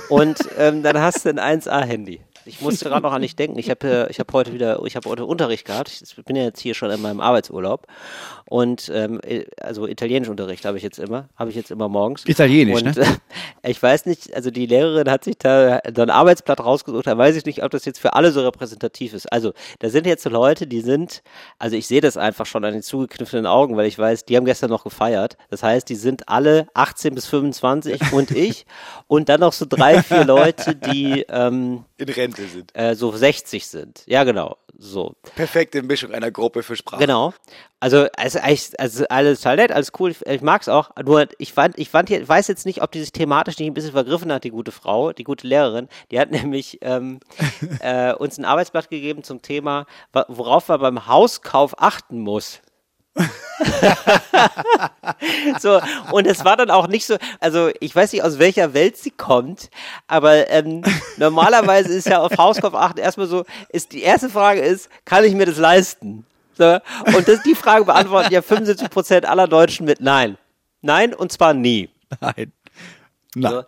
[0.09, 2.21] Und ähm, dann hast du ein 1A-Handy.
[2.45, 3.59] Ich musste gerade noch an dich denken.
[3.59, 5.91] Ich habe äh, ich habe heute wieder, ich habe heute Unterricht gehabt.
[5.91, 7.86] Ich bin ja jetzt hier schon in meinem Arbeitsurlaub
[8.47, 12.24] und ähm, äh, also Italienischunterricht habe ich jetzt immer, habe ich jetzt immer morgens.
[12.26, 13.18] Italienisch, und, ne?
[13.62, 17.07] äh, ich weiß nicht, also die Lehrerin hat sich da so ein Arbeitsblatt rausgesucht.
[17.07, 19.32] Da weiß ich nicht, ob das jetzt für alle so repräsentativ ist.
[19.32, 21.22] Also da sind jetzt so Leute, die sind,
[21.59, 24.45] also ich sehe das einfach schon an den zugekniffenen Augen, weil ich weiß, die haben
[24.45, 25.36] gestern noch gefeiert.
[25.51, 28.66] Das heißt, die sind alle 18 bis 25 und ich
[29.07, 32.70] und dann noch so drei, vier Leute, die ähm, In Rente sind.
[32.74, 34.03] äh, so 60 sind.
[34.07, 34.57] Ja, genau.
[34.78, 35.14] So.
[35.36, 37.01] Perfekte Mischung einer Gruppe für Sprache.
[37.01, 37.34] Genau.
[37.80, 38.38] Also, also,
[38.78, 40.11] also alles total nett, alles cool.
[40.11, 40.90] Ich, ich mag's auch.
[41.05, 43.74] Nur ich fand, ich fand hier, weiß jetzt nicht, ob die sich thematisch nicht ein
[43.74, 45.88] bisschen vergriffen hat, die gute Frau, die gute Lehrerin.
[46.11, 47.20] Die hat nämlich ähm,
[47.80, 49.86] äh, uns ein Arbeitsblatt gegeben zum Thema,
[50.28, 52.61] worauf man beim Hauskauf achten muss.
[55.61, 55.81] so,
[56.13, 59.11] und es war dann auch nicht so, also ich weiß nicht, aus welcher Welt sie
[59.11, 59.71] kommt,
[60.07, 60.83] aber ähm,
[61.17, 65.35] normalerweise ist ja auf Hauskauf achten erstmal so, ist die erste Frage ist, kann ich
[65.35, 66.25] mir das leisten?
[66.57, 66.79] So,
[67.17, 70.37] und das, die Frage beantworten ja 75 Prozent aller Deutschen mit Nein.
[70.83, 71.89] Nein, und zwar nie.
[72.21, 72.53] Nein.
[73.35, 73.63] Na, So.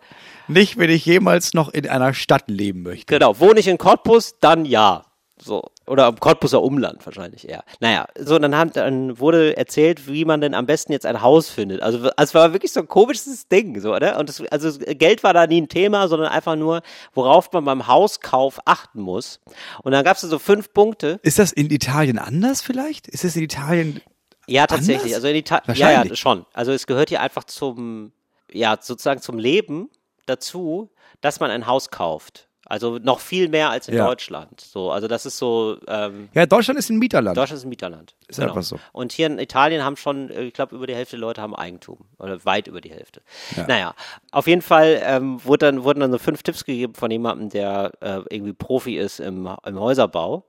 [0.47, 3.05] Nicht, wenn ich jemals noch in einer Stadt leben möchte.
[3.05, 5.05] Genau, wohne ich in Cottbus, dann ja.
[5.43, 5.63] So.
[5.87, 7.63] Oder im Cottbuser Umland wahrscheinlich eher.
[7.81, 11.49] Naja, so, dann, haben, dann wurde erzählt, wie man denn am besten jetzt ein Haus
[11.49, 11.81] findet.
[11.81, 14.17] Also, es war wirklich so ein komisches Ding, so, oder?
[14.19, 16.81] Und das, also, das Geld war da nie ein Thema, sondern einfach nur,
[17.13, 19.41] worauf man beim Hauskauf achten muss.
[19.83, 21.19] Und dann gab es so fünf Punkte.
[21.23, 23.09] Ist das in Italien anders vielleicht?
[23.09, 24.01] Ist es in Italien
[24.47, 25.13] Ja, tatsächlich.
[25.13, 25.15] Anders?
[25.15, 25.75] Also in Italien.
[25.75, 26.45] Ja, ja, schon.
[26.53, 28.13] Also es gehört hier einfach zum,
[28.51, 29.89] ja, sozusagen zum Leben
[30.25, 30.89] dazu,
[31.19, 32.47] dass man ein Haus kauft.
[32.73, 34.07] Also noch viel mehr als in Ja.
[34.07, 34.59] Deutschland.
[34.59, 37.37] So, also das ist so, ähm, Ja, Deutschland ist ein Mieterland.
[37.37, 38.15] Deutschland ist ein Mieterland.
[38.27, 38.79] Ist einfach so.
[38.93, 41.55] Und hier in Italien haben schon, äh, ich glaube, über die Hälfte der Leute haben
[41.55, 41.99] Eigentum.
[42.17, 43.21] Oder weit über die Hälfte.
[43.67, 43.93] Naja,
[44.31, 47.91] auf jeden Fall ähm, wurde dann, wurden dann so fünf Tipps gegeben von jemandem, der
[47.99, 50.43] äh, irgendwie Profi ist im, im Häuserbau.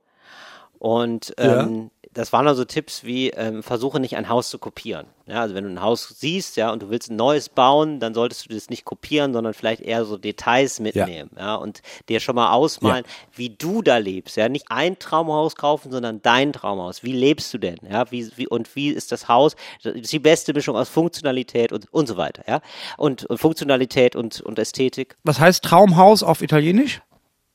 [0.79, 5.05] Und ähm, das waren also Tipps wie, ähm, versuche nicht ein Haus zu kopieren.
[5.27, 8.13] Ja, also wenn du ein Haus siehst, ja, und du willst ein neues bauen, dann
[8.13, 12.35] solltest du das nicht kopieren, sondern vielleicht eher so Details mitnehmen, ja, und dir schon
[12.35, 13.03] mal ausmalen,
[13.35, 17.03] wie du da lebst, ja, nicht ein Traumhaus kaufen, sondern dein Traumhaus.
[17.03, 19.55] Wie lebst du denn, ja, wie, wie, und wie ist das Haus?
[19.83, 22.61] Das ist die beste Mischung aus Funktionalität und, und so weiter, ja,
[22.97, 27.01] und, und Funktionalität und, und Ästhetik, Was heißt Traumhaus auf Italienisch?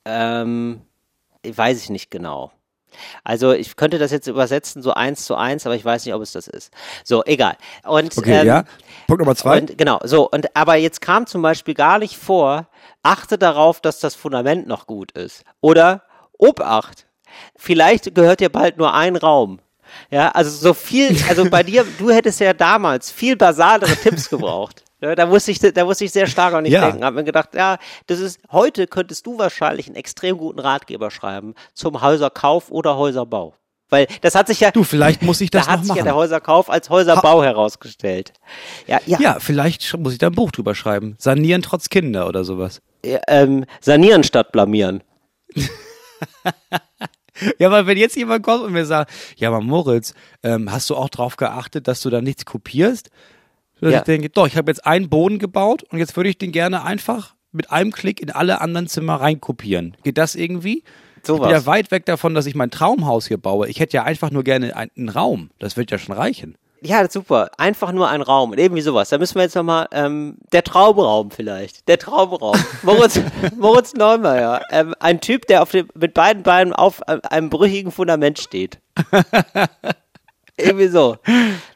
[0.05, 0.83] ähm,
[1.45, 2.53] weiß ich nicht genau.
[3.25, 6.23] Also ich könnte das jetzt übersetzen, so eins zu eins, aber ich weiß nicht, ob
[6.23, 6.73] es das ist.
[7.05, 7.57] So, egal.
[7.85, 8.65] Und, Okay, ähm, ja.
[9.07, 9.59] Punkt Nummer zwei.
[9.59, 12.69] Und, genau, so, und aber jetzt kam zum Beispiel gar nicht vor,
[13.03, 15.45] achte darauf, dass das Fundament noch gut ist.
[15.61, 16.03] Oder
[16.39, 17.07] Obacht,
[17.57, 19.61] vielleicht gehört dir bald nur ein Raum.
[20.11, 24.85] Ja, also so viel, also bei dir, du hättest ja damals viel basalere Tipps gebraucht.
[25.01, 26.87] Ja, da musste ich, da musste ich sehr stark an dich Ja.
[26.87, 27.05] denken.
[27.05, 31.55] Hab mir gedacht, ja, das ist, heute könntest du wahrscheinlich einen extrem guten Ratgeber schreiben
[31.75, 33.55] zum Häuserkauf oder Häuserbau.
[33.89, 36.15] Weil das hat sich ja, Du, vielleicht muss ich das da hat sich ja der.
[36.15, 38.33] Häuserkauf als Häuserbau herausgestellt.
[38.87, 41.17] Ja, ja, Ja, vielleicht muss ich da ein Buch drüber schreiben.
[41.19, 42.81] Sanieren trotz Kinder oder sowas.
[43.05, 45.03] ja, ähm, sanieren statt blamieren.
[47.59, 50.97] Ja, weil wenn jetzt jemand kommt und mir sagt, ja, aber Moritz, ähm, hast du
[50.97, 53.09] auch drauf geachtet, dass du da nichts kopierst?
[53.81, 53.99] Dass Ja.
[53.99, 56.85] Ich denke, doch, ich habe jetzt einen Boden gebaut und jetzt würde ich den gerne
[56.85, 59.97] einfach mit einem Klick in alle anderen Zimmer reinkopieren.
[60.05, 60.85] Geht das irgendwie?
[61.23, 63.69] Ich bin ja weit weg davon, dass ich mein Traumhaus hier baue.
[63.69, 65.51] Ich hätte ja einfach nur gerne ein- einen Raum.
[65.59, 66.57] Das wird ja schon reichen.
[66.83, 67.51] Ja, super.
[67.59, 68.53] Einfach nur ein Raum.
[68.53, 69.11] Und irgendwie sowas.
[69.11, 71.87] Da müssen wir jetzt nochmal, ähm, der Traumraum vielleicht.
[71.89, 72.57] Der Traumraum.
[72.83, 73.21] Moritz,
[73.59, 74.63] Moritz Neumeier.
[74.71, 78.79] Ähm, ein Typ, der auf dem, mit beiden Beinen auf äh, einem brüchigen Fundament steht.
[80.65, 81.17] Irgendwie so.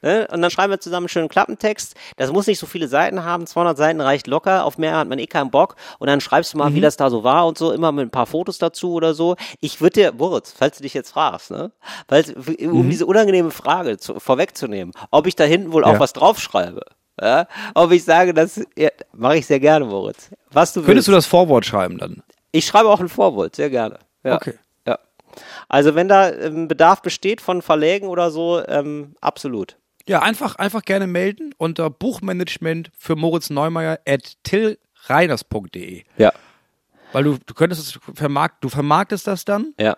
[0.02, 0.28] Ne?
[0.32, 1.94] Und dann schreiben wir zusammen einen schönen Klappentext.
[2.16, 3.46] Das muss nicht so viele Seiten haben.
[3.46, 4.64] 200 Seiten reicht locker.
[4.64, 5.76] Auf mehr hat man eh keinen Bock.
[5.98, 7.72] Und dann schreibst du mal, wie das da so war und so.
[7.72, 9.36] Immer mit ein paar Fotos dazu oder so.
[9.60, 11.72] Ich würde dir, Moritz, falls du dich jetzt fragst, ne?
[12.08, 12.24] Weil,
[12.60, 16.00] um diese unangenehme Frage zu, vorwegzunehmen, ob ich da hinten wohl auch Ja.
[16.00, 16.82] was draufschreibe.
[17.20, 17.46] Ja?
[17.74, 20.30] Ob ich sage, das ja, mache ich sehr gerne, Moritz.
[20.50, 21.08] Was du Könntest willst.
[21.08, 22.22] du das Vorwort schreiben dann?
[22.52, 23.98] Ich schreibe auch ein Vorwort, sehr gerne.
[24.24, 24.36] Ja.
[24.36, 24.54] Okay.
[25.68, 29.76] Also wenn da ähm, Bedarf besteht von Verlägen oder so, ähm, absolut.
[30.06, 36.04] Ja, einfach, einfach gerne melden unter Buchmanagement für Moritz Neumeier at tillreiners.de.
[36.18, 36.32] Ja.
[37.12, 39.96] Weil du, du könntest es vermarkt, du vermarktest das dann, Ja.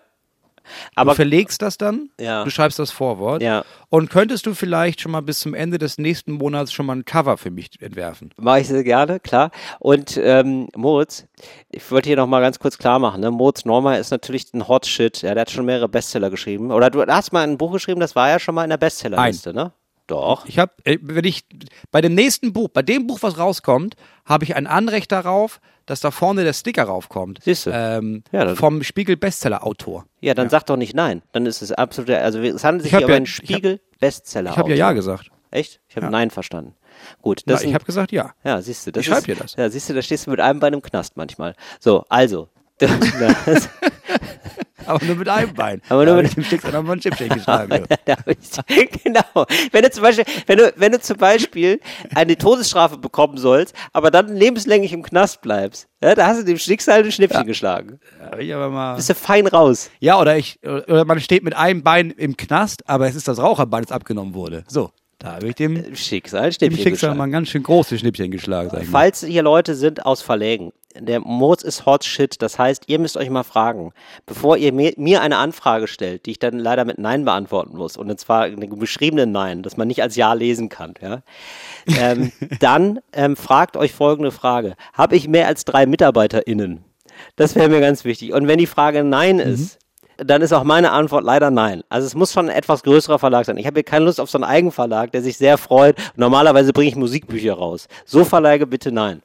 [0.95, 2.43] Du Aber verlegst das dann, Ja.
[2.43, 3.41] du schreibst das Vorwort.
[3.41, 3.63] Ja.
[3.89, 7.05] Und könntest du vielleicht schon mal bis zum Ende des nächsten Monats schon mal ein
[7.05, 8.33] Cover für mich entwerfen?
[8.37, 9.51] mache ich sehr gerne, klar.
[9.79, 11.25] Und ähm, Moritz,
[11.69, 13.31] ich wollte hier noch mal ganz kurz klar machen, ne?
[13.31, 15.21] Moritz Norma ist natürlich ein Hot Shit.
[15.21, 16.71] Ja, der hat schon mehrere Bestseller geschrieben.
[16.71, 19.53] Oder du hast mal ein Buch geschrieben, das war ja schon mal in der Bestsellerliste,
[19.53, 19.71] ne?
[20.07, 20.45] Doch.
[20.45, 21.43] Ich habe, wenn ich
[21.91, 23.95] bei dem nächsten Buch, bei dem Buch, was rauskommt,
[24.25, 27.39] habe ich ein Anrecht darauf, dass da vorne der Sticker raufkommt.
[27.43, 27.71] Siehste.
[27.73, 30.05] Ähm, Ja, vom Spiegel Bestseller Autor.
[30.21, 31.21] Ja, dann sag doch nicht nein.
[31.33, 34.51] Dann ist es absolut, also es handelt sich hier um ja- einen Spiegel Bestseller.
[34.51, 35.29] Ich habe ja ja gesagt.
[35.51, 35.79] Echt?
[35.87, 36.11] Ich habe Ja.
[36.11, 36.73] nein verstanden.
[37.21, 38.33] Gut, Na, ich habe gesagt ja.
[38.43, 39.55] Ja, siehst du, das Ich schreib ist, dir das.
[39.55, 41.55] Ja, siehst du, da stehst du mit einem Bein im Knast manchmal.
[41.79, 42.49] So, also.
[44.87, 45.81] Aber nur mit einem Bein.
[45.89, 47.85] Aber nur Da mit- dem Schicksal nochmal ein Schippchen geschlagen.
[49.03, 49.45] genau.
[49.71, 51.79] Wenn du zum Beispiel, wenn du, wenn du zum Beispiel
[52.15, 56.57] eine Todesstrafe bekommen sollst, aber dann lebenslänglich im Knast bleibst, ja, da hast du dem
[56.57, 57.99] Schicksal ein Schnippchen geschlagen.
[58.19, 58.95] Da hab ich aber mal.
[58.95, 59.89] Bist du fein raus.
[59.99, 63.39] Ja, oder ich, oder man steht mit einem Bein im Knast, aber es ist das
[63.39, 64.63] Raucherbein, das abgenommen wurde.
[64.67, 67.17] So, da habe ich dem, Schicksal, ein dem Schnippchen Schicksal geschlagen.
[67.17, 68.99] mal ein ganz schön großes Schnippchen geschlagen, sag ich mal.
[68.99, 73.17] Falls hier Leute sind aus Verlägen, der Moritz ist hot shit, das heißt, ihr müsst
[73.17, 73.91] euch mal fragen,
[74.25, 78.19] bevor ihr mir, eine Anfrage stellt, die ich dann leider mit Nein beantworten muss, und
[78.19, 81.21] zwar einen beschriebenen Nein, das man nicht als Ja lesen kann, ja,
[81.87, 84.75] ähm, dann ähm, fragt euch folgende Frage.
[84.93, 86.83] Habe ich mehr als drei MitarbeiterInnen?
[87.35, 88.33] Das wäre mir ganz wichtig.
[88.33, 89.79] Und wenn die Frage Nein ist,
[90.17, 91.83] dann ist auch meine Antwort leider nein.
[91.89, 93.57] Also es muss schon ein etwas größerer Verlag sein.
[93.57, 95.95] Ich habe hier keine Lust auf so einen Eigenverlag, der sich sehr freut.
[96.15, 97.87] Normalerweise bringe ich Musikbücher raus.
[98.05, 99.21] So Verlage bitte nein.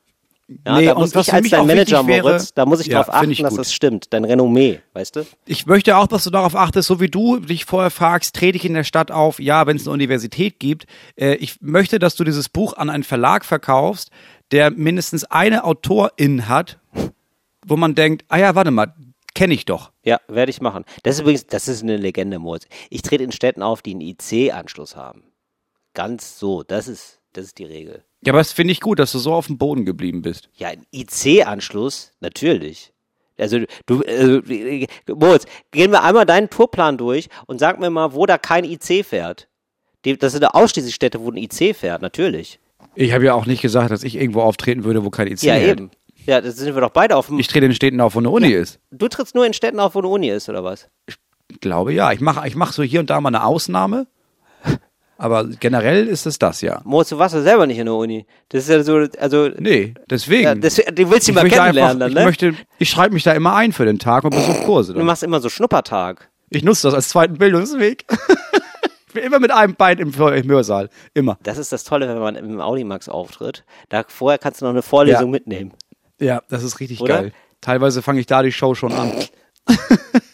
[0.66, 3.00] Ja, Nee, da und muss ich als dein Manager, wäre- Moritz, da muss ich Ja,
[3.02, 4.12] darauf achten, dass das stimmt.
[4.12, 5.26] Dein Renommee, weißt du?
[5.46, 8.64] Ich möchte auch, dass du darauf achtest, so wie du dich vorher fragst, trete ich
[8.64, 10.86] in der Stadt auf, ja, wenn es eine Universität gibt.
[11.16, 14.10] Äh, ich möchte, dass du dieses Buch an einen Verlag verkaufst,
[14.50, 16.78] der mindestens eine Autorin hat,
[17.66, 18.94] wo man denkt, ah ja, warte mal,
[19.34, 19.92] kenne ich doch.
[20.04, 20.84] Ja, werde ich machen.
[21.04, 22.66] Das ist übrigens, das ist eine Legende, Moritz.
[22.90, 25.22] Ich trete in Städten auf, die einen IC-Anschluss haben.
[25.94, 28.02] Ganz so, das ist, das ist die Regel.
[28.24, 30.48] Ja, aber das finde ich gut, dass du so auf dem Boden geblieben bist.
[30.56, 32.92] Ja, ein IC-Anschluss, natürlich.
[33.38, 34.40] Also du, also,
[35.08, 39.04] Moritz, gehen wir einmal deinen Tourplan durch und sag mir mal, wo da kein IC
[39.04, 39.48] fährt.
[40.04, 42.58] Das sind ausschließlich Städte, wo ein IC fährt, natürlich.
[42.94, 45.54] Ich habe ja auch nicht gesagt, dass ich irgendwo auftreten würde, wo kein IC Ja,
[45.54, 45.78] hält.
[45.80, 45.90] eben.
[46.26, 47.38] Ja, das sind wir doch beide auf dem.
[47.40, 48.78] Ich trete in Städten auf, wo eine Uni ist.
[48.92, 50.88] du trittst nur in Städten auf, wo eine Uni ist, oder was?
[51.60, 52.12] glaube ja.
[52.12, 54.06] Ich mache ich mach so hier und da mal eine Ausnahme.
[55.22, 56.80] Aber generell ist es das, ja.
[56.84, 58.26] Moritz, du warst ja selber nicht in der Uni.
[58.48, 60.42] Das ist ja so, also, Nee, deswegen.
[60.42, 62.24] ja, das, du willst ich mal kennenlernen einfach, dann, ich ne?
[62.24, 64.92] möchte, ich schreibe mich da immer ein für den Tag und besuche Kurse.
[64.92, 65.06] du Dann.
[65.06, 66.28] machst immer so Schnuppertag.
[66.50, 68.04] Ich nutze das als zweiten Bildungsweg.
[69.06, 70.90] ich bin immer mit einem Bein im, im Hörsaal.
[71.14, 71.38] Immer.
[71.44, 73.64] Das ist das Tolle, wenn man im Audimax auftritt.
[73.90, 75.30] Da vorher kannst du noch eine Vorlesung Ja.
[75.30, 75.72] mitnehmen.
[76.20, 77.14] Ja, das ist richtig Oder?
[77.22, 77.32] geil.
[77.60, 79.12] Teilweise fange ich da die Show schon an.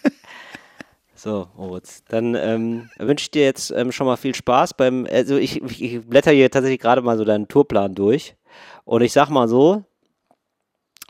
[1.28, 2.04] So, Moritz.
[2.08, 6.00] Dann ähm, wünsche ich dir jetzt ähm, schon mal viel Spaß beim, also ich, ich,
[6.00, 8.34] blätter hier tatsächlich gerade mal so deinen Tourplan durch.
[8.86, 9.84] Und ich sag mal so,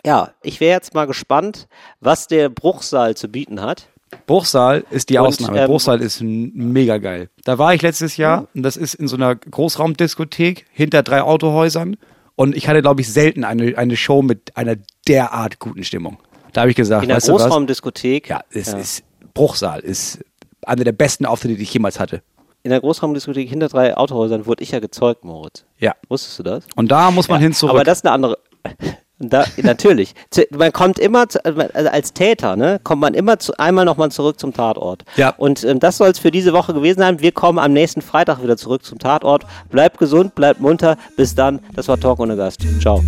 [0.05, 1.69] ja, ich wäre jetzt mal gespannt,
[2.01, 3.91] was der Bruchsaal zu bieten hat.
[4.27, 5.61] Bruchsal ist die Und, Ausnahme.
[5.61, 7.31] ähm, Bruchsal ist mega geil.
[7.45, 11.97] Da war ich letztes Jahr und das ist in so einer Großraumdiskothek hinter drei Autohäusern
[12.35, 14.75] und ich hatte, glaube ich, selten eine, eine Show mit einer
[15.07, 16.19] derart guten Stimmung.
[16.53, 17.21] Da habe ich gesagt, In der?
[17.21, 18.31] Großraumdiskothek.
[18.31, 19.05] Ja, es ist
[19.39, 20.19] Bruchsal ist
[20.67, 22.23] einer der besten Auftritte, die ich jemals hatte.
[22.65, 25.65] In der Großraumdiskothek hinter drei Autohäusern wurde ich ja gezeugt, Moritz.
[25.79, 25.95] Ja.
[26.09, 26.65] Wusstest du das?
[26.75, 27.75] Und da muss man hin zurück.
[27.75, 28.39] Aber das ist eine andere.
[29.21, 30.15] Da, natürlich.
[30.53, 34.39] Man kommt immer, zu, also als Täter, ne, kommt man immer zu, einmal nochmal zurück
[34.39, 35.05] zum Tatort.
[35.17, 35.31] Ja.
[35.31, 37.19] Und ähm, das soll es für diese Woche gewesen sein.
[37.19, 39.45] Wir kommen am nächsten Freitag wieder zurück zum Tatort.
[39.71, 40.97] Bleibt gesund, bleibt munter.
[41.17, 41.59] Bis dann.
[41.75, 42.61] Das war Talk ohne Gast.
[42.81, 43.03] Ciao.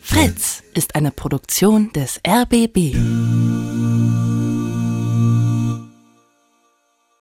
[0.00, 2.96] Fritz ist eine Produktion des RBB.